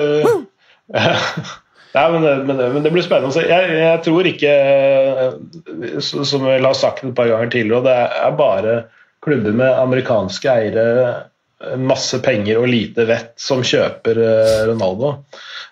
Nei, 1.93 2.08
men, 2.12 2.24
det, 2.26 2.34
men, 2.43 2.58
det, 2.60 2.68
men 2.76 2.84
det 2.84 2.91
blir 2.91 3.06
spennende 3.06 3.32
å. 3.32 3.45
Jeg, 3.47 3.78
jeg 3.80 4.04
tror 4.04 4.28
ikke, 4.28 4.58
som 6.04 6.43
vi 6.43 6.60
har 6.60 6.76
sagt 6.76 7.08
et 7.08 7.16
par 7.16 7.32
ganger 7.32 7.54
tidligere, 7.54 7.80
og 7.80 7.88
det 7.88 7.95
er 8.28 8.36
bare 8.36 8.76
klubber 9.24 9.51
med 9.55 9.71
amerikanske 9.80 10.49
eiere, 10.51 10.86
eh, 11.63 11.76
masse 11.80 12.19
penger 12.26 12.59
og 12.61 12.67
lite 12.69 13.05
vett, 13.09 13.34
som 13.39 13.61
kjøper 13.63 14.19
eh, 14.24 14.65
Ronaldo. 14.71 15.13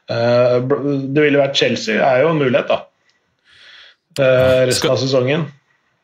Eh, 0.09 0.57
Det 0.61 1.25
ville 1.25 1.39
vært 1.41 1.55
Chelsea, 1.59 1.99
er 2.01 2.23
jo 2.23 2.29
en 2.33 2.39
mulighet, 2.41 2.67
da. 2.71 2.81
Resten 4.67 4.91
av 4.91 4.97
sesongen. 4.99 5.45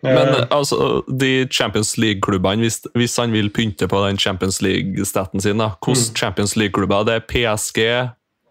Men 0.05 0.29
altså, 0.53 1.01
de 1.09 1.47
Champions 1.51 1.95
League-klubbene, 1.99 2.61
hvis, 2.63 2.77
hvis 2.95 3.15
han 3.19 3.33
vil 3.33 3.49
pynte 3.51 3.87
på 3.89 3.99
den 4.05 4.19
Champions 4.21 4.61
League-staten 4.61 5.41
sin, 5.43 5.57
da, 5.59 5.71
hvordan 5.81 6.03
Mm. 6.11 6.15
Champions 6.15 6.53
League-klubber? 6.55 7.03
Det 7.07 7.15
er 7.17 7.25
PSG, 7.27 7.79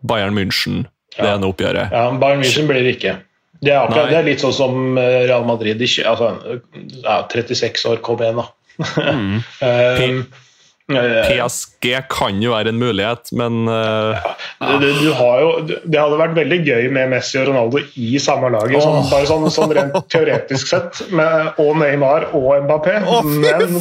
Bayern 0.05 0.35
München, 0.35 0.83
det 1.17 1.25
Ja. 1.25 1.37
ene 1.37 1.47
oppgjøret. 1.49 1.93
Ja, 1.93 2.11
Bayern 2.19 2.43
München 2.43 2.67
blir 2.67 2.83
det 2.83 2.97
ikke. 2.99 3.17
Det 3.63 3.73
er, 3.73 3.79
akkurat, 3.87 4.11
det 4.11 4.19
er 4.19 4.23
litt 4.27 4.41
sånn 4.43 4.53
som 4.53 4.99
Real 4.99 5.45
Madrid. 5.49 5.79
De, 5.79 5.87
altså, 6.05 6.61
ja, 7.03 7.23
36 7.31 7.87
år, 7.89 8.03
kom 8.03 8.19
igjen, 8.21 8.37
da. 8.37 8.49
Mm. 8.79 10.27
Eh, 10.87 10.97
eh, 10.97 11.29
PSG 11.29 11.97
kan 12.07 12.37
jo 12.39 12.53
være 12.55 12.71
en 12.71 12.79
mulighet, 12.79 13.33
men 13.35 13.67
eh, 13.67 14.27
du, 14.61 14.75
du, 14.79 14.87
du 15.01 15.09
har 15.19 15.41
jo, 15.43 15.49
det 15.67 15.99
hadde 15.99 16.19
vært 16.21 16.37
veldig 16.37 16.59
gøy 16.63 16.87
med 16.95 17.11
Messi 17.11 17.41
og 17.41 17.49
Ronaldo 17.49 17.83
i 17.99 18.21
samme 18.23 18.53
laget, 18.55 18.79
sånn, 18.85 19.09
bare 19.11 19.27
sånn, 19.27 19.49
sånn 19.51 19.75
rent 19.75 19.99
teoretisk 20.15 20.71
sett, 20.71 21.03
med, 21.11 21.59
og 21.59 21.73
Neymar 21.83 22.29
og 22.39 22.53
Mbappé. 22.69 23.01
Oh, 23.03 23.27
men 23.27 23.81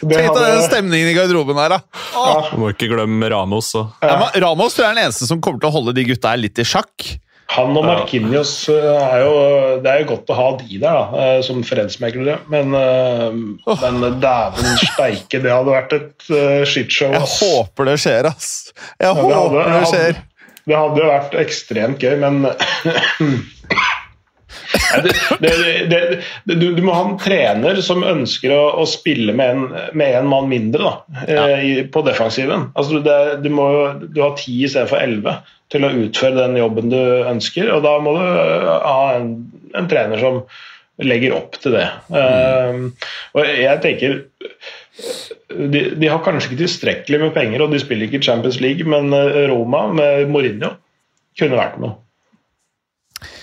Tenk 0.00 0.32
deg 0.32 0.42
den 0.42 0.62
stemningen 0.64 1.10
i 1.10 1.14
garderoben 1.14 1.58
her, 1.60 1.76
da. 1.76 1.80
Ja. 2.16 2.36
du 2.50 2.60
må 2.62 2.70
ikke 2.72 2.88
glemme 2.90 3.28
Ramos. 3.30 3.70
Ja. 3.76 3.84
Ja, 4.00 4.14
men 4.24 4.42
Ramos 4.42 4.74
tror 4.74 4.86
jeg 4.88 4.94
er 4.94 4.96
den 4.96 5.10
eneste 5.10 5.28
som 5.28 5.42
kommer 5.44 5.60
til 5.60 5.68
å 5.68 5.74
holde 5.76 5.94
de 5.94 6.06
gutta 6.08 6.32
her 6.32 6.40
litt 6.40 6.58
i 6.58 6.66
sjakk. 6.66 7.12
Han 7.50 7.76
og 7.76 7.86
Marquinhos 7.86 8.52
eh, 8.70 8.84
er 9.00 9.24
jo 9.24 9.34
Det 9.82 9.90
er 9.90 10.02
jo 10.04 10.08
godt 10.12 10.30
å 10.30 10.38
ha 10.38 10.48
de 10.60 10.78
der, 10.78 10.98
da, 10.98 11.22
eh, 11.24 11.40
som 11.46 11.62
fredsmeglere, 11.66 12.38
men, 12.52 12.74
oh. 12.76 13.84
men 13.84 14.20
dæven 14.22 14.80
steike, 14.84 15.40
det 15.42 15.50
hadde 15.50 15.74
vært 15.74 15.96
et 15.98 16.30
shitshow. 16.70 17.14
Ass. 17.18 17.38
Jeg 17.40 17.56
håper 17.56 17.90
det 17.90 17.96
skjer, 18.04 18.30
ass. 18.30 18.50
Jeg 19.00 19.08
Ja, 19.08 19.14
det 19.14 19.24
hadde- 19.24 19.40
håper 19.40 19.72
det 19.74 19.86
skjer. 19.94 20.26
Det 20.70 20.76
hadde 20.76 21.06
vært 21.08 21.34
ekstremt 21.40 22.04
gøy, 22.04 22.18
men 22.20 22.44
Det, 24.90 25.12
det, 25.40 25.50
det, 26.44 26.54
du, 26.58 26.66
du 26.74 26.80
må 26.82 26.94
ha 26.96 27.04
en 27.06 27.18
trener 27.20 27.78
som 27.84 28.02
ønsker 28.06 28.52
å, 28.54 28.62
å 28.82 28.86
spille 28.88 29.34
med 29.36 29.52
en, 29.54 29.62
med 29.96 30.16
en 30.18 30.28
mann 30.30 30.48
mindre 30.50 30.82
da, 30.82 31.22
ja. 31.30 31.44
i, 31.62 31.72
på 31.86 32.02
defensiven. 32.06 32.68
Altså, 32.74 32.98
det, 33.04 33.18
du, 33.44 33.50
må, 33.54 33.68
du 34.02 34.20
har 34.24 34.34
ti 34.38 34.56
istedenfor 34.66 35.00
elleve 35.00 35.36
til 35.70 35.86
å 35.86 35.92
utføre 36.02 36.38
den 36.40 36.58
jobben 36.58 36.90
du 36.92 36.98
ønsker. 37.00 37.70
og 37.74 37.84
Da 37.86 37.94
må 38.02 38.16
du 38.18 38.24
eh, 38.26 38.68
ha 38.84 39.14
en, 39.16 39.32
en 39.78 39.88
trener 39.90 40.22
som 40.22 40.42
legger 41.00 41.38
opp 41.38 41.56
til 41.62 41.78
det. 41.78 41.86
Eh, 42.10 42.82
og 43.36 43.54
jeg 43.54 43.82
tenker 43.86 44.20
de, 45.50 45.82
de 45.96 46.10
har 46.10 46.22
kanskje 46.24 46.50
ikke 46.50 46.62
tilstrekkelig 46.64 47.20
med 47.24 47.34
penger, 47.34 47.64
og 47.64 47.72
de 47.72 47.80
spiller 47.82 48.08
ikke 48.08 48.22
Champions 48.26 48.60
League, 48.62 48.86
men 48.86 49.14
eh, 49.16 49.46
Roma 49.50 49.86
med 49.94 50.30
Mourinho 50.30 50.74
kunne 51.38 51.58
vært 51.58 51.80
noe. 51.82 51.96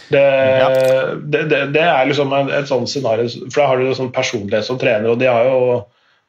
Det, 0.07 0.23
det, 1.33 1.41
det, 1.51 1.61
det 1.75 1.83
er 1.83 2.07
liksom 2.07 2.31
et, 2.37 2.51
et 2.61 2.69
sånt 2.69 2.87
scenario, 2.91 3.27
for 3.51 3.59
da 3.59 3.67
har 3.73 3.81
du 3.81 3.89
sånn 3.97 4.11
personlighet 4.15 4.63
som 4.67 4.79
trener, 4.79 5.09
og 5.11 5.19
de 5.19 5.27
har 5.27 5.47
jo 5.49 5.59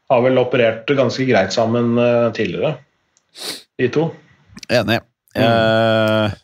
har 0.08 0.22
vel 0.24 0.40
operert 0.40 0.88
ganske 0.96 1.26
greit 1.28 1.52
sammen 1.52 1.92
uh, 2.00 2.30
tidligere, 2.34 2.74
de 3.78 3.88
to. 3.92 4.06
Enig. 4.72 5.02
Eh, 5.36 6.36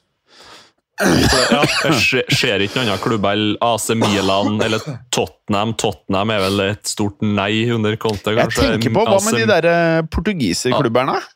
Ja, 1.50 1.62
jeg 1.88 2.28
ser- 2.38 2.62
ikke 2.62 2.78
noen 2.78 2.92
andre 2.92 3.00
klubber 3.02 3.34
enn 3.34 3.56
AC 3.66 3.88
Milan 3.98 4.60
eller 4.62 4.84
Tottenham. 5.10 5.72
Tottenham 5.80 6.30
er 6.30 6.44
vel 6.44 6.62
et 6.68 6.86
stort 6.86 7.18
nei 7.26 7.64
under 7.74 7.96
Conte, 7.98 8.36
jeg 8.36 8.52
tenker 8.54 8.94
på 8.94 9.02
hva 9.08 9.16
med 9.24 9.40
de 9.40 9.48
der 9.50 9.66
eh, 9.72 10.04
portugiserklubberne? 10.14 11.16
Ja, 11.18 11.32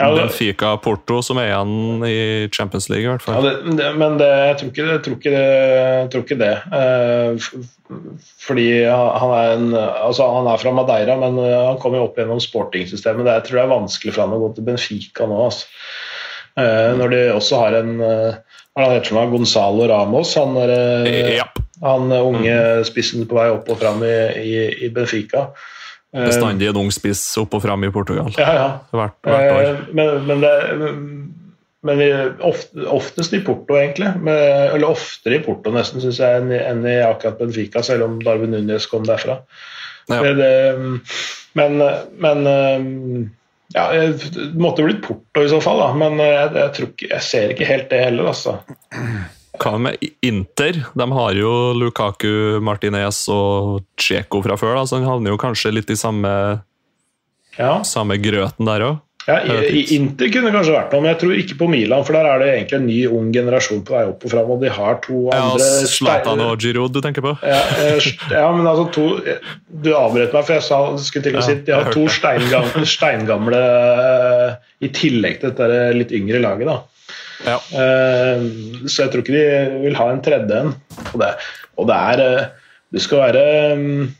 det, 0.00 0.22
Benfica 0.22 0.72
Porto, 0.80 1.18
som 1.24 1.38
er 1.42 1.50
igjen 1.50 2.06
i 2.08 2.18
Champions 2.54 2.88
League, 2.92 3.04
i 3.04 3.10
hvert 3.10 3.26
ja, 3.26 3.34
fall. 3.36 3.48
det, 3.48 3.76
det, 3.78 3.90
men 4.00 4.16
det, 4.20 4.30
jeg 4.30 4.56
tror 4.60 4.72
ikke, 4.72 4.88
jeg 4.88 5.02
tror 5.04 5.18
ikke 5.18 5.34
det. 5.34 5.44
Tror 6.14 6.24
ikke 6.24 6.40
det. 6.40 6.54
Eh, 6.80 7.50
fordi 8.40 8.68
han 8.86 9.32
er, 9.36 9.54
en, 9.56 9.72
altså 9.76 10.28
han 10.36 10.48
er 10.50 10.62
fra 10.62 10.74
Madeira, 10.74 11.16
men 11.20 11.40
eh, 11.42 11.56
han 11.68 11.80
kommer 11.82 12.00
jo 12.00 12.08
opp 12.08 12.20
gjennom 12.20 12.42
sportingsystemet. 12.42 13.26
Det, 13.26 13.38
jeg 13.40 13.48
tror 13.48 13.60
det 13.60 13.64
er 13.64 13.74
vanskelig 13.74 14.14
for 14.14 14.24
han 14.24 14.36
å 14.36 14.44
gå 14.44 14.52
til 14.56 14.68
Benfica 14.70 15.28
nå. 15.30 15.40
Altså. 15.48 15.68
Eh, 16.58 16.92
når 16.98 17.12
de 17.14 17.24
også 17.32 17.60
har 17.62 17.76
en 17.78 17.92
eh, 18.02 18.38
Hva 18.74 18.82
er 18.82 18.86
han 18.86 18.94
heter 18.96 19.16
noe? 19.16 19.30
Gonzalo 19.32 19.86
Ramos. 19.90 20.34
Han, 20.38 20.56
er, 20.62 20.72
eh, 21.06 21.34
Ja, 21.38 21.46
han 21.84 22.10
unge 22.14 22.56
spissen 22.88 23.26
på 23.30 23.38
vei 23.38 23.48
opp 23.52 23.70
og 23.70 23.80
fram 23.82 24.02
i, 24.06 24.16
i, 24.42 24.56
i 24.86 24.90
Benfica. 24.94 25.48
Eh, 26.10 26.26
bestandig 26.26 26.68
en 26.70 26.80
ung 26.80 26.90
spiss 26.94 27.22
opp 27.38 27.54
og 27.54 27.62
fram 27.62 27.84
i 27.86 27.92
Portugal. 27.94 28.32
Ja, 28.38 28.52
ja. 28.56 28.68
Hvert, 28.90 29.18
hvert 29.26 29.52
år. 29.54 29.62
Eh, 29.62 29.82
Men, 29.94 30.14
men, 30.26 30.42
det, 30.42 30.54
men 31.86 32.02
ofte, 32.46 32.86
oftest 32.90 33.34
i 33.36 33.42
Porto, 33.46 33.78
egentlig. 33.78 34.12
Men, 34.18 34.34
eller 34.74 34.90
oftere 34.90 35.38
i 35.38 35.44
Porto, 35.44 35.72
nesten, 35.74 36.02
syns 36.02 36.18
jeg, 36.22 36.46
enn 36.58 36.82
i, 36.84 36.98
akkurat 37.06 37.38
Benfica, 37.38 37.84
selv 37.86 38.08
om 38.08 38.18
Darwin 38.24 38.56
Núñez 38.56 38.88
kom 38.90 39.06
derfra. 39.06 39.40
Ja. 40.10 40.22
Det, 40.24 40.34
det, 40.40 40.50
men, 41.54 41.78
men 42.18 42.46
ja, 43.70 43.84
Det 43.94 44.48
måtte 44.58 44.82
blitt 44.82 45.02
Porto 45.04 45.44
i 45.44 45.50
så 45.50 45.60
fall, 45.62 45.78
da. 45.78 45.90
men 45.94 46.18
jeg, 46.18 46.48
jeg, 46.58 46.72
tror 46.74 46.88
ikke, 46.90 47.10
jeg 47.12 47.26
ser 47.26 47.54
ikke 47.54 47.68
helt 47.68 47.92
det 47.92 48.00
heller. 48.02 48.32
altså. 48.32 48.56
Hva 49.60 49.74
med 49.76 50.00
Inter? 50.24 50.78
De 50.96 51.06
har 51.12 51.36
jo 51.36 51.50
Lukaku, 51.76 52.30
Martinez 52.64 53.26
og 53.28 53.82
Cheko 54.00 54.40
fra 54.46 54.56
før, 54.56 54.78
da, 54.80 54.86
så 54.88 54.96
han 55.00 55.08
havner 55.08 55.34
jo 55.34 55.40
kanskje 55.42 55.74
litt 55.76 55.92
i 55.92 55.98
samme, 56.00 56.32
Ja, 57.58 57.80
samme 57.84 58.16
grøten 58.22 58.64
der 58.68 58.86
òg. 58.86 59.00
ja 59.28 59.36
Inter 59.92 60.30
kunne 60.32 60.50
kanskje 60.54 60.72
vært 60.72 60.94
noe, 60.94 61.02
men 61.04 61.10
jeg 61.12 61.18
tror 61.20 61.34
ikke 61.36 61.56
på 61.60 61.66
Milan, 61.70 62.04
for 62.08 62.16
der 62.16 62.24
er 62.30 62.40
det 62.40 62.46
egentlig 62.54 62.78
en 62.78 62.86
ny, 62.88 63.00
ung 63.18 63.26
generasjon 63.34 63.82
på 63.84 63.92
vei 63.98 64.04
opp 64.08 64.24
og 64.24 64.32
fram, 64.32 64.48
og 64.54 64.62
de 64.64 64.70
har 64.72 64.96
to 65.04 65.18
andre 65.36 65.66
Ja, 65.68 65.88
Zlatan 65.92 66.40
og 66.46 66.64
Giroud 66.64 66.94
du 66.96 67.02
tenker 67.04 67.26
på? 67.26 67.34
Ja, 67.44 67.60
eh, 67.84 68.08
ja, 68.32 68.46
men 68.56 68.64
altså 68.70 68.86
to 68.96 69.04
Du 69.68 69.90
avbrøt 69.92 70.32
meg, 70.32 70.46
for 70.48 70.56
jeg 70.56 70.64
sa, 70.66 70.80
skulle 70.96 71.26
til 71.28 71.36
å 71.36 71.44
si 71.44 71.58
de 71.68 71.76
har 71.76 71.92
to 71.92 72.06
steingamle, 72.08 72.86
steingamle 72.96 73.60
eh, 73.60 74.56
i 74.88 74.88
tillegg 74.96 75.42
til 75.44 75.52
dette 75.52 75.92
litt 76.00 76.16
yngre 76.16 76.40
laget. 76.40 76.72
da. 76.72 76.78
Ja. 77.46 77.56
Uh, 77.72 78.42
Så 78.86 79.04
jeg 79.04 79.12
tror 79.12 79.22
ikke 79.24 79.36
de 79.36 79.82
vil 79.86 79.96
ha 79.98 80.08
en 80.12 80.22
tredje 80.24 80.58
en. 80.64 80.74
Og 81.12 81.20
det, 81.22 81.30
og 81.80 81.86
det 81.88 81.96
er 81.96 82.22
eh, 82.26 82.48
Du 82.92 82.98
skal 83.00 83.22
være 83.22 83.44
um, 83.78 84.10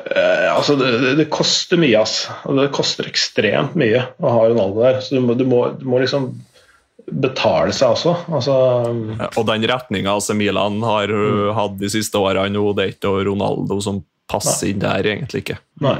uh, 0.00 0.48
Altså, 0.54 0.76
det, 0.80 0.90
det- 1.02 1.16
det 1.20 1.28
koster 1.34 1.80
mye, 1.80 2.00
ass. 2.00 2.28
Det 2.46 2.70
koster 2.74 3.08
ekstremt 3.10 3.76
mye 3.78 4.04
å 4.22 4.32
ha 4.36 4.48
Ronaldo 4.48 4.82
der. 4.84 5.00
Så 5.04 5.16
du 5.18 5.20
må, 5.24 5.36
du 5.38 5.44
må, 5.48 5.64
du 5.78 5.84
må 5.88 6.00
liksom 6.02 6.30
betale 7.04 7.72
seg 7.76 7.92
også. 7.98 8.14
Altså 8.32 8.54
Ja, 9.18 9.28
Og 9.36 9.44
den 9.50 9.66
retninga 9.68 10.14
altså 10.14 10.32
Milan 10.38 10.78
har 10.86 11.10
mm. 11.12 11.52
hatt 11.58 11.78
de 11.82 11.90
siste 11.92 12.16
årene 12.16 12.54
nå, 12.54 12.64
det 12.78 12.84
er 12.86 12.94
ikke 12.94 13.12
Ronaldo 13.28 13.76
som 13.84 14.00
passer 14.30 14.70
inn 14.70 14.80
der, 14.80 15.04
egentlig 15.04 15.42
ikke. 15.44 15.58
Nei. 15.84 15.98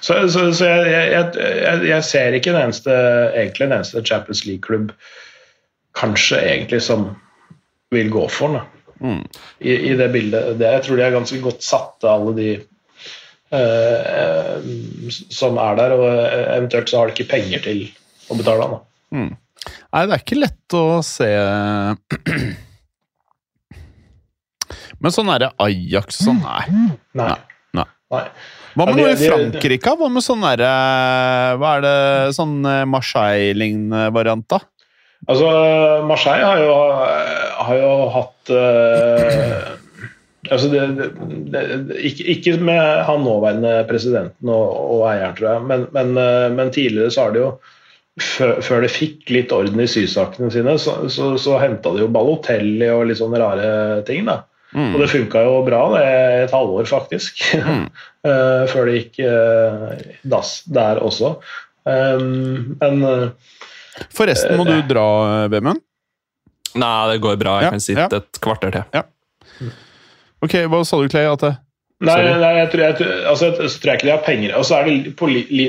Så, 0.00 0.18
så, 0.30 0.44
så 0.54 0.66
jeg, 0.68 1.06
jeg, 1.12 1.30
jeg, 1.62 1.86
jeg 1.88 2.04
ser 2.06 2.36
ikke 2.36 2.52
en 2.54 2.60
eneste, 2.62 2.94
egentlig 3.34 3.66
en 3.66 3.78
eneste 3.80 4.04
Champions 4.06 4.44
League-klubb 4.46 4.92
kanskje 5.98 6.38
egentlig 6.38 6.82
som 6.86 7.08
vil 7.94 8.10
gå 8.12 8.26
for 8.32 8.54
den. 8.54 8.66
Mm. 9.00 9.22
I, 9.58 9.74
I 9.90 9.94
det 9.98 10.08
bildet. 10.14 10.58
Det, 10.58 10.70
jeg 10.76 10.84
tror 10.86 10.98
de 10.98 11.06
er 11.06 11.14
ganske 11.14 11.40
godt 11.42 11.64
satt, 11.64 12.06
alle 12.06 12.34
de 12.36 12.48
eh, 12.54 14.00
eh, 14.20 14.70
som 15.10 15.58
er 15.62 15.78
der. 15.80 15.96
Og 15.96 16.06
eventuelt 16.58 16.90
så 16.90 17.00
har 17.00 17.10
de 17.10 17.16
ikke 17.16 17.32
penger 17.32 17.64
til 17.66 17.84
å 18.28 18.38
betale 18.38 18.66
den. 18.66 18.80
Mm. 19.18 19.34
Nei, 19.68 20.02
det 20.06 20.14
er 20.14 20.22
ikke 20.22 20.38
lett 20.38 20.74
å 20.76 21.00
se 21.04 21.26
Men 24.98 25.14
sånn 25.14 25.30
er 25.32 25.42
det 25.42 25.48
Ajax 25.64 26.20
og 26.20 26.26
sånn, 26.28 26.40
nei. 26.44 26.92
Nei. 27.18 27.34
Nei. 27.76 27.86
Nei. 28.14 28.24
Hva 28.78 28.86
med 28.86 29.00
noe 29.00 29.14
i 29.14 29.18
Frankrike? 29.18 29.94
Hva 29.98 30.10
med 30.12 30.24
sånn 30.24 30.44
derre 30.46 30.72
Hva 31.58 31.76
er 31.78 31.84
det 31.84 31.96
sånn 32.36 32.60
eh, 32.62 32.84
Marseille-lignende 32.86 34.08
variant, 34.14 34.46
da? 34.50 34.62
Altså, 35.26 35.48
Marseille 36.06 36.46
har 36.46 36.60
jo, 36.62 36.74
har 37.58 37.80
jo 37.80 37.94
hatt 38.14 38.52
uh, 38.54 39.72
Altså 40.48 40.68
det, 40.70 40.82
det, 41.52 41.62
ikke, 42.06 42.26
ikke 42.32 42.54
med 42.64 43.02
han 43.08 43.24
nåværende 43.26 43.72
presidenten 43.88 44.52
og, 44.52 44.76
og 44.94 45.02
eieren, 45.10 45.34
tror 45.36 45.48
jeg, 45.50 45.64
men, 45.68 45.82
men, 45.92 46.14
eh, 46.22 46.46
men, 46.54 46.70
tidligere 46.72 47.12
så 47.12 47.26
har 47.26 47.34
det 47.34 47.42
jo 47.42 47.50
før, 48.22 48.54
de 48.64 48.78
det 48.86 48.92
fikk 48.94 49.32
litt 49.34 49.52
orden 49.52 49.82
i 49.82 49.88
sysakene 49.90 50.48
sine, 50.54 50.76
så, 50.80 50.94
så, 51.12 51.32
så 51.42 51.58
henta 51.60 51.92
de 51.92 52.06
jo 52.06 52.12
Balotelli 52.14 52.88
og 52.94 53.10
litt 53.10 53.20
sånne 53.20 53.42
rare 53.42 53.68
ting. 54.08 54.24
da. 54.30 54.40
Mm. 54.76 54.92
Og 54.92 55.00
det 55.00 55.08
funka 55.12 55.42
jo 55.46 55.60
bra 55.64 55.82
det 55.94 56.06
et 56.44 56.52
halvår, 56.52 56.88
faktisk. 56.90 57.40
Mm. 57.56 57.86
uh, 58.28 58.64
før 58.72 58.88
det 58.90 58.96
gikk 58.98 59.20
uh, 59.24 59.94
dass 60.28 60.60
der 60.68 61.00
også. 61.04 61.36
Um, 61.88 62.74
men 62.80 63.04
uh, 63.04 63.54
Forresten, 64.14 64.58
må 64.60 64.66
du 64.68 64.76
dra, 64.86 65.06
Vemund? 65.50 65.80
Nei, 66.78 66.96
det 67.10 67.22
går 67.24 67.38
bra. 67.40 67.56
Jeg 67.62 67.66
ja, 67.66 67.70
kan 67.74 67.82
sitte 67.82 68.04
ja. 68.04 68.20
et 68.20 68.42
kvarter 68.44 68.74
til. 68.74 68.84
Ja. 68.94 69.06
Ok, 70.44 70.54
Hva 70.70 70.84
sa 70.86 71.00
du, 71.00 71.08
Clay? 71.10 71.26
At 71.26 71.42
det 71.42 71.56
Nei, 71.98 72.18
nei 72.38 72.50
jeg, 72.60 72.68
tror, 72.70 72.82
jeg, 72.84 73.06
altså, 73.26 73.48
jeg, 73.58 73.70
tror 73.82 73.96
ikke 73.96 74.06
de 74.06 74.12
har 74.12 74.20
penger. 74.22 74.52
Og 74.54 74.66
så 74.68 74.76
er 74.76 74.86
det 74.86 75.14
på 75.18 75.26
li, 75.30 75.40
li, 75.50 75.64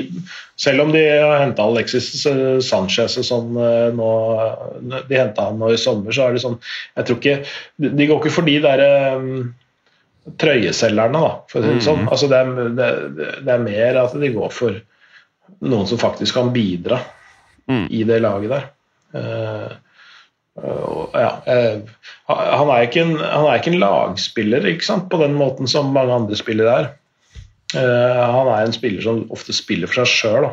selv 0.60 0.84
om 0.84 0.92
de 0.94 1.00
har 1.08 1.40
henta 1.42 1.66
Alexis 1.66 2.12
Sanchez 2.62 3.16
og 3.18 3.26
sånn 3.26 3.58
eh, 3.58 3.88
nå 3.96 4.10
De 5.08 5.18
henta 5.18 5.48
han 5.48 5.58
nå 5.58 5.72
i 5.74 5.80
sommer, 5.80 6.14
så 6.14 6.28
er 6.28 6.36
det 6.36 6.44
sånn 6.44 6.60
Jeg 6.60 7.08
tror 7.08 7.18
ikke 7.18 7.90
De 7.98 8.06
går 8.06 8.20
ikke 8.20 8.34
for 8.36 8.46
de 8.46 8.56
derre 8.62 8.92
um, 9.18 9.50
trøyeselgerne, 10.38 11.18
da, 11.18 11.32
for 11.50 11.58
å 11.58 11.64
si 11.64 11.76
det 11.80 11.84
sånn. 11.88 12.04
Mm. 12.04 12.10
Altså, 12.14 12.30
det, 12.30 12.38
er, 12.38 12.72
det, 12.78 12.88
det, 13.40 13.54
er, 13.54 13.62
mer 13.64 14.02
at 14.04 14.14
de 14.20 14.32
går 14.34 14.52
for 14.54 14.76
noen 15.66 15.88
som 15.90 15.98
faktisk 15.98 16.36
kan 16.36 16.52
bidra 16.54 17.00
mm. 17.66 17.86
i 17.90 18.04
det 18.06 18.20
laget 18.22 18.52
der. 18.52 18.68
Uh, 19.16 19.72
ja, 20.60 21.30
eh, 21.46 21.80
han, 22.28 22.70
er 22.70 22.86
ikke 22.86 23.04
en, 23.04 23.14
han 23.20 23.46
er 23.48 23.60
ikke 23.60 23.72
en 23.72 23.82
lagspiller 23.82 24.66
ikke 24.68 24.86
sant, 24.86 25.08
på 25.12 25.20
den 25.22 25.36
måten 25.38 25.70
som 25.70 25.92
mange 25.94 26.16
andre 26.16 26.38
spillere 26.38 26.74
er. 26.82 26.90
Uh, 27.70 28.18
han 28.34 28.48
er 28.50 28.64
en 28.66 28.74
spiller 28.74 29.04
som 29.04 29.22
ofte 29.30 29.54
spiller 29.54 29.90
for 29.90 30.02
seg 30.02 30.10
sjøl. 30.10 30.48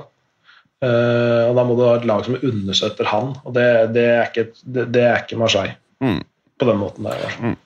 Uh, 0.86 1.49
da 1.58 1.64
må 1.66 1.74
du 1.78 1.82
ha 1.88 1.95
et 1.97 2.05
lag 2.05 2.22
som 2.28 2.38
understøtter 2.38 3.10
han, 3.10 3.32
og 3.41 3.55
det, 3.58 3.66
det, 3.95 4.05
er, 4.14 4.28
ikke, 4.30 4.45
det, 4.62 4.86
det 4.93 5.03
er, 5.03 5.24
ikke, 5.24 5.39
Marseille. 5.41 5.78
Mm. 6.03 6.22
På 6.58 6.70
den 6.70 6.80
måten 6.82 7.10
der. 7.10 7.39
Mm. 7.41 7.58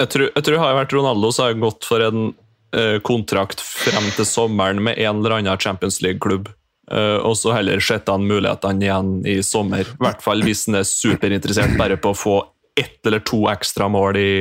Jeg, 0.00 0.10
tror, 0.12 0.30
jeg 0.30 0.46
tror 0.48 0.60
har 0.62 0.72
jeg 0.72 0.80
vært 0.80 0.96
Ronaldo, 0.96 1.32
så 1.32 1.46
har 1.46 1.60
gått 1.60 1.88
for 1.88 2.04
en 2.04 2.30
uh, 2.76 2.96
kontrakt 3.04 3.60
frem 3.64 4.08
til 4.16 4.28
sommeren 4.28 4.80
med 4.88 4.96
en 4.96 5.20
eller 5.20 5.38
annen 5.38 5.60
Champions 5.60 6.00
League-klubb. 6.04 6.48
Uh, 6.86 7.18
og 7.26 7.34
så 7.38 7.50
heller 7.56 7.82
sette 7.82 8.14
han 8.14 8.28
mulighetene 8.28 8.86
igjen 8.86 9.12
i 9.26 9.40
sommer. 9.42 9.88
I 9.88 10.04
hvert 10.04 10.22
fall 10.22 10.44
hvis 10.46 10.66
han 10.68 10.78
er 10.80 10.86
superinteressert 10.86 11.74
bare 11.80 11.98
på 11.98 12.12
å 12.14 12.18
få 12.18 12.36
ett 12.76 13.06
eller 13.08 13.22
to 13.24 13.46
ekstra 13.50 13.88
mål 13.88 14.18
i, 14.20 14.32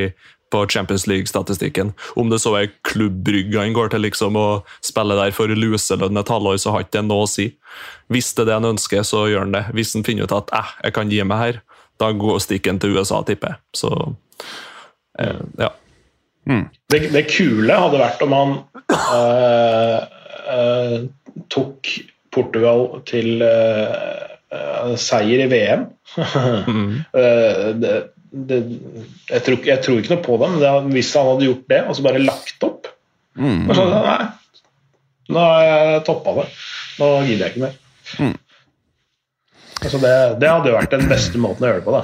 på 0.51 0.65
Champions 0.69 1.07
League-statistikken. 1.07 1.93
Om 2.15 2.29
det 2.29 2.39
så 2.43 2.53
er 2.59 2.73
klubbrygga 2.87 3.63
han 3.63 3.73
går 3.75 3.89
til 3.93 4.05
liksom 4.05 4.37
å 4.39 4.47
spille 4.83 5.17
der 5.17 5.33
for 5.35 5.47
luselønn 5.51 6.19
et 6.21 6.31
halvår, 6.31 6.57
så 6.61 6.75
har 6.75 6.85
ikke 6.85 6.97
det 6.99 7.05
noe 7.07 7.25
å 7.25 7.31
si. 7.31 7.47
Hvis 8.13 8.33
det 8.35 8.45
er 8.45 8.51
det 8.51 8.59
han 8.59 8.71
ønsker, 8.75 9.01
så 9.07 9.25
gjør 9.31 9.47
han 9.47 9.55
det. 9.55 9.65
Hvis 9.75 9.95
han 9.97 10.05
finner 10.07 10.27
ut 10.27 10.35
at 10.35 10.53
eh, 10.55 10.75
jeg 10.85 10.97
kan 10.99 11.11
gi 11.11 11.23
meg 11.25 11.41
her, 11.41 11.61
da 12.01 12.11
går 12.11 12.39
stikken 12.43 12.79
til 12.79 12.95
USA, 12.99 13.21
tipper 13.25 13.55
jeg. 13.55 13.57
Så 13.79 13.89
uh, 13.95 15.43
ja. 15.59 15.71
Mm. 16.45 16.65
Det, 16.91 16.99
det, 17.15 17.23
kule 17.31 17.73
hadde 17.79 18.01
vært 18.03 18.21
om 18.21 18.35
han 18.35 18.51
uh, 18.91 19.99
tok 21.49 21.89
Portugal 22.35 22.87
til 23.07 23.41
uh, 23.41 24.93
seier 25.01 25.45
i 25.45 25.49
VM. 25.51 25.87
mm. 26.15 26.91
uh, 27.15 27.69
det, 27.81 27.95
det, 28.35 28.61
jeg, 29.29 29.43
tror, 29.45 29.59
jeg, 29.63 29.81
tror, 29.83 30.01
ikke 30.01 30.15
noe 30.15 30.25
på 30.25 30.39
det, 30.41 30.51
men 30.53 30.63
det, 30.63 30.73
hvis 30.97 31.13
han 31.15 31.29
hadde 31.31 31.47
gjort 31.49 31.69
det, 31.71 31.81
og 31.85 31.97
så 31.97 32.05
bare 32.05 32.23
lagt 32.23 32.67
opp 32.67 32.89
mm. 33.39 33.61
så, 33.71 33.85
Nei, 33.93 34.17
nå 35.31 35.41
har 35.41 35.63
jeg 35.65 36.01
toppa 36.05 36.35
det. 36.37 36.49
Nå 36.99 37.07
gidder 37.25 37.47
jeg 37.47 37.53
ikke 37.55 37.63
mer. 37.63 37.79
Mm. 38.21 38.35
Altså 39.81 39.99
det, 40.01 40.13
det, 40.41 40.49
hadde 40.49 40.75
vært 40.75 40.93
den 40.95 41.09
beste 41.09 41.41
måten 41.41 41.65
å 41.65 41.69
gjøre 41.71 41.81
det 41.81 41.87
på, 41.87 41.95
da. 41.95 42.03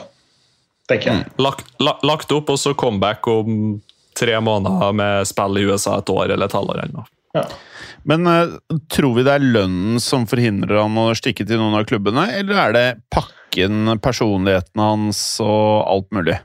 tenker 0.90 1.12
jeg. 1.12 1.22
Mm. 1.22 1.40
Lagt, 1.46 1.72
lagt, 1.82 2.34
opp, 2.36 2.52
og 2.52 2.60
så 2.60 2.74
comeback 2.78 3.30
om 3.32 3.80
tre 4.18 4.40
måneder 4.44 4.96
med 4.98 5.30
spill 5.30 5.60
i 5.62 5.66
USA 5.70 6.00
et 6.02 6.12
år 6.12 6.34
eller 6.34 6.50
et 6.50 6.58
halvår. 6.58 6.84
eller 6.84 7.02
noe. 7.02 7.10
Ja. 7.38 7.46
Men 8.08 8.28
uh, 8.28 8.58
tror 8.92 9.16
vi 9.18 9.26
det 9.26 9.36
er 9.36 9.50
lønnen 9.58 10.02
som 10.04 10.26
forhindrer 10.30 10.82
han 10.82 10.98
å 11.00 11.12
stikke 11.18 11.46
til 11.48 11.62
noen 11.62 11.78
av 11.80 11.88
klubbene, 11.90 12.28
eller 12.40 12.62
er 12.66 12.78
det 12.78 12.86
pakken, 13.14 13.98
personligheten 14.02 14.82
hans 14.82 15.22
og 15.44 15.84
alt 15.92 16.10
mulig? 16.16 16.40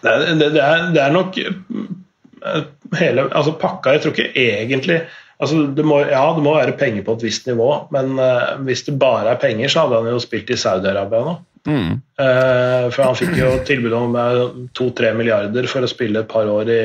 Det 0.00 0.10
er, 0.10 0.24
det, 0.40 0.48
det 0.56 0.62
er, 0.64 0.86
det 0.94 1.02
er 1.02 1.12
nok 1.12 1.36
eh, 1.38 2.62
hele 2.98 3.26
Altså 3.28 3.52
pakka 3.60 3.92
Jeg 3.94 4.00
tror 4.02 4.14
ikke 4.14 4.30
egentlig 4.40 4.96
altså 5.42 5.66
det 5.76 5.84
må, 5.86 5.98
Ja, 6.08 6.24
det 6.34 6.44
må 6.44 6.54
være 6.56 6.76
penger 6.80 7.04
på 7.04 7.16
et 7.18 7.26
visst 7.26 7.48
nivå, 7.50 7.68
men 7.94 8.14
uh, 8.16 8.54
hvis 8.64 8.86
det 8.86 8.94
bare 9.00 9.34
er 9.34 9.40
penger, 9.42 9.68
så 9.68 9.84
hadde 9.84 9.98
han 10.00 10.14
jo 10.14 10.22
spilt 10.22 10.52
i 10.54 10.56
Saudi-Arabia 10.56 11.24
nå. 11.26 11.34
Mm. 11.68 11.90
Uh, 12.20 12.86
for 12.94 13.02
han 13.02 13.18
fikk 13.18 13.34
jo 13.40 13.50
tilbud 13.66 13.96
om 13.98 14.16
to-tre 14.78 15.10
milliarder 15.18 15.68
for 15.68 15.84
å 15.84 15.90
spille 15.90 16.22
et 16.22 16.30
par 16.30 16.48
år 16.48 16.70
i, 16.72 16.80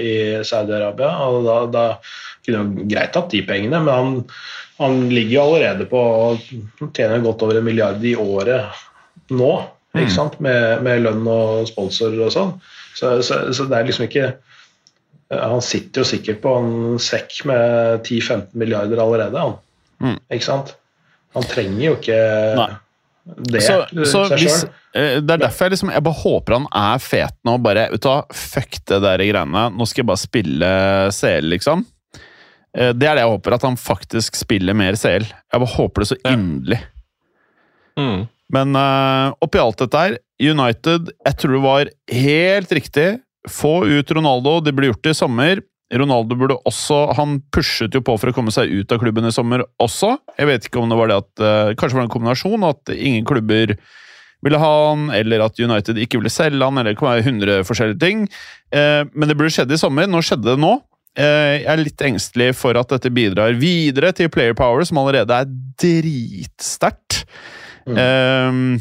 i 0.00 0.14
Saudi-Arabia. 0.48 1.12
og 1.28 1.46
da, 1.46 1.58
da 1.70 1.84
kunne 2.46 2.86
greit 2.88 3.12
tatt 3.14 3.32
de 3.32 3.42
pengene, 3.46 3.82
men 3.84 3.94
han, 3.94 4.14
han 4.80 5.00
ligger 5.12 5.34
jo 5.34 5.42
allerede 5.48 5.88
på 5.90 6.00
å 6.00 6.30
tjene 6.96 7.20
godt 7.24 7.44
over 7.46 7.60
en 7.60 7.66
milliard 7.66 8.04
i 8.04 8.14
året 8.16 8.80
nå. 9.30 9.50
ikke 9.94 10.08
mm. 10.08 10.14
sant? 10.14 10.38
Med, 10.42 10.84
med 10.86 11.04
lønn 11.04 11.26
og 11.30 11.68
sponsorer 11.70 12.26
og 12.26 12.34
sånn. 12.34 12.54
Så, 12.96 13.18
så, 13.26 13.42
så, 13.54 13.66
det 13.70 13.76
er 13.78 13.86
liksom 13.86 14.08
ikke 14.08 14.24
Han 15.30 15.62
sitter 15.62 16.02
jo 16.02 16.08
sikkert 16.10 16.40
på 16.42 16.52
en 16.58 16.98
sekk 17.00 17.44
med 17.46 18.02
10-15 18.02 18.48
milliarder 18.58 18.98
allerede, 18.98 19.44
han. 19.44 19.58
Mm. 20.02 20.18
Ikke 20.34 20.48
sant? 20.48 20.74
Han 21.36 21.46
trenger 21.46 21.84
jo 21.84 21.92
ikke 22.00 22.20
Nei. 22.58 22.70
det 23.52 23.62
så, 23.62 23.76
så 24.08 24.24
hvis. 24.32 24.64
Eh, 24.96 25.20
det 25.22 25.36
er 25.36 25.44
derfor 25.44 25.68
jeg 25.68 25.76
liksom 25.76 25.92
Jeg 25.94 26.02
bare 26.02 26.22
håper 26.24 26.56
han 26.56 26.66
er 26.80 27.04
fet 27.04 27.36
nå. 27.46 27.54
Bare 27.62 27.86
vet 27.92 28.02
du 28.02 28.10
hva, 28.10 28.24
fuck 28.34 28.80
det 28.90 28.98
der 29.04 29.22
greiene. 29.22 29.68
Nå 29.70 29.86
skal 29.86 30.02
jeg 30.02 30.10
bare 30.10 30.24
spille 30.24 30.70
CL, 31.14 31.50
liksom. 31.54 31.86
Eh, 32.76 32.92
det 32.94 33.08
er 33.08 33.18
det 33.18 33.24
jeg 33.24 33.32
håper, 33.32 33.56
at 33.56 33.66
han 33.66 33.78
faktisk 33.80 34.38
spiller 34.38 34.76
mer 34.76 34.98
CL. 34.98 35.26
Jeg 35.26 35.62
bare 35.62 35.74
håper 35.76 36.04
det 36.04 36.10
så 36.12 36.18
inderlig. 36.22 36.80
Mm. 37.98 38.28
Men 38.50 38.74
uh, 38.74 39.32
oppi 39.44 39.60
alt 39.62 39.78
dette 39.78 39.98
her, 39.98 40.16
United 40.40 41.10
Jeg 41.12 41.36
tror 41.38 41.52
det 41.54 41.62
var 41.62 41.90
helt 42.10 42.72
riktig. 42.74 43.08
Få 43.50 43.84
ut 43.86 44.10
Ronaldo. 44.16 44.58
Det 44.64 44.74
ble 44.74 44.90
gjort 44.90 45.10
i 45.10 45.14
sommer. 45.14 45.62
Ronaldo 45.90 46.36
burde 46.38 46.58
også 46.68 47.00
Han 47.18 47.40
pushet 47.50 47.94
jo 47.96 48.02
på 48.06 48.14
for 48.20 48.30
å 48.30 48.34
komme 48.34 48.52
seg 48.54 48.70
ut 48.70 48.92
av 48.94 49.00
klubben 49.02 49.26
i 49.26 49.32
sommer 49.34 49.64
også. 49.82 50.14
Jeg 50.38 50.50
vet 50.50 50.68
ikke 50.68 50.82
om 50.82 50.90
det 50.90 50.98
var 50.98 51.10
det 51.10 51.18
at 51.22 51.42
uh, 51.42 51.72
Kanskje 51.74 51.96
det 51.96 52.00
var 52.00 52.08
en 52.08 52.14
kombinasjon, 52.14 52.68
at 52.68 52.94
ingen 52.94 53.26
klubber 53.28 53.76
ville 54.40 54.56
ha 54.56 54.74
han, 54.88 55.10
eller 55.12 55.42
at 55.44 55.58
United 55.60 55.98
ikke 56.00 56.16
ville 56.16 56.32
selge 56.32 56.64
han, 56.64 56.78
eller 56.80 56.94
det 56.94 57.00
kan 57.00 57.10
være 57.10 57.26
100 57.26 57.66
forskjellige 57.68 58.00
ting. 58.00 58.22
Uh, 58.72 59.04
men 59.12 59.28
det 59.28 59.36
burde 59.36 59.52
skjedd 59.52 59.74
i 59.74 59.80
sommer. 59.80 60.08
Nå 60.08 60.22
skjedde 60.24 60.54
det 60.54 60.62
nå. 60.62 60.78
Eh, 61.18 61.56
jeg 61.64 61.70
er 61.72 61.82
litt 61.82 62.04
engstelig 62.06 62.52
for 62.58 62.78
at 62.78 62.92
dette 62.92 63.10
bidrar 63.10 63.56
videre 63.58 64.12
til 64.16 64.30
player 64.30 64.54
power, 64.58 64.84
som 64.86 65.00
allerede 65.02 65.42
er 65.42 65.50
dritsterkt. 65.82 67.24
Mm. 67.88 67.98
Um, 67.98 68.78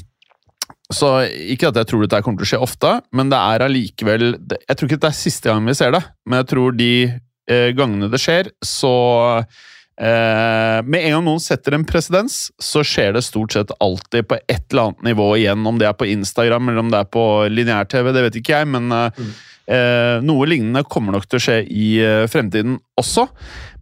så 0.94 1.10
ikke 1.54 1.70
at 1.70 1.78
jeg 1.78 1.90
tror 1.90 2.04
dette 2.04 2.22
kommer 2.26 2.42
til 2.42 2.48
å 2.48 2.52
skje 2.52 2.62
ofte, 2.66 2.94
men 3.14 3.30
det 3.30 3.38
er 3.38 3.64
allikevel 3.68 4.32
Jeg 4.58 4.76
tror 4.76 4.88
ikke 4.88 5.02
det 5.04 5.12
er 5.12 5.18
siste 5.20 5.52
gang 5.52 5.68
vi 5.68 5.76
ser 5.78 5.94
det, 5.94 6.02
men 6.26 6.42
jeg 6.42 6.48
tror 6.50 6.78
de 6.78 6.94
eh, 7.06 7.70
gangene 7.78 8.10
det 8.10 8.22
skjer, 8.22 8.50
så 8.66 8.94
eh, 9.38 10.80
Med 10.82 11.04
en 11.04 11.14
gang 11.16 11.28
noen 11.28 11.44
setter 11.44 11.78
en 11.78 11.86
presedens, 11.86 12.40
så 12.58 12.82
skjer 12.82 13.14
det 13.18 13.26
stort 13.28 13.54
sett 13.54 13.74
alltid 13.78 14.32
på 14.32 14.40
et 14.42 14.66
eller 14.72 14.90
annet 14.90 15.06
nivå 15.12 15.30
igjen. 15.38 15.62
Om 15.70 15.78
det 15.78 15.92
er 15.92 15.98
på 16.00 16.10
Instagram 16.10 16.72
eller 16.72 16.82
om 16.82 16.90
det 16.94 17.04
er 17.04 17.14
på 17.14 17.26
lineær-TV, 17.54 18.10
det 18.16 18.26
vet 18.26 18.42
ikke 18.42 18.58
jeg, 18.58 18.72
men 18.74 18.90
eh, 18.96 19.22
mm. 19.22 19.32
Eh, 19.70 20.18
noe 20.26 20.48
lignende 20.50 20.82
kommer 20.90 21.14
nok 21.14 21.28
til 21.30 21.38
å 21.38 21.44
skje 21.44 21.60
i 21.70 21.90
eh, 22.02 22.26
fremtiden 22.32 22.80
også, 22.98 23.28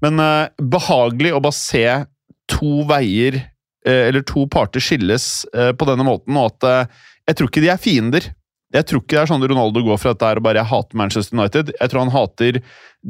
men 0.03 0.19
eh, 0.19 0.49
behagelig 0.59 1.31
å 1.37 1.43
bare 1.43 1.55
se 1.55 1.85
to 2.51 2.81
veier, 2.87 3.39
eller 3.87 4.23
to 4.27 4.41
parter, 4.51 4.83
skilles 4.83 5.45
på 5.47 5.85
denne 5.87 6.03
måten, 6.03 6.35
og 6.35 6.57
at 6.57 6.89
jeg 7.29 7.37
tror 7.39 7.47
ikke 7.47 7.61
de 7.63 7.69
er 7.71 7.79
fiender. 7.79 8.25
Jeg 8.75 8.87
tror 8.87 8.99
ikke 8.99 9.15
det 9.15 9.21
er 9.21 9.29
sånn 9.29 9.45
Ronaldo 9.47 9.83
går 9.85 9.99
fra 10.01 10.11
dette 10.11 10.27
her 10.27 10.41
og 10.41 10.43
bare 10.43 10.59
'jeg 10.59 10.71
hater 10.71 10.99
Manchester 10.99 11.37
United'. 11.37 11.71
Jeg 11.71 11.89
tror 11.91 12.03
han 12.03 12.11
hater 12.11 12.59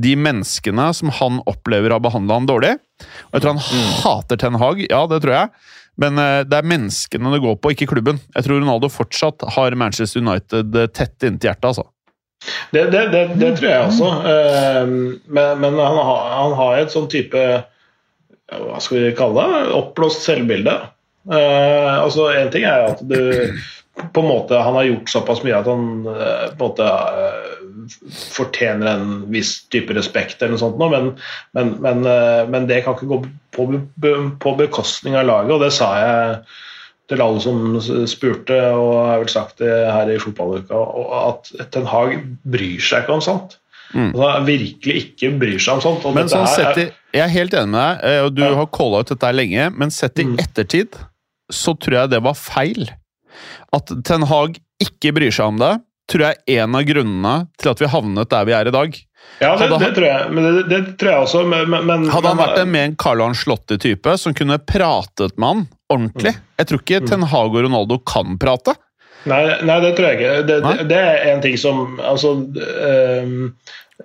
de 0.05 0.13
menneskene 0.15 0.85
som 0.93 1.09
han 1.09 1.41
opplever 1.49 1.93
har 1.93 2.01
behandla 2.01 2.37
han 2.37 2.49
dårlig. 2.49 2.73
Og 2.77 3.33
jeg 3.33 3.41
tror 3.41 3.57
han 3.57 3.63
mm. 3.63 3.89
hater 4.03 4.37
Ten 4.37 4.59
Hag, 4.61 4.85
ja, 4.85 5.01
det 5.07 5.21
tror 5.23 5.33
jeg. 5.33 5.49
Men 5.97 6.15
det 6.45 6.53
er 6.53 6.69
menneskene 6.69 7.33
det 7.33 7.41
går 7.41 7.57
på, 7.57 7.73
ikke 7.73 7.89
klubben. 7.89 8.21
Jeg 8.35 8.43
tror 8.43 8.61
Ronaldo 8.61 8.89
fortsatt 8.89 9.49
har 9.57 9.73
Manchester 9.73 10.21
United 10.21 10.77
tett 10.93 11.23
inntil 11.23 11.49
hjertet. 11.49 11.73
altså. 11.73 11.89
Det, 12.71 12.83
det, 12.93 13.01
det, 13.13 13.23
det, 13.39 13.53
tror 13.57 13.69
jeg 13.69 13.87
også. 13.87 14.11
Ehm, 14.31 14.99
men, 15.25 15.63
men 15.63 15.79
han, 15.79 15.97
har, 15.97 16.21
han, 16.33 16.55
har, 16.59 16.77
et 16.81 16.93
sånn 16.93 17.09
type 17.11 17.41
Hva 18.47 18.77
skal 18.83 19.01
vi 19.01 19.15
kalle 19.17 19.43
det? 19.43 19.63
Oppblåst 19.75 20.23
selvbilde. 20.27 20.77
Uh, 21.27 22.05
altså 22.05 22.29
Én 22.39 22.53
ting 22.53 22.63
er 22.63 22.93
at 22.93 23.01
du 23.03 23.17
på 24.13 24.21
en 24.21 24.27
måte 24.27 24.59
han 24.61 24.75
har 24.75 24.83
gjort 24.83 25.09
såpass 25.09 25.43
mye 25.43 25.57
at 25.57 25.67
han 25.69 26.05
eh, 26.05 26.45
på 26.53 26.53
en 26.53 26.69
måte 26.69 26.87
eh, 26.87 27.97
fortjener 28.35 28.87
en 28.91 29.09
viss 29.31 29.53
type 29.73 29.95
respekt, 29.95 30.41
eller 30.41 30.55
noe 30.55 30.61
sånt, 30.61 30.77
men, 30.77 31.11
men, 31.57 31.73
men, 31.83 32.05
eh, 32.05 32.43
men 32.49 32.67
det 32.69 32.83
kan 32.85 32.97
ikke 32.97 33.09
gå 33.09 33.19
på, 33.57 33.67
på 34.43 34.55
bekostning 34.59 35.17
av 35.17 35.27
laget, 35.29 35.55
og 35.55 35.65
det 35.65 35.71
sa 35.75 35.91
jeg 36.01 36.37
til 37.07 37.21
alle 37.23 37.39
som 37.43 37.77
spurte, 38.09 38.57
og 38.75 38.89
jeg 38.93 39.07
har 39.11 39.21
vel 39.23 39.31
sagt 39.31 39.61
det 39.63 39.71
her 39.71 40.11
i 40.11 40.19
fotballuka, 40.19 40.81
at 41.29 41.71
Ten 41.71 41.87
Hag 41.87 42.17
bryr 42.43 42.83
seg 42.83 43.05
ikke 43.05 43.15
om 43.15 43.23
sånt. 43.23 43.57
Mm. 43.95 44.09
Altså, 44.11 44.31
virkelig 44.49 44.95
ikke 45.03 45.31
bryr 45.39 45.59
seg 45.63 45.77
om 45.77 45.83
sånt. 45.85 46.07
Men 46.15 46.31
sånn 46.31 46.47
sett 46.51 46.81
i, 46.83 46.87
jeg 47.15 47.23
er 47.23 47.31
helt 47.31 47.55
enig 47.55 47.71
med 47.71 47.79
deg, 47.79 48.05
eh, 48.09 48.21
og 48.25 48.35
du 48.35 48.43
Ja. 48.43 48.55
har 48.55 48.67
calla 48.67 48.99
ut 48.99 49.13
dette 49.13 49.33
lenge, 49.33 49.69
men 49.73 49.89
sett 49.91 50.19
i 50.19 50.25
Mm. 50.25 50.37
ettertid 50.37 50.99
så 51.51 51.77
tror 51.79 52.01
jeg 52.01 52.09
det 52.09 52.23
var 52.23 52.33
feil. 52.33 52.89
At 53.71 53.91
Ten 54.03 54.23
Hag 54.23 54.59
ikke 54.81 55.13
bryr 55.13 55.31
seg 55.31 55.45
om 55.47 55.57
det, 55.57 55.81
tror 56.09 56.19
jeg 56.19 56.35
er 56.47 56.63
en 56.63 56.75
av 56.75 56.83
grunnene 56.83 57.47
til 57.57 57.71
at 57.71 57.79
vi 57.79 57.87
havnet 57.87 58.29
der 58.29 58.45
vi 58.45 58.51
er 58.51 58.67
i 58.67 58.71
dag. 58.71 58.97
Ja, 59.41 59.55
det, 59.55 59.69
Hadde 59.69 59.79
det 59.79 59.95
tror 59.95 60.07
jeg. 60.07 60.31
Men 60.31 60.43
det, 60.43 60.69
det 60.69 60.97
tror 60.97 61.11
jeg 61.11 61.23
også. 61.25 61.41
Men, 61.47 61.69
men, 61.85 62.09
Hadde 62.09 62.31
han 62.31 62.39
vært 62.39 62.61
en 62.61 62.71
mer 62.71 62.87
Carl 62.87 62.97
Carlo 62.97 63.27
Ancelotti-type 63.27 64.17
som 64.17 64.33
kunne 64.33 64.57
pratet 64.57 65.37
med 65.37 65.47
han 65.47 65.67
ordentlig 65.93 66.33
Jeg 66.35 66.69
tror 66.69 66.83
ikke 66.83 67.01
Ten 67.07 67.25
Hag 67.31 67.55
og 67.55 67.63
Ronaldo 67.65 67.99
kan 68.07 68.37
prate. 68.41 68.75
Nei, 69.27 69.41
nei, 69.65 69.77
det 69.83 69.95
tror 69.97 70.09
jeg 70.09 70.19
ikke. 70.19 70.35
Det, 70.47 70.57
det, 70.63 70.87
det 70.91 70.99
er 70.99 71.31
en 71.33 71.41
ting 71.43 71.57
som 71.59 71.97
altså, 71.99 72.35
øh, 72.43 73.33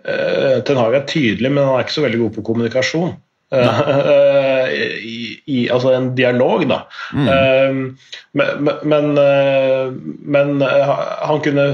øh, 0.03 0.57
Ten 0.67 0.81
Hag 0.81 0.97
er 0.99 1.05
tydelig, 1.07 1.53
men 1.53 1.65
han 1.65 1.77
er 1.77 1.87
ikke 1.87 1.99
så 1.99 2.07
veldig 2.07 2.25
god 2.25 2.35
på 2.39 2.47
kommunikasjon. 2.51 3.15
Eh, 3.53 4.73
i, 5.15 5.43
i, 5.47 5.59
altså 5.71 5.93
en 5.93 6.13
dialog, 6.17 6.65
da. 6.69 6.83
Mm. 7.13 7.29
Ehm, 7.29 7.83
men 8.33 8.71
men, 8.83 9.11
eh, 9.21 9.93
men 10.37 10.63
eh, 10.63 10.97
han 11.29 11.45
kunne 11.45 11.69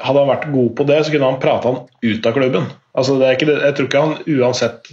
Hadde 0.00 0.20
han 0.22 0.30
vært 0.30 0.44
god 0.52 0.68
på 0.78 0.84
det, 0.86 1.00
så 1.04 1.12
kunne 1.12 1.28
han 1.28 1.40
prate 1.42 1.66
han 1.66 1.80
ut 2.06 2.26
av 2.28 2.36
klubben. 2.36 2.68
Altså, 2.96 3.16
det 3.18 3.26
er 3.26 3.34
ikke 3.34 3.56
jeg 3.58 3.74
tror 3.76 3.88
ikke 3.88 4.02
han 4.04 4.36
uansett 4.38 4.86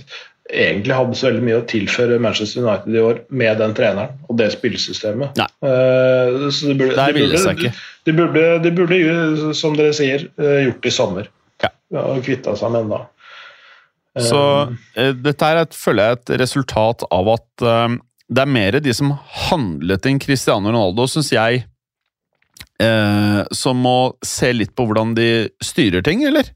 egentlig 0.49 0.95
hadde 0.95 1.17
så 1.17 1.27
veldig 1.27 1.43
mye 1.43 1.59
å 1.59 1.65
tilføre 1.67 2.19
Manchester 2.23 2.63
United 2.63 2.95
i 2.95 3.03
år 3.03 3.19
med 3.41 3.59
den 3.61 3.75
treneren 3.75 4.15
og 4.27 4.39
det 4.39 4.49
spillesystemet. 4.55 5.37
Nei. 5.39 5.47
Uh, 5.63 6.47
så 6.53 6.71
det 6.71 6.77
burde, 6.79 6.95
Der 6.95 7.15
ville 7.15 7.35
det 7.35 7.43
seg 7.43 7.59
ikke. 7.59 7.73
de 8.07 8.15
burde, 8.15 8.45
de 8.63 8.73
burde 8.75 9.53
som 9.57 9.75
dere 9.77 9.95
sier, 9.95 10.27
eh, 10.39 10.59
gjort 10.67 10.87
i 10.87 10.93
sommer. 10.93 11.29
Ja. 11.63 11.71
Og 12.05 12.21
kvitta 12.25 12.55
seg 12.59 12.71
med 12.73 12.85
den 12.85 12.93
da. 12.95 13.03
Så 14.27 14.41
uh, 14.71 15.09
dette 15.13 15.51
er 15.51 15.63
et, 15.65 15.77
føler 15.77 16.11
jeg 16.11 16.19
et 16.19 16.35
resultat 16.43 17.03
av 17.13 17.33
at 17.35 17.65
uh, 17.67 17.97
det 18.27 18.43
er 18.43 18.53
mer 18.59 18.79
de 18.83 18.95
som 18.95 19.15
handlet 19.47 20.07
inn 20.09 20.21
Cristiano 20.23 20.71
Ronaldo, 20.71 21.07
syns 21.11 21.31
jeg, 21.31 21.65
som 23.57 23.79
må 23.81 24.11
se 24.21 24.51
litt 24.53 24.73
på 24.77 24.83
hvordan 24.85 25.15
de 25.17 25.47
styrer 25.63 26.03
ting, 26.05 26.19
eller? 26.27 26.51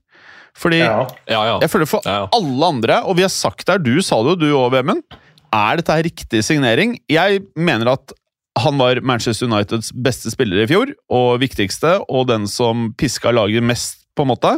Fordi 0.58 0.82
ja. 0.82 1.06
Ja, 1.30 1.42
ja. 1.48 1.58
jeg 1.64 1.72
føler 1.72 1.88
for 1.90 2.06
Ja, 2.06 2.24
ja. 2.24 2.30
alle 2.36 2.72
andre, 2.76 3.02
og 3.08 3.18
vi 3.20 3.24
har 3.26 3.32
sagt 3.34 3.66
det 3.66 3.78
her, 3.78 3.84
du 3.84 4.02
sa 4.06 4.20
det 4.24 4.34
jo, 4.34 4.40
du 4.42 4.50
òg, 4.58 4.72
Vemund, 4.76 5.04
er 5.52 5.80
dette 5.80 5.96
her 5.96 6.04
riktig 6.08 6.44
signering? 6.48 6.98
Jeg 7.12 7.44
mener 7.56 7.94
at 7.94 8.14
han 8.60 8.76
var 8.80 9.00
Manchester 9.04 9.48
Uniteds 9.48 9.94
beste 9.96 10.32
spiller 10.34 10.64
i 10.64 10.68
fjor, 10.68 10.92
og 11.12 11.40
viktigste, 11.44 11.98
og 12.12 12.28
den 12.28 12.48
som 12.52 12.90
piska 13.00 13.32
laget 13.32 13.64
mest, 13.64 14.02
på 14.16 14.26
en 14.26 14.32
måte. 14.34 14.58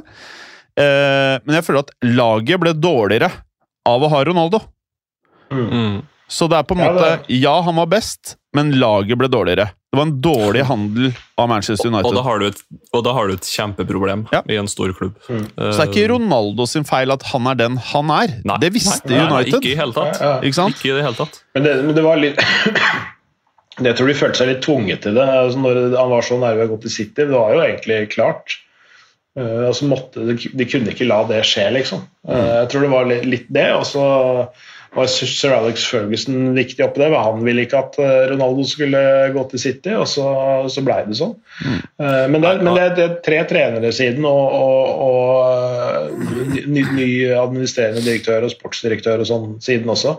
Eh, 0.81 1.35
men 1.45 1.59
jeg 1.59 1.65
føler 1.67 1.83
at 1.85 1.91
laget 2.09 2.61
ble 2.63 2.73
dårligere 2.73 3.29
av 3.85 4.01
å 4.01 4.09
ha 4.09 4.23
Ronaldo. 4.25 4.63
Mm. 5.53 6.01
Så 6.31 6.47
det 6.49 6.57
er 6.57 6.65
på 6.65 6.73
en 6.73 6.81
måte 6.81 7.09
Ja, 7.29 7.59
han 7.61 7.77
var 7.77 7.91
best, 7.91 8.37
men 8.57 8.71
laget 8.81 9.19
ble 9.21 9.29
dårligere. 9.29 9.69
Det 9.93 9.99
var 9.99 10.07
en 10.07 10.15
dårlig 10.25 10.63
handel 10.65 11.11
av 11.37 11.49
Manchester 11.51 11.85
Og, 11.85 11.93
da 11.93 11.99
United. 12.01 12.23
har 12.25 12.39
du 12.41 12.45
et, 12.47 12.61
og 12.97 13.03
da 13.05 13.11
har 13.13 13.27
du 13.29 13.33
et 13.35 13.45
kjempeproblem 13.45 14.23
Ja. 14.33 14.39
i 14.49 14.55
en 14.57 14.67
stor 14.71 14.89
klubb. 14.97 15.13
Mm. 15.29 15.43
Så 15.53 15.67
det 15.69 15.83
er 15.83 15.91
ikke 15.91 16.07
Ronaldo 16.15 16.65
sin 16.65 16.87
feil 16.89 17.13
at 17.13 17.21
han 17.29 17.45
er 17.51 17.59
den 17.59 17.77
han 17.77 18.09
er. 18.09 18.33
Nei, 18.41 18.57
det 18.63 18.71
visste 18.73 19.05
nei, 19.11 19.19
nei, 19.21 19.29
nei, 19.29 19.43
Ikke 19.53 19.69
i 19.69 19.75
hele 19.77 19.93
tatt. 19.93 20.17
Ja, 20.17 20.31
ja. 20.31 20.41
Ikke 20.49 20.57
sant? 20.57 20.81
Ikke 20.81 20.95
i 20.95 20.97
det 20.97 21.05
hele 21.05 21.19
tatt. 21.19 21.37
Men, 21.53 21.67
det, 21.67 21.75
men 21.85 21.93
det 21.99 22.05
var 22.07 22.17
litt 22.17 22.41
Jeg 23.85 23.97
tror 23.97 24.09
de 24.09 24.17
følte 24.17 24.41
seg 24.41 24.49
litt 24.49 24.65
tvunget 24.65 25.05
til 25.05 25.15
det 25.17 25.23
altså 25.29 25.61
når 25.61 25.79
han 25.97 26.11
var 26.11 26.25
så 26.25 26.41
nærme 26.41 26.65
å 26.65 26.73
gå 26.73 26.81
til 26.83 26.93
City. 26.97 27.23
Det 27.25 27.29
var 27.33 27.53
jo 27.53 27.61
egentlig 27.63 28.01
klart. 28.17 28.57
Uh, 29.37 29.69
altså 29.69 29.87
måtte, 29.89 30.25
de 30.25 30.65
kunne 30.69 30.89
ikke 30.93 31.07
la 31.09 31.23
det 31.29 31.39
skje, 31.49 31.69
liksom. 31.73 32.03
Eh, 32.29 32.49
jeg 32.63 32.67
tror 32.69 32.83
det 32.85 32.91
var 32.91 33.07
litt, 33.09 33.23
litt 33.25 33.47
det. 33.49 33.69
Og 33.77 33.85
så 33.89 34.03
var 34.93 35.07
sir 35.09 35.51
Alex 35.55 35.85
Ferguson 35.89 36.53
viktig 36.53 36.83
oppi 36.85 37.01
det. 37.01 37.09
men 37.09 37.23
Han 37.25 37.43
ville 37.45 37.63
ikke 37.65 37.79
at 37.81 37.97
eh, 38.01 38.23
Ronaldo 38.31 38.65
skulle 38.67 38.99
gå 39.33 39.43
til 39.51 39.61
City, 39.63 39.93
og 39.97 40.07
så, 40.11 40.25
så 40.69 40.83
blei 40.85 40.99
det 41.07 41.17
sånn. 41.19 41.33
Mm. 41.65 41.79
men, 42.33 42.39
det, 42.43 42.51
men 42.61 42.77
det, 42.77 42.85
er- 43.05 43.15
tre 43.25 43.39
trenere 43.49 43.91
siden 43.95 44.25
og, 44.29 44.57
og, 44.57 45.03
og 45.07 46.57
eh, 46.57 46.65
ny, 46.69 46.83
ny 46.97 47.07
administrerende 47.33 48.03
direktør 48.05 48.45
og 48.47 48.53
sportsdirektør 48.53 49.23
og 49.23 49.29
sånn 49.29 49.47
siden 49.65 49.89
også. 49.93 50.17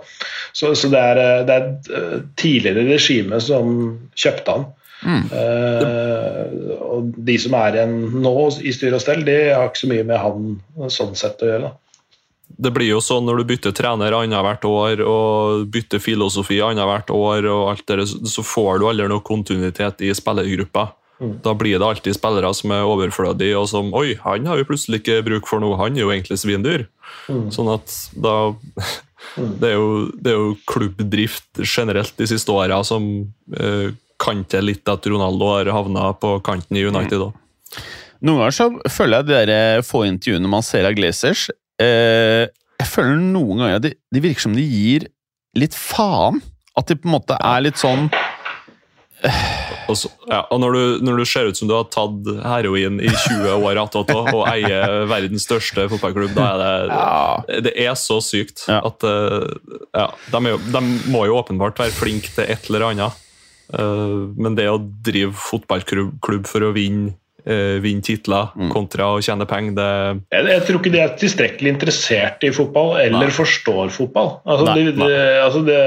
Så, 0.54 0.74
så 0.78 0.90
det, 0.92 1.02
er, 1.12 1.22
eh, 1.22 1.44
det 1.48 1.58
er 1.60 2.00
eh, 2.00 2.16
tidligere 2.40 2.88
regime 2.90 3.40
som 3.44 3.76
kjøpte 4.18 4.58
han. 4.58 4.66
Eh, 5.04 6.52
og 6.80 7.14
de 7.26 7.34
som 7.42 7.54
er 7.58 7.76
igjen 7.78 7.96
nå 8.24 8.34
i 8.64 8.72
styr 8.74 8.94
og 8.96 9.02
stell, 9.04 9.24
de 9.26 9.34
har 9.52 9.68
ikke 9.68 9.82
så 9.84 9.90
mye 9.90 10.06
med 10.08 10.22
han 10.22 10.54
sånn 10.92 11.16
sett 11.18 11.42
å 11.44 11.50
gjøre. 11.50 11.72
Det 12.56 12.70
blir 12.74 12.92
jo 12.92 13.00
sånn 13.02 13.24
når 13.26 13.40
du 13.40 13.48
bytter 13.50 13.72
trener 13.74 14.14
annethvert 14.14 14.66
år 14.68 15.00
og 15.02 15.64
bytter 15.74 16.02
filosofi 16.02 16.60
annethvert 16.62 17.10
år, 17.14 17.48
og 17.50 17.70
alt 17.72 17.86
det, 17.90 18.06
så 18.06 18.44
får 18.46 18.78
du 18.78 18.88
aldri 18.90 19.08
noe 19.10 19.24
kontinuitet 19.26 20.04
i 20.06 20.12
spillergruppa. 20.14 20.92
Mm. 21.22 21.34
Da 21.42 21.54
blir 21.54 21.78
det 21.78 21.86
alltid 21.86 22.16
spillere 22.16 22.50
som 22.54 22.74
er 22.74 22.86
overflødige, 22.90 23.56
og 23.58 23.68
som 23.70 23.90
Oi, 23.94 24.14
han 24.22 24.46
har 24.50 24.58
vi 24.58 24.66
plutselig 24.68 25.02
ikke 25.02 25.22
bruk 25.26 25.50
for 25.50 25.62
noe, 25.62 25.78
han 25.80 25.98
er 25.98 26.04
jo 26.04 26.12
egentlig 26.14 26.38
svindyr. 26.42 26.86
Mm. 27.30 27.48
Sånn 27.54 27.70
at 27.74 27.94
da 28.14 28.36
det, 29.60 29.72
er 29.72 29.76
jo, 29.76 29.90
det 30.14 30.32
er 30.32 30.38
jo 30.38 30.54
klubbdrift 30.70 31.62
generelt 31.64 32.14
de 32.18 32.30
siste 32.30 32.54
åra 32.54 32.82
som 32.86 33.06
eh, 33.58 33.90
kan 34.20 34.44
til 34.50 34.70
litt 34.70 34.88
at 34.90 35.06
Ronaldo 35.10 35.50
har 35.56 35.74
havna 35.74 36.12
på 36.18 36.36
kanten 36.46 36.78
i 36.78 36.86
United 36.86 37.28
òg. 37.28 37.34
Noen 38.24 38.40
ganger 38.40 38.56
så 38.56 38.68
føler 38.88 39.20
jeg 39.20 39.28
de 39.28 39.52
der 39.52 39.84
få 39.84 40.04
intervjuene 40.08 40.48
man 40.48 40.64
ser 40.64 40.86
av 40.88 40.94
Glazers 40.96 41.48
eh, 41.82 42.44
Jeg 42.80 42.90
føler 42.90 43.16
noen 43.22 43.58
ganger 43.62 43.78
at 43.80 43.86
de, 43.88 43.94
de 44.14 44.20
virker 44.24 44.46
som 44.46 44.54
de 44.56 44.64
gir 44.66 45.08
litt 45.58 45.74
faen. 45.78 46.40
At 46.76 46.88
de 46.90 46.96
på 46.98 47.06
en 47.06 47.14
måte 47.14 47.36
er 47.38 47.60
litt 47.62 47.78
sånn 47.78 48.08
Og, 49.88 49.94
så, 49.96 50.08
ja, 50.28 50.40
og 50.52 50.58
når, 50.60 50.74
du, 50.74 51.04
når 51.06 51.20
du 51.20 51.24
ser 51.28 51.46
ut 51.48 51.56
som 51.56 51.68
du 51.70 51.74
har 51.76 51.86
tatt 51.92 52.26
heroin 52.44 52.98
i 53.00 53.08
20 53.08 53.54
år 53.68 53.78
attåt 53.84 54.10
og 54.16 54.42
eier 54.50 55.04
verdens 55.08 55.46
største 55.46 55.86
fotballklubb, 55.92 56.34
da 56.36 56.46
er 56.50 56.58
det 56.60 56.98
ja, 56.98 57.60
Det 57.68 57.72
er 57.86 57.94
så 58.00 58.18
sykt 58.24 58.64
Ja. 58.68 58.80
at 58.90 59.04
eh, 59.08 59.46
ja, 59.96 60.06
de, 60.34 60.42
jo, 60.52 60.58
de 60.74 60.82
må 61.12 61.24
jo 61.28 61.38
åpenbart 61.38 61.80
være 61.84 61.94
flinke 61.96 62.32
til 62.36 62.48
et 62.52 62.68
eller 62.68 62.88
annet. 62.90 63.20
Eh, 63.72 64.18
men 64.40 64.56
det 64.58 64.66
å 64.72 64.76
drive 64.82 65.32
fotballklubb 65.40 66.48
for 66.50 66.66
å 66.68 66.72
vinne, 66.76 67.14
uh, 67.48 67.76
vinne 67.84 68.04
titler 68.04 68.52
Mm. 68.54 68.70
kontra 68.72 69.06
å 69.14 69.20
tjene 69.24 69.46
penger, 69.48 69.74
det 69.76 69.88
Jeg, 70.34 70.46
jeg 70.52 70.62
tror 70.66 70.78
ikke 70.78 70.92
de 70.94 71.00
er 71.02 71.14
tilstrekkelig 71.18 71.70
interessert 71.74 72.44
i 72.46 72.50
fotball 72.54 72.94
eller 73.02 73.26
Nei. 73.26 73.34
forstår 73.34 73.90
fotball. 73.94 74.30
Altså, 74.44 74.66
Nei, 74.68 74.84
det, 74.84 74.94
det, 74.98 75.20
altså, 75.42 75.62
det, 75.66 75.78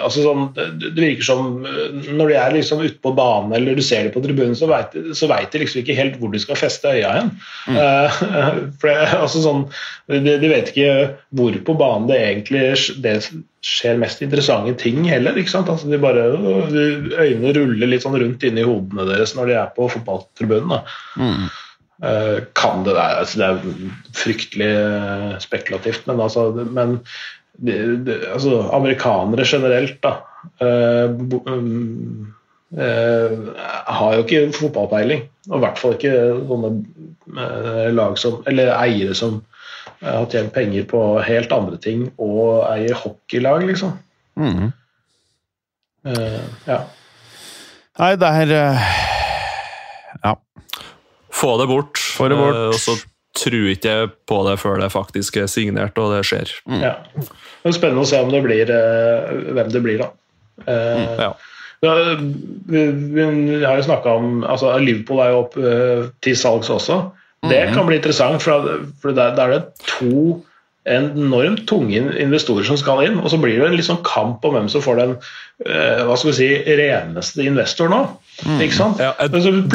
altså 0.00 0.24
sånn, 0.24 0.46
det, 0.56 0.92
det 0.96 1.04
virker 1.04 1.28
som 1.28 1.64
øh, 1.66 2.10
Når 2.16 2.32
de 2.32 2.38
er 2.40 2.56
liksom 2.56 2.82
ute 2.84 2.98
på 3.02 3.12
banen 3.16 3.54
eller 3.56 3.78
du 3.78 3.84
ser 3.84 4.06
dem 4.06 4.14
på 4.14 4.22
tribunen, 4.24 4.56
så 4.58 4.68
veit 4.70 4.96
vet 5.30 5.52
de 5.52 5.62
liksom 5.62 5.82
ikke 5.82 5.96
helt 5.98 6.18
hvor 6.20 6.32
de 6.32 6.40
skal 6.42 6.58
feste 6.58 6.90
øya 6.90 7.12
hen. 7.16 7.30
Uh, 7.70 8.20
for 8.80 8.90
det, 8.90 8.96
altså 9.20 9.44
sånn, 9.44 9.64
de, 10.10 10.36
de 10.42 10.50
vet 10.50 10.72
ikke 10.72 10.90
hvor 11.36 11.60
på 11.66 11.76
banen 11.78 12.10
det 12.10 12.20
egentlig 12.24 12.64
det 13.04 13.16
skjer 13.64 13.98
mest 14.00 14.22
interessante 14.24 14.72
ting 14.80 15.02
heller. 15.08 15.36
ikke 15.36 15.52
sant? 15.52 15.68
Altså, 15.68 15.90
de 15.90 15.98
bare, 16.00 16.28
Øynene 16.32 17.52
ruller 17.56 17.90
litt 17.90 18.04
sånn 18.06 18.16
rundt 18.20 18.46
inni 18.48 18.64
hodene 18.64 19.04
deres 19.10 19.34
når 19.36 19.50
de 19.50 19.58
er 19.60 19.74
på 19.76 19.90
fotballtribunen. 19.92 20.86
mm. 21.16 21.50
Eh, 22.00 22.38
kan 22.56 22.80
det 22.86 22.94
der 22.96 23.18
altså 23.20 23.36
Det 23.36 23.44
er 23.44 23.90
fryktelig 24.16 24.68
eh, 24.72 25.34
spekulativt, 25.42 26.06
men 26.08 26.22
altså 26.24 26.46
men 26.72 26.94
de, 27.60 27.74
de, 28.06 28.14
altså, 28.32 28.62
Amerikanere 28.72 29.44
generelt, 29.44 30.00
da 30.02 30.18
Uh, 30.56 31.10
bo- 31.12 31.42
um, 31.52 32.32
eh, 32.72 33.32
har 33.84 34.14
jo 34.14 34.22
ikke 34.24 34.52
fotballpeiling. 34.56 35.26
Og 35.50 35.58
i 35.58 35.60
hvert 35.60 35.80
fall 35.80 35.96
ikke 35.98 36.14
sånne 36.48 36.70
lag 37.92 38.16
som 38.16 38.38
Eller 38.48 38.72
eiere 38.72 39.12
som 39.14 39.42
har 40.02 40.26
tjent 40.32 40.52
penger 40.54 40.86
på 40.88 41.00
helt 41.26 41.52
andre 41.52 41.76
ting 41.82 42.06
og 42.16 42.64
eier 42.70 42.96
hockeylag, 42.96 43.66
liksom. 43.68 43.92
Mm. 44.40 44.70
Uh, 46.06 46.40
ja. 46.64 46.80
Nei, 48.00 48.14
det 48.16 48.30
er 48.44 48.54
uh, 48.56 48.90
Ja. 50.24 50.34
Få 51.30 51.56
det 51.60 51.68
bort. 51.68 52.00
Få 52.00 52.30
det 52.32 52.38
bort. 52.40 52.56
Uh, 52.56 52.68
og 52.72 52.80
så 52.80 52.96
tror 53.36 53.68
ikke 53.70 53.92
jeg 53.92 54.10
på 54.28 54.40
det 54.48 54.56
før 54.60 54.80
det 54.82 54.90
faktisk 54.92 55.36
er 55.40 55.50
signert 55.50 55.98
og 56.00 56.14
det 56.16 56.24
skjer. 56.28 56.50
ja. 56.80 56.96
Det 57.60 57.68
er 57.68 57.76
spennende 57.76 58.06
å 58.06 58.08
se 58.08 58.18
om 58.24 58.30
det 58.32 58.40
blir, 58.40 58.70
eh, 58.72 59.32
hvem 59.52 59.70
det 59.70 59.82
blir, 59.84 60.00
da. 60.00 60.10
Mm, 60.66 61.20
Ja. 61.20 61.32
Ja, 61.80 61.92
vi, 62.68 62.80
vi 62.92 63.64
har 63.64 63.78
jo 63.78 63.84
snakka 63.86 64.12
om 64.12 64.42
altså 64.44 64.74
Liverpool 64.82 65.22
er 65.24 65.30
jo 65.32 65.38
opp 65.46 65.54
eh, 65.56 66.10
til 66.20 66.36
salgs 66.36 66.68
også. 66.68 66.98
Det 67.48 67.60
kan 67.72 67.86
bli 67.88 67.96
interessant, 67.96 68.42
for, 68.44 68.84
for 69.00 69.16
da 69.16 69.30
er 69.32 69.54
det 69.54 69.60
to 69.86 70.40
enormt 70.88 71.66
tunge 71.68 72.00
investorer 72.20 72.64
som 72.64 72.78
skal 72.80 73.02
inn, 73.04 73.18
og 73.20 73.28
så 73.32 73.38
blir 73.40 73.60
det 73.60 73.68
en 73.68 73.82
sånn 73.84 74.00
kamp 74.06 74.44
om 74.48 74.56
hvem 74.56 74.68
som 74.72 74.82
får 74.84 74.96
den 74.96 75.10
eh, 75.66 76.00
hva 76.08 76.16
skal 76.16 76.30
vi 76.30 76.36
si, 76.38 76.48
reneste 76.80 77.44
investoren 77.44 77.92
nå. 77.92 78.00
Ikke 78.64 78.76
sant? 78.78 79.02
Ja, 79.02 79.12
plutselig, 79.20 79.66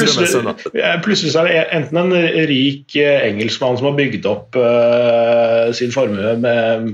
plutselig 1.05 1.33
så 1.35 1.43
er 1.43 1.51
det 1.51 1.65
enten 1.77 2.01
en 2.01 2.15
rik 2.49 2.97
eh, 2.97 3.27
engelskmann 3.29 3.77
som 3.77 3.91
har 3.91 3.99
bygd 3.99 4.25
opp 4.29 4.57
uh, 4.57 5.69
sin 5.77 5.93
formue 5.93 6.33
med, 6.41 6.89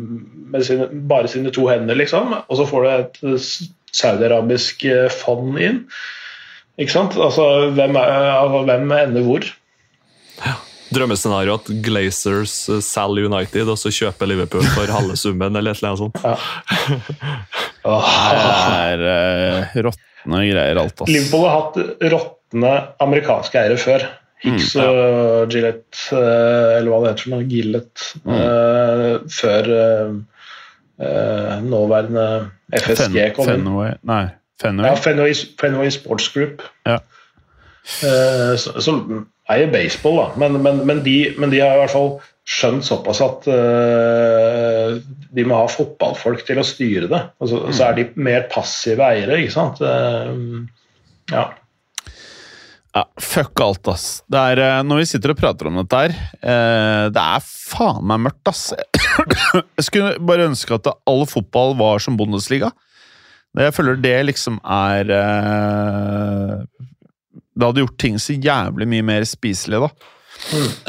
med 0.52 0.68
sine, 0.68 0.90
bare 1.08 1.32
sine 1.32 1.54
to 1.56 1.70
hender, 1.72 1.96
liksom, 1.96 2.36
og 2.42 2.60
så 2.60 2.68
får 2.68 2.84
du 2.84 2.92
et 2.98 3.48
saudiarabisk 3.96 4.84
fond 5.24 5.56
inn. 5.60 5.86
Ikke 6.80 6.98
sant? 6.98 7.16
Altså, 7.16 7.72
hvem, 7.76 7.96
er, 7.96 8.30
altså, 8.36 8.66
hvem 8.68 8.92
ender 9.00 9.28
hvor? 9.28 9.52
Drømmescenario 10.92 11.56
at 11.60 11.70
Glazers 11.86 12.56
eh, 12.70 12.82
selger 12.84 13.30
United, 13.32 13.70
og 13.72 13.78
så 13.80 13.92
kjøper 13.96 14.30
Liverpool 14.32 14.66
for 14.76 14.92
halve 14.92 15.16
summen, 15.20 15.56
eller 15.56 15.72
et 15.72 15.82
eller 15.82 15.94
annet 15.94 16.02
sånt. 16.04 16.18
Det 17.82 17.98
er 18.78 19.06
uh, 19.06 19.78
råtne 19.88 20.42
greier, 20.52 20.80
alt, 20.82 20.98
ass. 21.02 21.10
Liverpool 21.12 21.46
har 21.48 21.56
hatt 21.58 22.10
råtne 22.14 22.74
amerikanske 23.04 23.62
eiere 23.62 23.80
før. 23.82 24.10
Hicks 24.42 24.72
og 24.82 25.52
Gillette, 25.54 25.54
Gillett, 25.54 25.98
eller 26.18 26.90
hva 26.90 27.00
det 27.04 27.10
heter 27.12 27.26
for 27.28 27.34
noe, 27.36 27.48
Gillette, 27.50 28.08
eh, 28.26 29.12
før 29.30 29.68
uh, 29.70 30.16
eh, 31.06 31.56
nåværende 31.62 32.26
FSG 32.74 33.18
Fen 33.20 33.36
kom 33.38 33.52
inn. 33.52 33.68
Fenway 33.68 33.94
Nei, 34.10 34.24
Ja, 34.26 34.38
Fenway. 34.62 34.96
Fenway, 35.02 35.36
Fenway 35.62 35.94
Sports 35.94 36.28
Group. 36.34 36.66
Ja. 36.90 37.00
Uh, 38.02 38.54
så- 38.62 38.82
som 38.82 39.28
eier 39.52 39.72
baseball, 39.72 40.20
da. 40.20 40.28
Men, 40.42 40.60
men, 40.66 40.84
men, 40.90 41.02
de, 41.06 41.18
men 41.40 41.54
de 41.54 41.62
har 41.64 41.78
i 41.78 41.82
hvert 41.84 41.94
fall 41.94 42.12
skjønt 42.52 42.86
såpass 42.88 43.22
at 43.24 43.48
uh, 43.52 44.98
de 45.32 45.46
må 45.48 45.60
ha 45.60 45.70
fotballfolk 45.72 46.44
til 46.48 46.60
å 46.60 46.68
styre 46.68 47.10
det. 47.12 47.24
Og 47.40 47.52
så, 47.52 47.64
så 47.72 47.90
er 47.90 48.00
de 48.00 48.08
mer 48.20 48.48
passive 48.52 49.06
eiere, 49.06 49.40
ikke 49.44 49.56
sant. 49.56 49.84
Uh, 49.84 50.64
ja. 51.32 51.50
Ja, 52.92 53.06
fuck 53.24 53.62
alt, 53.64 53.88
ass. 53.88 54.06
Det 54.28 54.40
er, 54.52 54.60
eh, 54.60 54.82
når 54.84 55.00
vi 55.00 55.08
sitter 55.14 55.32
og 55.32 55.40
prater 55.40 55.70
om 55.70 55.78
dette 55.80 55.96
her 55.96 56.12
eh, 56.12 57.06
Det 57.14 57.22
er 57.24 57.46
faen 57.46 58.04
meg 58.04 58.20
mørkt, 58.26 58.52
ass. 58.52 58.74
Jeg 59.80 59.86
skulle 59.88 60.18
bare 60.28 60.50
ønske 60.50 60.76
at 60.76 60.90
all 61.08 61.24
fotball 61.30 61.78
var 61.80 62.04
som 62.04 62.18
Bundesliga. 62.20 62.74
Jeg 63.56 63.76
føler 63.76 64.00
det 64.00 64.18
liksom 64.28 64.60
er 64.64 65.12
eh, 65.16 66.58
Det 67.62 67.68
hadde 67.70 67.84
gjort 67.86 67.98
ting 68.02 68.18
så 68.22 68.34
jævlig 68.42 68.88
mye 68.90 69.06
mer 69.06 69.28
spiselig, 69.30 69.80
da. 69.86 69.92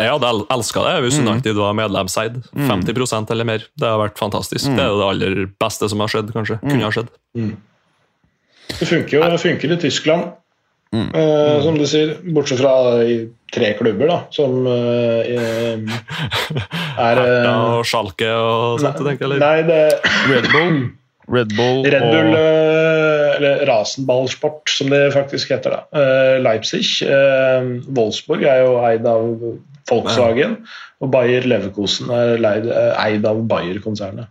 Jeg 0.00 0.08
hadde 0.08 0.28
el 0.32 0.38
elska 0.54 0.80
det 0.86 0.94
hvis 1.04 1.18
Mm. 1.20 1.26
United 1.28 1.58
var 1.60 1.74
medlemseid. 1.76 2.38
50% 2.56 3.30
eller 3.34 3.44
mer. 3.44 3.66
Det 3.76 3.84
har 3.90 3.98
vært 4.00 4.16
fantastisk. 4.16 4.64
Mm. 4.70 4.76
Det 4.78 4.84
er 4.86 4.88
jo 4.88 5.00
det 5.02 5.08
aller 5.10 5.42
beste 5.60 5.88
som 5.92 6.00
har 6.00 6.08
skjedd, 6.08 6.32
kanskje. 6.32 6.56
Kunne 6.64 6.86
ha 6.88 6.90
skjedd. 6.94 7.10
Det 8.72 8.88
funker 8.88 9.18
jo 9.18 9.26
det 9.28 9.40
funker 9.42 9.74
i 9.76 9.76
Tyskland, 9.82 10.32
Mm. 10.92 11.08
eh, 11.16 11.62
som 11.64 11.76
du 11.78 11.84
sier. 11.88 12.16
Bortsett 12.32 12.60
fra 12.60 12.72
i 13.04 13.28
tre 13.52 13.74
klubber, 13.78 14.08
da, 14.08 14.18
som 14.30 14.66
eh, 14.66 15.84
er 16.98 17.20
eh, 17.22 17.46
og 17.52 17.84
Schalke 17.88 18.28
og 18.32 18.80
sånt, 18.80 18.96
tenker 19.00 19.24
jeg. 19.24 19.28
Eller? 19.28 19.38
Nei, 19.40 19.62
det 19.68 20.00
Red 20.28 20.48
Bull, 20.52 20.80
Red 21.32 21.54
Bull 21.56 21.82
Red 21.88 22.04
Bull, 22.12 22.30
og 22.34 22.38
eh, 22.38 23.36
eller 23.38 23.62
Rasenballsport, 23.70 24.68
som 24.68 24.90
det 24.92 25.00
faktisk 25.14 25.50
heter. 25.54 25.78
da. 25.78 25.82
Eh, 25.98 26.36
Leipzig. 26.44 26.84
eh, 27.06 27.70
Wolfsburg 27.96 28.42
er 28.44 28.60
jo 28.66 28.74
eid 28.84 29.06
av 29.08 29.30
Volkswagen. 29.90 30.58
Og 31.02 31.10
Bayer 31.10 31.42
Leverkosen 31.48 32.10
er 32.14 32.36
leid, 32.38 32.68
eid 33.02 33.24
av 33.26 33.40
Bayer-konsernet. 33.50 34.28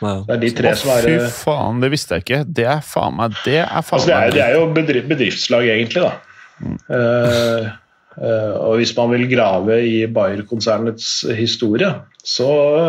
Wow. 0.00 0.24
Det 0.26 0.34
er 0.36 0.40
de 0.42 0.50
tre 0.54 0.70
Å, 0.72 0.78
som 0.78 0.90
er 0.94 1.04
fy 1.04 1.12
eh, 1.18 1.28
faen, 1.34 1.80
det 1.82 1.90
visste 1.92 2.16
jeg 2.16 2.24
ikke. 2.24 2.40
Det 2.54 2.64
er 2.70 2.80
faen 2.86 3.16
meg 3.18 3.34
Det 3.44 3.58
er 3.60 3.82
faen 3.86 3.98
altså, 3.98 4.08
det, 4.08 4.16
er, 4.16 4.32
det 4.34 4.42
er 4.46 4.56
jo 4.56 4.64
bedri- 4.74 5.04
bedriftslag, 5.10 5.68
egentlig. 5.74 6.02
da. 6.06 6.12
Mm. 6.58 6.78
eh, 6.98 7.68
og 8.18 8.80
hvis 8.80 8.94
man 8.96 9.12
vil 9.12 9.28
grave 9.30 9.76
i 9.86 9.98
Bayer-konsernets 10.10 11.22
historie, 11.38 11.92
så 12.28 12.48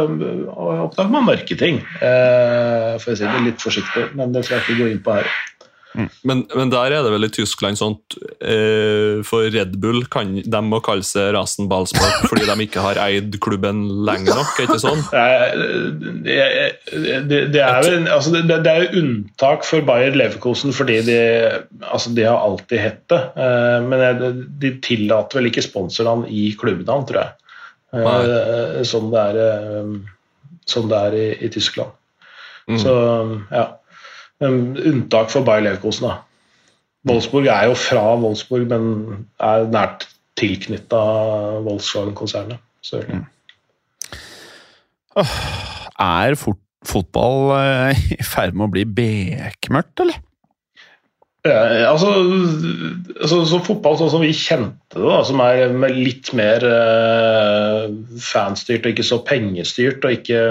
uh, 0.10 0.48
oppdager 0.84 1.12
man 1.14 1.28
mørke 1.28 1.56
ting. 1.60 1.80
Uh, 2.02 2.98
for 3.00 3.14
å 3.14 3.18
si 3.20 3.28
det 3.28 3.46
litt 3.46 3.64
forsiktig, 3.64 4.10
men 4.20 4.34
det 4.36 4.44
skal 4.46 4.60
jeg 4.60 4.66
ikke 4.66 4.80
gå 4.82 4.90
inn 4.94 5.04
på 5.06 5.20
her. 5.20 5.30
Men, 6.28 6.43
men 6.56 6.72
der 6.72 6.93
er 6.95 7.04
det 7.06 7.12
vel 7.14 7.28
i 7.28 7.32
Tyskland 7.34 7.80
sånt 7.80 8.16
eh, 8.39 9.20
For 9.28 9.47
Red 9.54 9.76
Bull 9.82 10.04
kan, 10.12 10.32
de 10.39 10.62
må 10.66 10.80
kalle 10.86 11.06
seg 11.08 11.34
rasen 11.36 11.70
ballspark 11.72 12.28
fordi 12.30 12.47
de 12.47 12.56
ikke 12.66 12.84
har 12.84 13.00
eid 13.04 13.38
klubben 13.43 13.82
lenge 14.08 14.32
nok, 14.32 14.54
er 14.56 14.68
ikke 14.68 14.80
sånn? 14.84 15.04
Det, 16.20 16.36
det, 17.30 17.39
det 17.54 17.62
er 17.64 17.84
vel 17.84 18.08
altså 18.12 18.32
det, 18.34 18.60
det 18.66 18.72
er 18.72 18.84
jo 18.84 19.02
unntak 19.02 19.64
for 19.68 19.86
Bayer 19.88 20.16
Leverkosen 20.18 20.74
fordi 20.76 21.00
de, 21.08 21.20
altså 21.86 22.12
de 22.16 22.26
har 22.28 22.41
alltid 22.43 22.82
hett 22.82 23.04
det. 23.12 23.20
Eh, 23.39 23.78
Men 23.89 24.34
de 24.62 24.74
tillater 24.84 25.39
vel 25.39 25.50
ikke 25.50 25.64
sponsornavn 25.66 26.26
i 26.30 26.50
klubbnavn, 26.60 27.08
tror 27.10 27.22
jeg. 27.22 27.36
Nei. 28.00 28.84
Sånn 28.86 29.10
det 29.14 29.24
er, 29.32 29.88
sånn 30.70 30.91
det 30.91 31.00
er 31.08 31.18
i, 31.18 31.28
i 31.47 31.52
Tyskland. 31.54 31.95
Mm. 32.70 32.78
Så 32.78 32.93
ja. 33.50 33.66
Um, 34.40 34.76
Unntak 34.78 35.32
for 35.34 35.44
Bayer 35.48 35.66
Leverkosen, 35.66 36.08
da. 36.08 36.22
Wolfsburg 37.08 37.48
er 37.48 37.70
jo 37.70 37.76
fra 37.80 38.04
Wolfsburg, 38.20 38.68
men 38.72 39.28
er 39.40 39.68
nært 39.72 40.08
tilknytta 40.40 41.00
Wolfsburg-konsernet. 41.66 42.60
selvfølgelig. 42.84 43.26
Er 46.00 46.36
fot 46.40 46.60
fotball 46.88 47.52
eh, 47.58 48.04
i 48.20 48.24
ferd 48.24 48.56
med 48.56 48.70
å 48.70 48.72
bli 48.72 48.86
bekmørkt, 48.88 50.00
eller? 50.06 50.22
Eh, 51.50 51.84
altså, 51.89 52.12
altså 53.20 53.39
så 53.50 53.60
fotball 53.66 53.97
sånn 54.00 54.12
som 54.14 54.24
vi 54.24 54.32
kjente 54.36 54.95
det, 54.95 55.06
da, 55.06 55.20
som 55.28 55.41
er 55.43 55.74
litt 55.95 56.32
mer 56.38 56.66
eh, 56.68 57.86
fanstyrt 58.24 58.86
og 58.86 58.93
ikke 58.93 59.08
så 59.08 59.20
pengestyrt, 59.28 60.06
og 60.06 60.18
ikke 60.18 60.41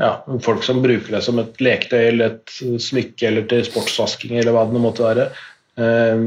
ja, 0.00 0.12
folk 0.44 0.64
som 0.66 0.82
bruker 0.84 1.16
det 1.16 1.22
som 1.26 1.40
et 1.42 1.62
leketøy 1.62 2.00
eller 2.00 2.34
et 2.34 2.56
smykke 2.82 3.28
eller 3.28 3.48
til 3.50 3.64
sportsvasking 3.68 4.38
eller 4.40 4.56
hva 4.56 4.66
det 4.70 4.82
måtte 4.82 5.06
være. 5.06 5.28
Eh, 5.80 6.26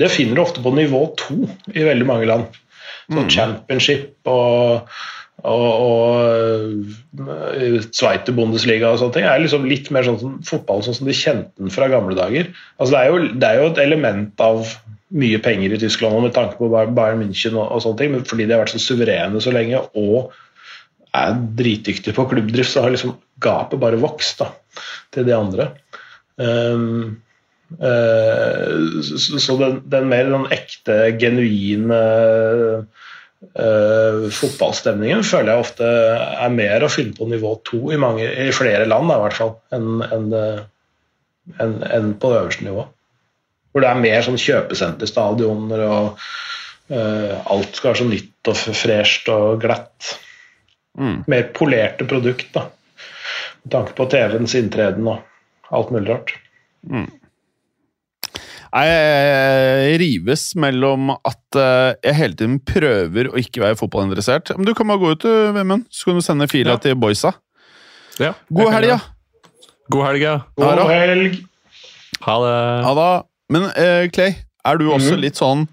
det 0.00 0.12
finner 0.12 0.38
du 0.38 0.44
ofte 0.44 0.62
på 0.64 0.74
nivå 0.74 1.04
to 1.20 1.42
i 1.74 1.84
veldig 1.86 2.08
mange 2.08 2.28
land. 2.30 2.60
Sånn 3.12 3.28
championship 3.30 4.30
og 4.30 4.88
og, 5.42 5.82
og 5.82 6.86
Sveiter 7.90 8.30
Bundesliga 8.36 8.92
og 8.92 8.98
sånne 9.00 9.14
ting 9.16 9.24
er 9.26 9.42
liksom 9.42 9.64
litt 9.66 9.90
mer 9.94 10.04
sånn 10.06 10.20
som 10.20 10.36
fotball 10.46 10.82
sånn 10.86 10.96
som 11.00 11.08
de 11.08 11.14
kjente 11.16 11.50
den 11.58 11.72
fra 11.74 11.86
gamle 11.90 12.14
dager. 12.18 12.44
Altså 12.78 12.92
det, 12.94 13.00
er 13.00 13.06
jo, 13.10 13.16
det 13.42 13.48
er 13.48 13.56
jo 13.58 13.70
et 13.72 13.80
element 13.82 14.34
av 14.44 14.56
mye 15.12 15.38
penger 15.44 15.70
i 15.74 15.80
Tyskland 15.82 16.24
med 16.24 16.34
tanke 16.36 16.56
på 16.60 16.70
Bayern 16.72 17.20
München 17.20 17.54
og, 17.58 17.66
og 17.74 17.80
sånne 17.84 17.98
ting, 18.00 18.10
men 18.14 18.28
fordi 18.28 18.44
de 18.46 18.54
har 18.54 18.62
vært 18.62 18.74
så 18.76 18.80
suverene 18.80 19.42
så 19.42 19.50
lenge 19.54 19.78
og 19.98 20.18
er 21.12 21.30
dritdyktige 21.58 22.16
på 22.16 22.28
klubbdrift, 22.30 22.72
så 22.72 22.80
har 22.86 22.90
liksom 22.94 23.18
gapet 23.42 23.82
bare 23.82 24.00
vokst 24.00 24.36
da, 24.40 24.48
til 25.12 25.24
de 25.28 25.34
andre. 25.36 25.64
Um, 26.40 27.20
uh, 27.76 28.64
så, 29.04 29.36
så 29.42 29.52
den, 29.60 29.74
den 29.92 30.08
mer 30.08 30.24
den 30.32 30.48
ekte, 30.54 30.94
genuine 31.20 32.00
Uh, 32.00 33.10
fotballstemningen 33.52 35.24
føler 35.26 35.52
jeg 35.52 35.62
ofte 35.64 35.86
er 35.86 36.52
mer 36.54 36.84
å 36.86 36.90
finne 36.92 37.16
på 37.16 37.26
nivå 37.28 37.56
to 37.66 37.80
i, 37.92 37.98
mange, 38.00 38.24
i 38.24 38.52
flere 38.54 38.86
land 38.88 39.10
da, 39.10 39.18
i 39.18 39.24
hvert 39.26 39.38
fall, 39.38 39.54
enn 39.74 40.04
en, 40.06 40.28
en, 40.38 40.60
enn- 41.60 41.86
enn 41.88 42.12
på 42.22 42.30
det 42.32 42.38
øverste 42.42 42.66
nivået. 42.68 42.92
Hvor 43.72 43.84
det 43.84 43.88
er 43.90 44.02
mer 44.04 44.24
sånn 44.24 44.40
kjøpesenterstadioner 44.40 45.82
og 45.86 46.22
uh, 46.92 47.34
alt 47.54 47.78
skal 47.78 47.90
være 47.90 48.00
så 48.02 48.08
nytt 48.10 48.50
og 48.52 48.60
fresht 48.82 49.30
og 49.32 49.62
glatt. 49.64 50.12
Mm. 51.00 51.22
Mer 51.32 51.48
polerte 51.56 52.06
produkt, 52.08 52.50
da. 52.54 52.66
Med 53.62 53.72
tanke 53.74 53.96
på 53.96 54.06
TV-ens 54.12 54.54
inntreden 54.58 55.08
og 55.08 55.72
alt 55.72 55.92
mulig 55.94 56.12
rart. 56.12 56.34
Jeg 58.72 59.96
rives 60.00 60.44
mellom 60.56 61.10
at 61.14 61.58
eh, 61.60 61.94
jeg 62.06 62.14
hele 62.16 62.36
tiden 62.38 62.58
prøver 62.64 63.28
å 63.28 63.36
ikke 63.40 63.60
være 63.60 63.76
fotballinteressert. 63.76 64.54
Men 64.56 64.64
du 64.68 64.72
kan 64.78 64.88
bare 64.88 65.02
gå 65.02 65.10
ut, 65.12 65.26
Vemund, 65.56 65.84
så 65.92 66.08
kan 66.08 66.16
du 66.20 66.24
sende 66.24 66.48
fila 66.48 66.76
Ja. 66.78 66.80
til 66.80 66.96
boysa. 66.96 67.34
Ja, 68.20 68.32
God 68.52 68.72
helg, 68.72 68.88
ja! 68.94 68.98
God 69.92 70.06
helg, 70.06 70.22
ja. 70.24 70.38
God 70.56 70.88
helg! 70.88 71.38
Ha 72.22 72.34
det. 72.44 72.56
Ha 72.86 72.94
det. 72.98 73.10
Men 73.52 73.62
uh, 73.68 74.06
Clay, 74.14 74.34
er 74.64 74.78
du 74.80 74.86
også 74.92 75.14
Mhm. 75.16 75.20
litt 75.20 75.36
sånn 75.36 75.64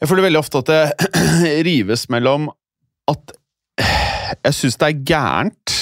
Jeg 0.00 0.08
føler 0.08 0.24
veldig 0.28 0.38
ofte 0.40 0.58
at 0.62 0.66
det 0.72 1.10
rives 1.68 2.08
mellom 2.10 2.48
at 3.10 3.32
jeg 4.46 4.54
syns 4.56 4.76
det 4.80 4.88
er 4.88 5.02
gærent 5.06 5.74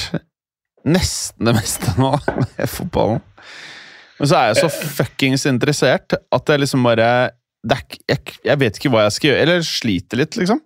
nesten 0.85 1.47
det 1.47 1.55
meste 1.55 1.93
nå 2.01 2.11
med 2.59 2.68
fotballen. 2.68 3.21
Men 4.21 4.31
så 4.31 4.37
er 4.37 4.51
jeg 4.51 4.61
så 4.61 4.71
fuckings 4.99 5.47
interessert 5.49 6.14
at 6.14 6.53
jeg 6.53 6.61
liksom 6.61 6.85
bare 6.85 7.07
er, 7.07 7.31
jeg, 8.09 8.35
jeg 8.45 8.61
vet 8.61 8.77
ikke 8.77 8.93
hva 8.93 9.07
jeg 9.07 9.16
skal 9.16 9.31
gjøre. 9.31 9.47
Eller 9.47 9.64
sliter 9.66 10.21
litt, 10.21 10.37
liksom. 10.37 10.61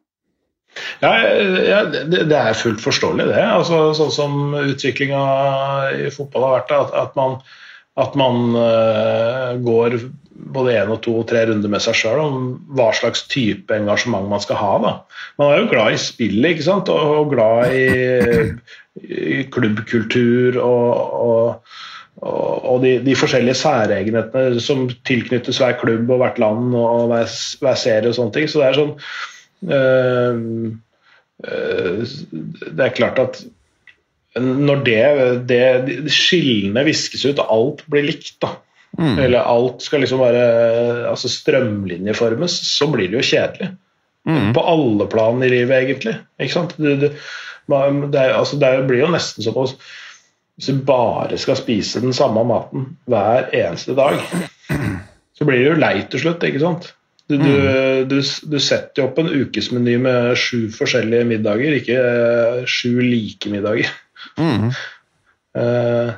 Ja, 1.03 1.13
ja 1.23 1.85
det, 1.87 2.25
det 2.31 2.39
er 2.39 2.59
fullt 2.59 2.83
forståelig, 2.83 3.29
det. 3.31 3.45
Altså, 3.47 3.87
sånn 3.95 4.13
som 4.15 4.57
utviklinga 4.59 5.23
i 6.03 6.11
fotball 6.15 6.49
har 6.49 6.57
vært, 6.59 6.75
at, 6.75 6.95
at 7.05 7.17
man, 7.19 7.39
at 8.03 8.19
man 8.19 8.59
uh, 8.59 9.55
går 9.63 10.01
både 10.55 10.75
én 10.81 10.91
og 10.91 11.01
to 11.05 11.15
og 11.21 11.29
tre 11.31 11.45
runder 11.49 11.71
med 11.71 11.83
seg 11.83 11.97
sjøl 11.99 12.21
om 12.25 12.39
hva 12.75 12.91
slags 12.97 13.23
type 13.31 13.75
engasjement 13.75 14.27
man 14.31 14.43
skal 14.43 14.59
ha. 14.59 14.73
Da. 14.83 14.95
Man 15.39 15.53
er 15.53 15.63
jo 15.63 15.71
glad 15.71 15.95
i 15.95 16.01
spillet 16.03 16.57
ikke 16.57 16.67
sant? 16.67 16.91
og, 16.91 17.19
og 17.21 17.35
glad 17.35 17.75
i, 17.75 17.87
i 19.05 19.43
klubbkultur 19.55 20.59
og, 20.59 20.91
og, 21.29 21.77
og, 22.23 22.77
de, 22.85 22.99
de 23.05 23.17
forskjellige 23.19 23.59
særegenhetene 23.59 24.61
som 24.63 24.87
tilknyttes 25.09 25.59
hver 25.61 25.75
klubb 25.81 26.11
og 26.15 26.23
hvert 26.23 26.39
land 26.43 26.77
og 26.79 27.09
hver, 27.11 27.33
hver 27.61 27.79
serie 27.81 28.11
og 28.11 28.17
sånne 28.17 28.37
ting. 28.37 28.47
Så 28.49 28.63
det 28.63 28.69
er 28.69 28.79
sånn 28.79 28.93
øh, 29.75 30.45
øh, 31.51 32.15
Det 32.71 32.87
er 32.87 32.97
klart 32.97 33.21
at 33.23 33.43
når 34.35 34.81
det, 34.87 35.03
det 35.51 35.65
de 35.87 36.11
skillene 36.11 36.83
viskes 36.87 37.23
ut, 37.27 37.43
alt 37.43 37.85
blir 37.91 38.07
likt, 38.09 38.37
da, 38.43 38.57
Mm. 38.95 39.17
eller 39.19 39.43
alt 39.51 39.83
skal 39.83 40.05
liksom 40.05 40.21
være 40.23 40.43
altså 41.11 41.27
strømlinjeformes, 41.27 42.55
så 42.69 42.87
blir 42.93 43.11
det 43.11 43.19
jo 43.19 43.27
kjedelig. 43.27 43.73
Mm. 44.25 44.53
På 44.57 44.63
alle 44.71 45.07
plan 45.11 45.43
i 45.43 45.51
livet, 45.51 45.75
egentlig. 45.83 46.15
Ikke 46.41 46.55
sant? 46.55 46.77
Det, 46.79 46.95
det, 47.03 47.11
det, 47.69 48.21
er, 48.21 48.37
altså, 48.39 48.59
det 48.61 48.71
blir 48.89 49.03
jo 49.03 49.11
nesten 49.13 49.45
som 49.45 49.59
å 49.59 49.67
Hvis 50.55 50.71
du 50.71 50.83
bare 50.87 51.39
skal 51.41 51.59
spise 51.59 52.03
den 52.03 52.15
samme 52.15 52.45
maten 52.47 52.93
hver 53.11 53.49
eneste 53.51 53.97
dag, 53.99 54.21
så 55.35 55.47
blir 55.47 55.59
det 55.59 55.71
jo 55.73 55.81
lei 55.83 55.97
til 56.11 56.23
slutt, 56.23 56.47
ikke 56.47 56.63
sant? 56.63 56.93
Du, 57.25 57.39
du, 57.41 57.53
du, 58.05 58.19
du 58.21 58.59
setter 58.61 59.01
jo 59.01 59.07
opp 59.09 59.19
en 59.19 59.31
ukesmeny 59.33 59.97
med 60.05 60.35
sju 60.37 60.69
forskjellige 60.75 61.25
middager, 61.31 61.79
ikke 61.79 61.97
eh, 61.97 62.59
sju 62.69 63.01
like 63.01 63.49
middager. 63.51 63.89
Mm. 64.37 64.69
Eh, 65.57 66.11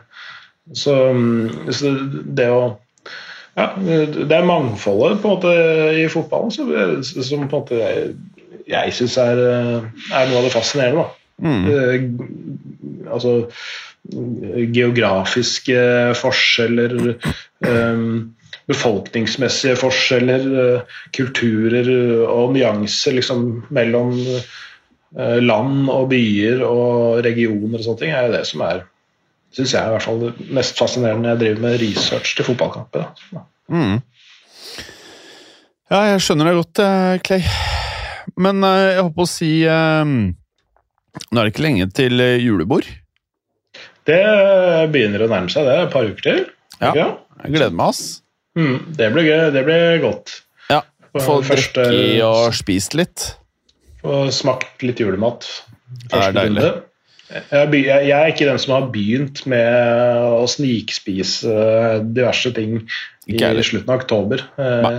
så, 0.75 0.97
mm, 1.15 1.71
så 1.71 1.93
det 2.37 2.49
å 2.51 2.65
ja, 3.57 3.71
Det 3.79 4.35
er 4.37 4.45
mangfoldet 4.45 5.23
på 5.23 5.31
en 5.31 5.37
måte 5.39 5.53
i 5.97 6.09
fotballen 6.13 6.51
som, 6.53 6.73
som 7.05 7.47
på 7.47 7.47
en 7.47 7.53
måte 7.55 7.79
jeg, 7.79 8.11
jeg 8.69 8.97
syns 8.99 9.17
er, 9.23 9.41
er 9.47 10.29
noe 10.29 10.43
av 10.43 10.45
det 10.45 10.53
fascinerende. 10.53 11.07
Mm. 11.41 11.63
Eh, 11.71 13.07
altså 13.15 13.39
geografiske 14.73 15.79
forskjeller, 16.19 17.17
eh, 17.67 18.03
befolkningsmessige 18.67 19.77
forskjeller, 19.79 20.47
eh, 20.63 20.81
kulturer 21.17 21.91
og 22.27 22.55
nyanser 22.55 23.17
liksom, 23.19 23.47
mellom 23.71 24.15
eh, 25.17 25.39
land 25.43 25.89
og 25.91 26.11
byer 26.11 26.63
og 26.67 27.25
regioner 27.25 27.79
og 27.79 27.87
sånne 27.87 28.03
ting, 28.03 28.13
er 28.15 28.31
det 28.35 28.45
som 28.47 28.65
er 28.67 28.85
syns 29.57 29.73
jeg 29.73 29.89
i 29.89 29.93
hvert 29.95 30.05
fall 30.05 30.19
det 30.21 30.51
mest 30.53 30.77
fascinerende 30.77 31.31
jeg 31.31 31.41
driver 31.41 31.63
med 31.63 31.79
research 31.81 32.35
til 32.37 32.45
fotballkamper. 32.45 33.07
Mm. 33.73 34.03
Ja, 35.89 36.01
jeg 36.11 36.21
skjønner 36.21 36.51
det 36.51 36.59
godt, 36.59 36.83
Clay. 37.25 37.47
Men 38.37 38.61
jeg 38.67 38.91
jeg 38.97 39.07
håper 39.07 39.23
å 39.23 39.31
si 39.31 39.51
Nå 39.65 41.39
er 41.41 41.47
det 41.47 41.53
ikke 41.55 41.65
lenge 41.65 41.87
til 41.97 42.21
julebord. 42.43 42.91
Det 44.07 44.23
begynner 44.95 45.25
å 45.25 45.31
nærme 45.31 45.53
seg, 45.53 45.67
det 45.67 45.77
et 45.87 45.95
par 45.95 46.07
uker 46.07 46.27
til. 46.27 46.43
Ja. 46.81 46.93
Jeg 47.43 47.55
gleder 47.57 47.75
meg, 47.75 47.95
ass. 47.95 48.21
Mm, 48.57 48.77
det 48.97 49.09
blir 49.13 49.27
gøy, 49.27 49.41
det 49.55 49.63
blir 49.67 50.03
godt. 50.05 50.35
Ja, 50.73 50.83
Få 51.17 51.41
drikke 51.45 51.89
og 52.27 52.55
spist 52.57 52.97
litt. 52.97 53.31
Få 54.03 54.27
smakt 54.35 54.85
litt 54.87 55.01
julemat. 55.03 55.49
Det 56.07 56.21
er 56.21 56.37
deilig. 56.37 56.71
Jeg, 57.27 57.71
jeg, 57.83 58.13
er 58.15 58.31
ikke 58.31 58.47
den 58.47 58.61
som 58.63 58.77
har 58.77 58.85
begynt 58.95 59.43
med 59.51 60.37
å 60.39 60.45
snikspise 60.51 61.51
eh, 61.51 61.97
diverse 62.15 62.53
ting 62.55 62.79
i 63.27 63.41
slutten 63.67 63.91
av 63.91 64.05
oktober. 64.05 64.45
Eh, 64.63 64.87
Nei. 64.87 64.95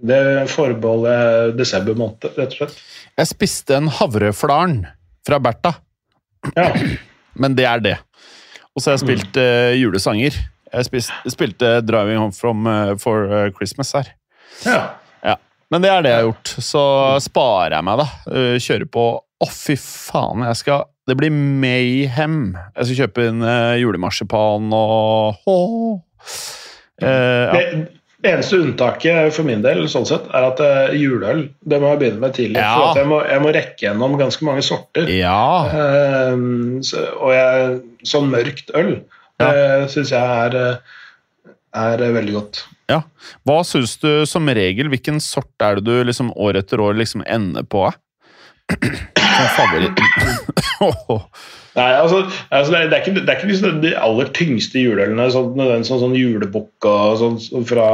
Det 0.00 0.20
forbeholder 0.48 1.50
desember 1.58 1.98
måned, 1.98 2.30
rett 2.38 2.54
og 2.54 2.60
slett. 2.62 2.78
Jeg 3.18 3.28
spiste 3.34 3.76
en 3.76 3.90
havreflarn 3.98 4.84
fra 5.26 5.42
Bertha, 5.42 5.76
Ja. 6.54 6.70
men 7.40 7.56
det 7.58 7.66
er 7.68 7.82
det. 7.84 7.96
Og 8.74 8.82
så 8.82 8.90
har 8.90 8.98
jeg 8.98 9.04
spilt 9.06 9.38
uh, 9.40 9.72
julesanger. 9.74 10.36
Jeg 10.70 10.86
spist, 10.86 11.12
spilte 11.32 11.80
'Driving 11.82 12.20
Home 12.20 12.36
from 12.36 12.66
uh, 12.66 12.94
for 13.00 13.26
uh, 13.26 13.48
Christmas' 13.56 13.94
her. 13.96 14.12
ja. 14.66 14.82
Ja. 15.24 15.36
Men 15.70 15.82
det 15.84 15.90
er 15.90 16.02
det 16.02 16.10
jeg 16.10 16.18
har 16.18 16.28
gjort. 16.30 16.52
Så 16.66 16.84
sparer 17.22 17.76
jeg 17.76 17.86
meg, 17.86 18.00
da. 18.00 18.06
Kjører 18.58 18.88
på 18.90 19.04
Å, 19.20 19.46
fy 19.46 19.76
faen, 19.78 20.42
jeg 20.48 20.58
skal 20.58 20.88
Det 21.06 21.14
blir 21.16 21.30
mayhem. 21.30 22.56
Jeg 22.74 22.88
skal 22.88 22.98
kjøpe 23.04 23.26
inn 23.28 23.44
julemarsipan 23.78 24.72
og 24.74 25.46
oh. 25.46 26.00
Ja. 27.00 27.54
Det, 27.54 27.99
det 28.20 28.34
eneste 28.34 28.58
unntaket 28.60 29.32
for 29.32 29.48
min 29.48 29.62
del 29.64 29.86
sånn 29.88 30.04
sett, 30.08 30.26
er 30.36 30.44
at 30.50 30.60
uh, 30.60 30.92
juleøl 30.96 31.46
det 31.64 31.78
må 31.80 31.94
jeg 31.94 32.00
begynne 32.02 32.24
med 32.24 32.34
tidlig. 32.36 32.60
Ja. 32.60 32.74
For 32.76 33.00
jeg, 33.00 33.08
må, 33.08 33.22
jeg 33.24 33.44
må 33.44 33.54
rekke 33.56 33.86
gjennom 33.86 34.18
ganske 34.20 34.44
mange 34.48 34.64
sorter. 34.66 35.08
ja. 35.08 35.40
Uh, 35.72 36.82
så, 36.84 37.06
og 37.16 37.32
jeg, 37.34 37.80
sånn 38.08 38.30
mørkt 38.32 38.74
øl 38.76 39.00
det 39.40 39.88
syns 39.92 40.12
jeg 40.14 40.20
er, 40.44 40.56
eh, 40.58 41.56
er 41.80 42.04
veldig 42.16 42.36
godt. 42.36 42.64
ja. 42.90 43.02
Hva 43.46 43.60
syns 43.66 43.96
du 44.02 44.26
som 44.28 44.48
regel? 44.48 44.90
Hvilken 44.92 45.20
sort 45.22 45.52
er 45.62 45.78
det 45.78 45.86
du 45.86 46.04
liksom 46.04 46.32
år 46.36 46.58
etter 46.60 46.82
år 46.82 46.98
liksom 46.98 47.24
ender 47.26 47.64
på? 47.64 47.86
eh? 47.88 47.98
Favoritt? 49.56 50.00
Nei, 51.70 51.90
altså, 51.94 52.24
altså 52.50 52.72
det, 52.72 52.78
er, 52.80 52.88
det, 52.90 52.96
er 52.96 53.02
ikke, 53.04 53.12
det 53.14 53.30
er 53.30 53.36
ikke 53.38 53.48
liksom 53.48 53.76
de 53.84 53.92
aller 53.94 54.30
tyngste 54.34 54.80
juleølene, 54.82 55.28
sånn, 55.30 55.60
sånn, 55.86 56.00
sånn 56.02 56.16
julebukk 56.18 56.88
og 56.90 57.20
sånn 57.20 57.36
sånn 57.44 57.66
fra, 57.68 57.86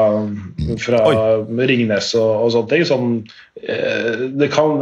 fra 0.81 1.03
Ringnes 1.69 2.09
og, 2.17 2.31
og 2.47 2.55
sånne 2.55 2.71
ting. 2.73 2.87
Sånn, 2.89 3.11
det, 3.61 4.49
kan, 4.55 4.81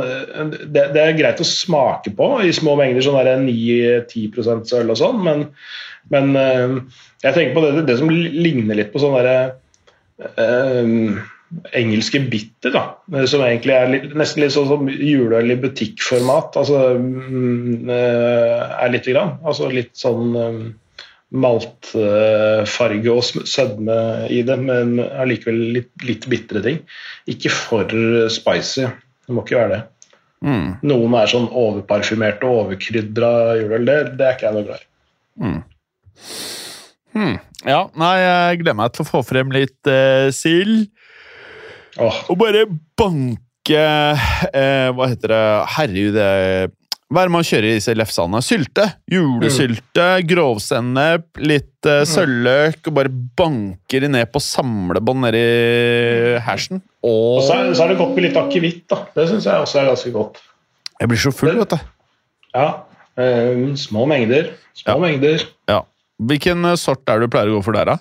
det, 0.63 0.87
det 0.95 1.03
er 1.03 1.19
greit 1.19 1.43
å 1.43 1.49
smake 1.49 2.15
på 2.15 2.31
i 2.47 2.55
små 2.55 2.77
mengder, 2.79 3.03
sånn 3.03 3.49
9-10% 3.49 4.77
øl 4.79 4.95
og 4.95 5.01
sånn, 5.03 5.21
men, 5.27 5.45
men 6.15 6.39
eh, 6.39 6.79
jeg 7.27 7.35
tenker 7.37 7.55
på 7.57 7.67
det, 7.67 7.87
det 7.91 7.99
som 7.99 8.15
ligner 8.15 8.79
litt 8.79 8.95
på 8.95 9.03
sånn 9.03 9.19
derre 9.19 9.39
eh, 10.39 11.23
engelske 11.77 12.21
bitter, 12.31 12.73
da, 12.75 12.83
som 13.31 13.43
egentlig 13.47 13.75
er 13.77 13.91
litt, 13.93 14.07
nesten 14.17 14.45
litt 14.45 14.55
sånn 14.55 14.71
som 14.71 14.89
juleøl 14.89 15.55
i 15.55 15.59
butikkformat. 15.61 16.57
altså 16.61 16.81
mm, 16.99 17.91
eh, 17.91 18.65
er 18.85 18.95
lite 18.95 19.15
grann. 19.15 19.37
Altså 19.47 19.71
litt 19.73 19.95
sånn 19.99 20.35
eh, 20.41 20.61
maltfarge 21.35 23.15
og 23.15 23.25
sødme 23.27 23.99
i 24.31 24.43
det, 24.47 24.59
men 24.63 24.99
allikevel 25.03 25.63
litt, 25.79 25.91
litt 26.07 26.29
bitre 26.31 26.63
ting. 26.65 26.83
Ikke 27.31 27.53
for 27.55 27.91
spicy. 28.33 28.87
Det 29.25 29.35
må 29.35 29.45
ikke 29.45 29.61
være 29.63 29.75
det. 29.75 29.83
Mm. 30.45 30.67
Noen 30.85 31.15
er 31.17 31.31
sånn 31.31 31.47
overparfymerte 31.49 32.49
og 32.49 32.67
overkrydra 32.67 33.31
juleøl. 33.63 33.89
Det, 33.89 33.97
det 34.19 34.27
er 34.27 34.37
ikke 34.37 34.51
jeg 34.51 34.59
noe 34.59 34.69
glad 34.69 34.83
i. 34.83 34.91
Hmm. 37.15 37.37
Ja, 37.65 37.85
nei, 37.97 38.15
jeg 38.19 38.61
gleder 38.61 38.77
meg 38.77 38.95
til 38.95 39.05
å 39.05 39.09
få 39.09 39.23
frem 39.25 39.53
litt 39.55 39.89
eh, 39.91 40.29
sild. 40.35 40.91
Åh, 42.03 42.17
Og 42.33 42.39
bare 42.41 42.65
banke 42.99 43.77
eh, 43.79 44.89
Hva 44.97 45.07
heter 45.13 45.31
det? 45.31 45.43
Herregud, 45.77 46.17
det 46.17 46.73
Hva 47.13 47.23
er 47.23 47.29
det 47.29 47.35
man 47.37 47.47
kjører 47.47 47.69
i 47.69 47.77
disse 47.79 47.95
lefsene? 47.95 48.41
Sylte. 48.43 48.87
Julesylte, 49.13 50.07
grovsennep, 50.27 51.29
litt 51.39 51.87
eh, 51.87 52.01
sølvløk. 52.09 52.81
Og 52.91 52.97
bare 52.97 53.13
banker 53.39 54.03
de 54.03 54.09
ned 54.11 54.33
på 54.35 54.43
samlebånd 54.43 55.23
nedi 55.23 55.43
hersen. 56.43 56.81
og 57.05 57.37
Og 57.39 57.43
så 57.47 57.61
er, 57.61 57.71
så 57.77 57.85
er 57.87 57.93
det 57.95 57.99
godt 58.01 58.17
med 58.17 58.27
litt 58.27 58.41
akevitt. 58.41 58.83
da. 58.91 59.03
Det 59.15 59.29
syns 59.31 59.47
jeg 59.47 59.63
også 59.67 59.83
er 59.85 59.91
ganske 59.93 60.13
godt. 60.17 60.41
jeg 61.01 61.09
blir 61.13 61.23
så 61.23 61.33
full, 61.35 61.55
vet 61.61 61.77
du. 61.77 61.79
Ja, 62.55 62.67
eh, 63.21 63.63
Små 63.79 64.07
mengder. 64.11 64.51
Små 64.75 64.97
Ja. 64.97 64.99
mengder. 65.07 65.47
Ja. 65.71 65.83
Hvilken 66.19 66.67
sort 66.81 67.07
er 67.09 67.21
det 67.21 67.29
du 67.29 67.37
pleier 67.37 67.53
å 67.53 67.59
gå 67.61 67.65
for 67.69 67.73
der, 67.79 67.85
da? 67.85 67.97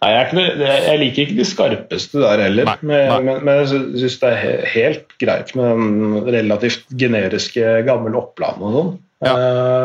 Nei, 0.00 0.10
jeg, 0.14 0.20
er 0.20 0.30
ikke, 0.30 0.68
jeg 0.88 0.98
liker 1.02 1.22
ikke 1.26 1.36
de 1.36 1.44
skarpeste 1.44 2.20
der 2.22 2.40
heller, 2.46 2.64
Nei, 2.70 2.76
men, 2.88 3.02
nei. 3.10 3.18
men, 3.26 3.42
men 3.44 3.58
jeg 3.60 3.68
syns 4.00 4.14
det 4.22 4.30
er 4.30 4.38
he- 4.40 4.70
helt 4.72 5.12
greit 5.20 5.52
med 5.58 5.66
den 5.76 6.30
relativt 6.38 6.86
generiske 6.96 7.74
gammel 7.84 8.16
Oppland 8.16 8.64
og 8.64 8.76
sånn. 8.78 8.90
Ja. 9.26 9.34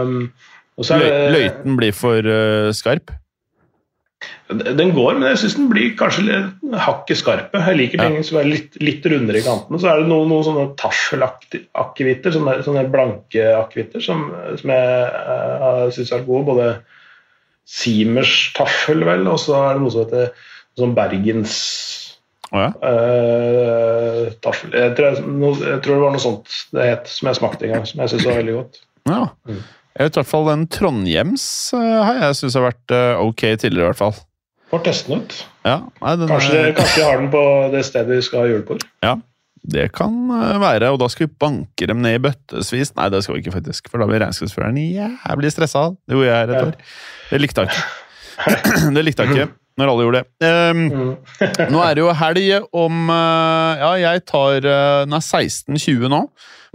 Um, 0.05 0.29
og 0.79 0.87
så 0.87 1.01
det- 1.03 1.33
løyten 1.35 1.75
blir 1.81 1.91
for 1.95 2.23
uh, 2.31 2.71
skarp? 2.75 3.11
Den 4.47 4.91
går, 4.95 5.17
men 5.19 5.27
jeg 5.33 5.39
syns 5.41 5.55
den 5.57 5.67
blir 5.71 5.91
kanskje 5.99 6.39
hakket 6.85 7.17
skarpe. 7.19 7.59
Jeg 7.67 7.77
liker 7.81 7.99
Ja. 7.99 8.07
ting 8.09 8.23
som 8.23 8.37
er 8.39 8.47
litt, 8.47 8.75
litt 8.79 9.05
rundere 9.11 9.41
i 9.41 9.45
kantene. 9.45 9.79
Så 9.81 9.89
er 9.91 9.99
det 9.99 10.07
noen, 10.09 10.29
noen 10.31 10.45
sånne 10.47 10.65
taffelakevitter, 10.79 12.33
sånne, 12.35 12.59
sånne 12.65 12.85
blanke 12.93 13.51
akevitter, 13.57 13.99
som, 14.05 14.29
som 14.61 14.71
jeg 14.71 15.09
uh, 15.11 15.89
syns 15.91 16.13
er 16.15 16.23
gode. 16.27 16.45
Både 16.47 16.67
Simers 17.65 18.33
taffel, 18.55 19.01
vel, 19.07 19.25
og 19.31 19.39
så 19.41 19.55
er 19.57 19.77
det 19.77 19.83
noe 19.85 19.93
som 19.93 20.03
heter 20.05 20.51
sånn 20.77 20.93
Bergens 20.97 21.55
oh, 22.51 22.59
ja. 22.61 22.69
uh, 22.83 24.27
taffel. 24.45 24.75
Jeg 24.75 24.93
tror, 24.97 25.15
jeg, 25.15 25.55
jeg 25.63 25.79
tror 25.85 25.95
det 25.95 26.03
var 26.03 26.13
noe 26.15 26.23
sånt 26.23 26.59
det 26.75 26.89
het, 26.91 27.09
som 27.09 27.29
jeg 27.31 27.39
smakte 27.39 27.65
en 27.67 27.73
gang, 27.77 27.87
som 27.89 28.03
jeg 28.03 28.13
syns 28.13 28.27
var 28.29 28.39
veldig 28.41 28.59
godt. 28.59 28.81
ja. 29.11 29.23
Mm. 29.49 29.63
Jeg 29.95 30.09
vet 30.09 30.17
i 30.17 30.19
hvert 30.19 30.27
fall 30.27 30.47
den 30.49 30.63
Trondhjems 30.75 31.43
uh, 31.71 31.83
har 32.03 32.17
jeg 32.19 32.35
syns 32.41 32.57
har 32.59 32.65
vært 32.65 32.91
uh, 32.91 33.21
ok 33.23 33.43
tidligere, 33.61 33.85
i 33.85 33.89
hvert 33.93 34.01
fall. 34.01 34.17
Får 34.73 34.81
teste 34.83 35.07
den 35.13 35.21
ut. 35.23 35.35
Ja, 35.63 35.77
nei, 36.01 36.15
den, 36.19 36.27
Kanskje, 36.33 36.57
er- 36.59 36.73
kanskje 36.75 36.99
de 36.99 37.05
har 37.07 37.21
den 37.21 37.29
på 37.31 37.43
det 37.71 37.83
stedet 37.87 38.17
vi 38.17 38.25
skal 38.27 38.41
ha 38.43 38.49
julebord. 38.49 38.83
Ja, 39.05 39.13
det 39.71 39.87
kan 39.97 40.13
eh, 40.35 40.55
være, 40.61 40.91
og 40.93 40.99
da 41.01 41.07
skal 41.09 41.25
vi 41.27 41.33
banke 41.41 41.87
dem 41.89 42.01
ned 42.05 42.19
i 42.19 42.23
bøttesvis. 42.27 42.93
Nei, 42.97 43.09
det 43.13 43.23
skal 43.25 43.35
vi 43.37 43.41
ikke, 43.43 43.53
faktisk, 43.57 43.89
for 43.91 44.01
da 44.03 44.07
blir 44.09 44.21
regnskapsføreren 44.21 44.77
jævlig 44.77 45.51
stressa. 45.55 45.87
Det 46.05 46.17
gjorde 46.17 46.31
jeg 46.31 46.49
et 46.49 46.55
Ja. 46.55 46.63
år. 46.67 46.75
Det 47.31 47.41
likte 47.41 47.63
han 47.65 47.71
ikke. 47.73 47.85
Det 48.99 49.03
likte 49.07 49.25
han 49.25 49.33
ikke 49.35 49.51
når 49.75 49.89
alle 49.91 50.03
gjorde 50.05 50.19
det. 50.21 50.47
Um, 50.47 50.81
Mm. 50.95 51.13
nå 51.73 51.79
er 51.83 51.95
det 51.97 52.01
jo 52.03 52.11
helg 52.15 52.67
om 52.79 53.09
eh, 53.11 53.81
Ja, 53.81 53.89
jeg 53.99 54.21
tar 54.29 54.63
eh, 54.63 55.01
Den 55.03 55.15
er 55.17 55.23
16.20 55.25 56.07
nå. 56.13 56.21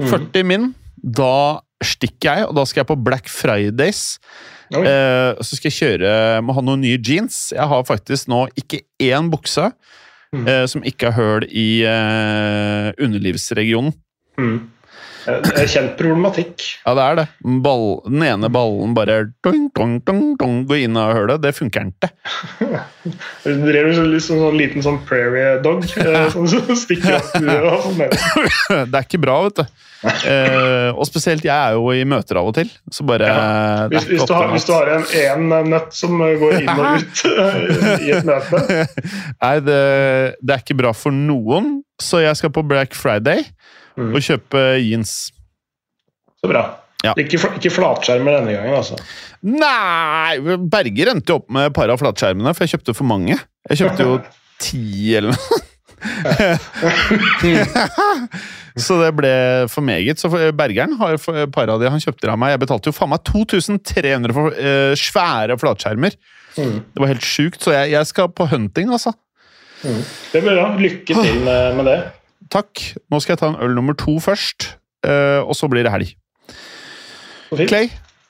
Mm. 0.01 0.09
40 0.11 0.45
min. 0.51 0.67
Da 1.01 1.61
stikker 1.81 2.29
jeg, 2.41 2.49
og 2.51 2.57
da 2.59 2.65
skal 2.69 2.83
jeg 2.83 2.91
på 2.91 2.99
Black 3.07 3.29
Fridays. 3.33 4.19
Eh, 4.71 5.33
så 5.41 5.57
skal 5.57 5.71
jeg 5.71 5.79
kjøre 5.79 6.11
Må 6.45 6.53
ha 6.59 6.63
noen 6.63 6.83
nye 6.85 6.99
jeans. 7.01 7.39
Jeg 7.57 7.67
har 7.73 7.87
faktisk 7.89 8.29
nå 8.31 8.43
ikke 8.61 8.83
én 9.01 9.31
bukse 9.33 9.71
Eh, 10.31 10.67
som 10.71 10.85
ikke 10.87 11.11
har 11.11 11.17
høl 11.19 11.47
i 11.51 11.83
eh, 11.83 12.91
underlivsregionen. 13.03 13.95
Mm. 14.39 14.61
Det 15.27 15.55
er 15.59 15.69
kjent 15.69 15.97
problematikk. 15.99 16.65
Ja, 16.85 16.95
det 16.97 17.05
er 17.05 17.19
det. 17.21 17.27
Ball, 17.65 17.85
den 18.07 18.25
ene 18.25 18.51
ballen 18.53 18.95
bare 18.97 19.19
dong, 19.45 19.69
dong, 19.77 19.99
dong, 20.07 20.23
dong, 20.41 20.57
går 20.69 20.87
inn 20.87 20.97
av 21.01 21.13
hølet. 21.17 21.43
Det 21.45 21.53
funker 21.57 21.91
ikke. 21.91 22.11
Du 23.45 23.63
drev 23.65 23.91
jo 23.95 24.03
litt 24.05 24.25
sånn, 24.25 24.41
sånn 24.43 24.59
liten 24.61 24.85
sånn 24.85 24.99
prairie 25.09 25.55
dog 25.65 25.87
eh, 25.97 26.27
som 26.33 26.45
som 26.51 26.69
stikker 26.77 27.17
opp 27.17 27.31
huet 27.41 27.81
sånn. 27.87 28.91
Det 28.91 28.99
er 29.01 29.07
ikke 29.07 29.23
bra, 29.23 29.39
vet 29.47 29.63
du. 29.63 29.87
Eh, 30.01 30.89
og 30.95 31.05
spesielt 31.05 31.45
jeg 31.45 31.53
er 31.53 31.77
jo 31.77 31.91
i 31.93 32.07
møter 32.09 32.39
av 32.41 32.49
og 32.49 32.55
til, 32.57 32.71
så 32.93 33.05
bare 33.09 33.29
Ja. 33.29 33.41
Hvis, 33.93 34.07
hvis, 34.09 34.25
du 34.25 34.33
har, 34.33 34.49
hvis 34.53 34.65
du 34.69 34.73
har 34.73 34.89
en, 34.95 35.05
én 35.05 35.69
nøtt 35.69 35.93
som 35.97 36.17
går 36.17 36.57
inn 36.63 36.71
og 36.73 37.03
ut 37.03 37.25
eh, 37.29 38.07
i 38.07 38.15
et 38.17 38.25
møte 38.25 38.63
Nei, 39.43 39.55
det, 39.67 39.83
det 40.41 40.55
er 40.57 40.65
ikke 40.65 40.79
bra 40.81 40.95
for 40.97 41.13
noen, 41.13 41.83
så 42.01 42.23
jeg 42.25 42.41
skal 42.41 42.53
på 42.57 42.65
Black 42.65 42.97
Friday 42.97 43.45
Mm. 44.01 44.15
og 44.17 44.25
kjøpe 44.25 44.65
jeans. 44.81 45.15
Så 46.41 46.51
bra. 46.51 46.65
Ja. 47.05 47.15
Ikke, 47.17 47.39
ikke 47.57 47.73
flatskjermer 47.73 48.41
denne 48.41 48.57
gangen, 48.57 48.77
altså. 48.77 48.99
Nei! 49.41 50.37
Berger 50.73 51.15
endte 51.15 51.33
jo 51.33 51.41
opp 51.41 51.49
med 51.53 51.71
et 51.71 51.77
par 51.77 51.93
av 51.93 52.01
flatskjermene, 52.01 52.53
for 52.57 52.67
jeg 52.67 52.77
kjøpte 52.77 52.97
for 52.97 53.09
mange. 53.09 53.39
Jeg 53.71 53.81
kjøpte 53.81 54.09
jo 54.09 54.19
ti 54.67 55.17
eller 55.17 55.33
noe. 55.33 55.61
så 58.81 58.97
det 59.03 59.11
ble 59.17 59.33
for 59.73 59.85
meget. 59.85 60.21
Så 60.21 60.31
Bergeren 60.57 60.95
har 61.01 61.17
par 61.53 61.73
av 61.73 61.81
de 61.81 61.91
han 61.93 62.01
kjøpte 62.01 62.31
av 62.33 62.39
meg. 62.41 62.55
Jeg 62.55 62.63
betalte 62.65 62.93
jo 62.93 62.97
faen 62.97 63.13
meg 63.13 63.25
2300 63.29 64.37
for 64.37 64.57
eh, 64.57 64.93
svære 65.01 65.59
flatskjermer. 65.61 66.17
Mm. 66.57 66.79
Det 66.93 67.05
var 67.05 67.13
helt 67.13 67.27
sjukt, 67.27 67.61
så 67.65 67.77
jeg, 67.77 67.93
jeg 67.95 68.11
skal 68.11 68.33
på 68.33 68.49
hunting, 68.51 68.93
altså. 68.93 69.13
Det 69.81 70.41
blir 70.41 70.57
bra. 70.57 70.67
Lykke 70.77 71.13
til 71.17 71.45
med, 71.47 71.77
med 71.81 71.89
det. 71.89 72.01
Takk. 72.51 72.83
Nå 73.13 73.21
skal 73.23 73.35
jeg 73.37 73.43
ta 73.43 73.51
en 73.53 73.61
øl 73.63 73.75
nummer 73.79 73.95
to 73.99 74.17
først, 74.23 74.73
eh, 75.07 75.39
og 75.43 75.55
så 75.59 75.69
blir 75.71 75.87
det 75.87 75.93
helg. 75.95 76.15
Clay, 77.67 77.89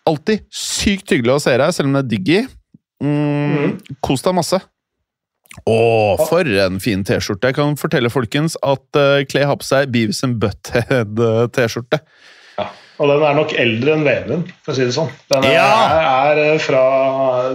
alltid 0.08 0.46
sykt 0.54 1.12
hyggelig 1.12 1.34
å 1.38 1.42
se 1.44 1.56
deg, 1.60 1.72
selv 1.76 1.90
om 1.90 1.96
det 1.98 2.04
er 2.04 2.10
diggy. 2.14 2.40
Mm, 3.04 3.78
Kos 4.04 4.24
deg 4.24 4.36
masse. 4.36 4.60
Å, 5.66 5.76
for 6.28 6.46
en 6.62 6.76
fin 6.80 7.00
T-skjorte. 7.04 7.50
Jeg 7.50 7.56
kan 7.56 7.74
fortelle 7.80 8.10
folkens 8.12 8.54
at 8.62 8.84
uh, 8.96 9.18
Clay 9.28 9.42
har 9.48 9.56
på 9.58 9.66
seg 9.66 9.90
Beavis 9.92 10.22
and 10.26 10.38
Butthead-T-skjorte. 10.42 11.98
Ja. 12.60 12.68
Og 13.00 13.08
den 13.10 13.24
er 13.24 13.36
nok 13.36 13.52
eldre 13.58 13.94
enn 13.96 14.04
VM-en, 14.06 14.44
for 14.62 14.72
å 14.72 14.76
si 14.76 14.84
det 14.86 14.94
sånn. 14.94 15.10
Den 15.32 15.48
er, 15.48 15.54
Ja! 15.56 15.68
er, 16.30 16.40
er 16.54 16.62
fra, 16.62 16.82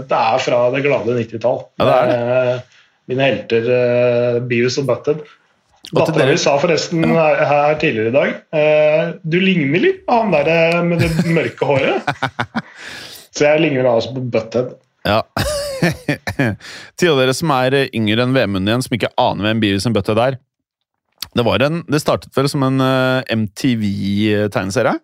det 0.01 0.19
er 0.33 0.43
fra 0.43 0.59
det 0.73 0.81
glade 0.85 1.15
90-tall. 1.21 1.59
Ja, 1.79 1.85
det 1.85 1.97
er 2.01 2.13
Eh, 2.55 2.71
Mine 3.05 3.21
helter 3.27 3.67
uh, 3.69 4.37
Beavis 4.49 4.79
og 4.81 4.87
Butthead. 4.89 5.19
Dattera 5.93 6.31
mi 6.31 6.37
sa 6.41 6.55
forresten 6.61 7.03
her, 7.05 7.41
her 7.45 7.75
tidligere 7.81 8.09
i 8.09 8.15
dag 8.15 8.29
eh, 8.57 9.11
Du 9.21 9.37
ligner 9.41 9.83
litt 9.83 9.99
på 10.07 10.17
han 10.17 10.33
der 10.33 10.49
eh, 10.49 10.79
med 10.87 11.03
det 11.03 11.11
mørke 11.29 11.67
håret. 11.69 12.09
Så 13.35 13.45
jeg 13.45 13.61
ligner 13.65 13.89
altså 13.91 14.15
på 14.15 14.23
Butthead. 14.31 14.73
Ja. 15.05 15.19
Til 16.97 17.11
av 17.11 17.19
dere 17.19 17.35
som 17.35 17.51
er 17.53 17.77
yngre 17.85 18.23
enn 18.23 18.33
Vemund 18.35 18.71
igjen, 18.71 18.85
som 18.85 18.95
ikke 18.95 19.11
aner 19.21 19.49
hvem 19.49 19.61
Beavis 19.61 19.85
and 19.89 19.97
Butthead 19.97 20.21
er. 20.23 20.37
Det, 21.35 21.43
var 21.43 21.65
en, 21.67 21.81
det 21.91 21.99
startet 21.99 22.31
vel 22.37 22.47
som 22.51 22.63
en 22.65 22.79
eh, 22.81 23.35
MTV-tegneserie. 23.35 24.95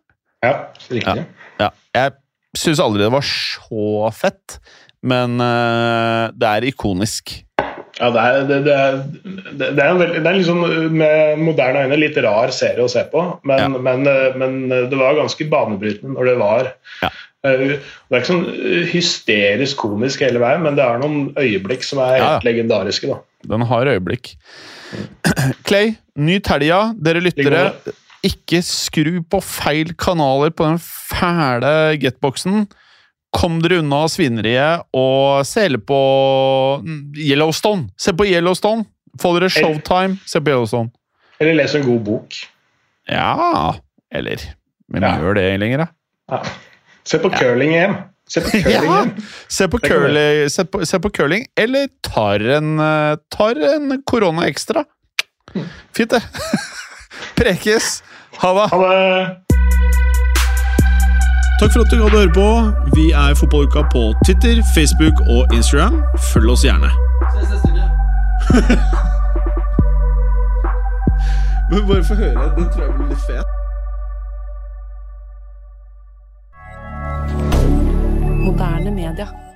Ja, 0.42 0.54
riktig. 0.90 1.26
Ja. 1.60 1.70
Jeg 1.94 2.16
syns 2.58 2.82
aldri 2.82 3.04
det 3.04 3.12
var 3.14 3.26
så 3.28 4.10
fett, 4.16 4.58
men 5.04 5.38
eh, 5.44 6.32
det 6.34 6.54
er 6.56 6.70
ikonisk. 6.72 7.36
Ja, 8.02 8.10
det 8.10 8.22
er, 8.28 8.38
det, 8.50 8.60
det 8.66 8.76
er, 8.76 8.96
det 9.62 9.80
er 9.84 9.90
en 9.92 10.00
veldig, 10.02 10.22
det 10.24 10.30
er 10.32 10.38
liksom 10.40 10.62
med 10.98 11.42
moderne 11.46 11.84
øyne 11.86 12.00
litt 12.02 12.18
rar 12.26 12.50
serie 12.56 12.82
å 12.82 12.90
se 12.90 13.04
på, 13.12 13.22
men, 13.46 13.60
Ja. 13.62 13.68
men, 13.90 14.08
eh, 14.10 14.38
men 14.42 14.56
det 14.72 14.98
var 14.98 15.20
ganske 15.20 15.46
banebrytende 15.52 16.16
når 16.18 16.32
det 16.32 16.38
var. 16.42 16.72
Ja. 17.04 17.12
Eh, 17.46 17.64
Det 17.78 18.18
er 18.18 18.20
ikke 18.24 18.32
sånn 18.34 18.44
eh, 18.50 18.90
hysterisk 18.92 19.78
komisk 19.86 20.26
hele 20.26 20.42
veien, 20.42 20.62
men 20.66 20.76
det 20.78 20.84
er 20.86 21.00
noen 21.02 21.32
øyeblikk 21.38 21.86
som 21.86 22.02
er 22.02 22.16
helt 22.18 22.26
Ja, 22.26 22.34
ja. 22.40 22.46
legendariske. 22.50 23.08
da. 23.14 23.22
Den 23.54 23.62
har 23.70 23.86
øyeblikk. 23.94 24.34
Clay, 25.68 25.96
nyt 26.18 26.48
helga. 26.52 26.82
Dere 27.02 27.22
lyttere, 27.24 27.64
ikke 28.26 28.60
skru 28.66 29.22
på 29.26 29.40
feil 29.42 29.94
kanaler 29.98 30.52
på 30.54 30.68
den 30.68 30.78
fæle 30.82 31.98
getboxen. 32.02 32.68
Kom 33.32 33.62
dere 33.64 33.80
unna 33.80 34.04
svineriet 34.12 34.84
og 34.98 35.46
se 35.48 35.68
på 35.88 36.00
Yellowstone. 37.16 37.90
Se 37.98 38.12
på 38.14 38.26
Yellowstone. 38.28 38.86
Få 39.22 39.32
dere 39.38 39.50
showtime. 39.52 40.18
Se 40.28 40.42
på 40.42 40.52
Yellowstone. 40.52 40.92
Eller 41.40 41.56
les 41.62 41.76
en 41.76 41.86
god 41.88 42.02
bok. 42.06 42.36
Ja 43.10 43.74
Eller 44.14 44.38
Hvem 44.92 45.04
Ja. 45.04 45.16
gjør 45.18 45.34
det 45.40 45.46
lenger, 45.60 45.78
da? 45.78 45.88
Ja. 46.32 46.42
Se 47.08 47.18
på 47.20 47.30
curling 47.34 47.72
igjen. 47.74 47.96
Se 48.30 48.42
på 48.42 48.52
curling 48.64 48.84
Ja. 48.92 49.06
Se 49.48 49.68
på, 49.68 49.80
curling, 49.80 50.50
se, 50.52 50.66
på, 50.66 50.86
se 50.86 51.00
på 51.00 51.10
curling, 51.10 51.46
eller 51.58 51.88
tar 52.04 52.40
en, 52.58 52.80
eh, 52.80 53.16
tar 53.32 53.56
en 53.76 54.02
korona 54.08 54.46
ekstra. 54.48 54.84
Fint, 55.96 56.12
det. 56.12 56.22
Prekes. 57.36 58.04
Ha 58.44 58.54
det. 58.54 58.68
Ha 58.72 58.78
det. 58.88 59.51
Takk 61.62 61.74
for 61.74 61.82
at 61.86 61.92
du 61.94 61.98
gadd 62.02 62.10
å 62.10 62.18
høre 62.24 62.34
på. 62.34 62.46
Vi 62.96 63.12
er 63.14 63.36
Fotballuka 63.38 63.84
på 63.94 64.18
Twitter, 64.26 64.66
Facebook 64.74 65.14
og 65.30 65.46
Instagram. 65.54 66.02
Følg 66.32 66.50
oss 66.56 66.64
gjerne. 66.66 66.90
Men 71.70 71.86
bare 71.86 72.02
få 72.08 72.16
høre. 72.18 72.50
Den 72.58 72.66
tror 72.74 72.84
jeg 72.88 72.94
blir 72.98 73.08
litt 73.14 73.26
fet. 73.30 73.48
Moderne 78.42 78.90
media. 78.98 79.51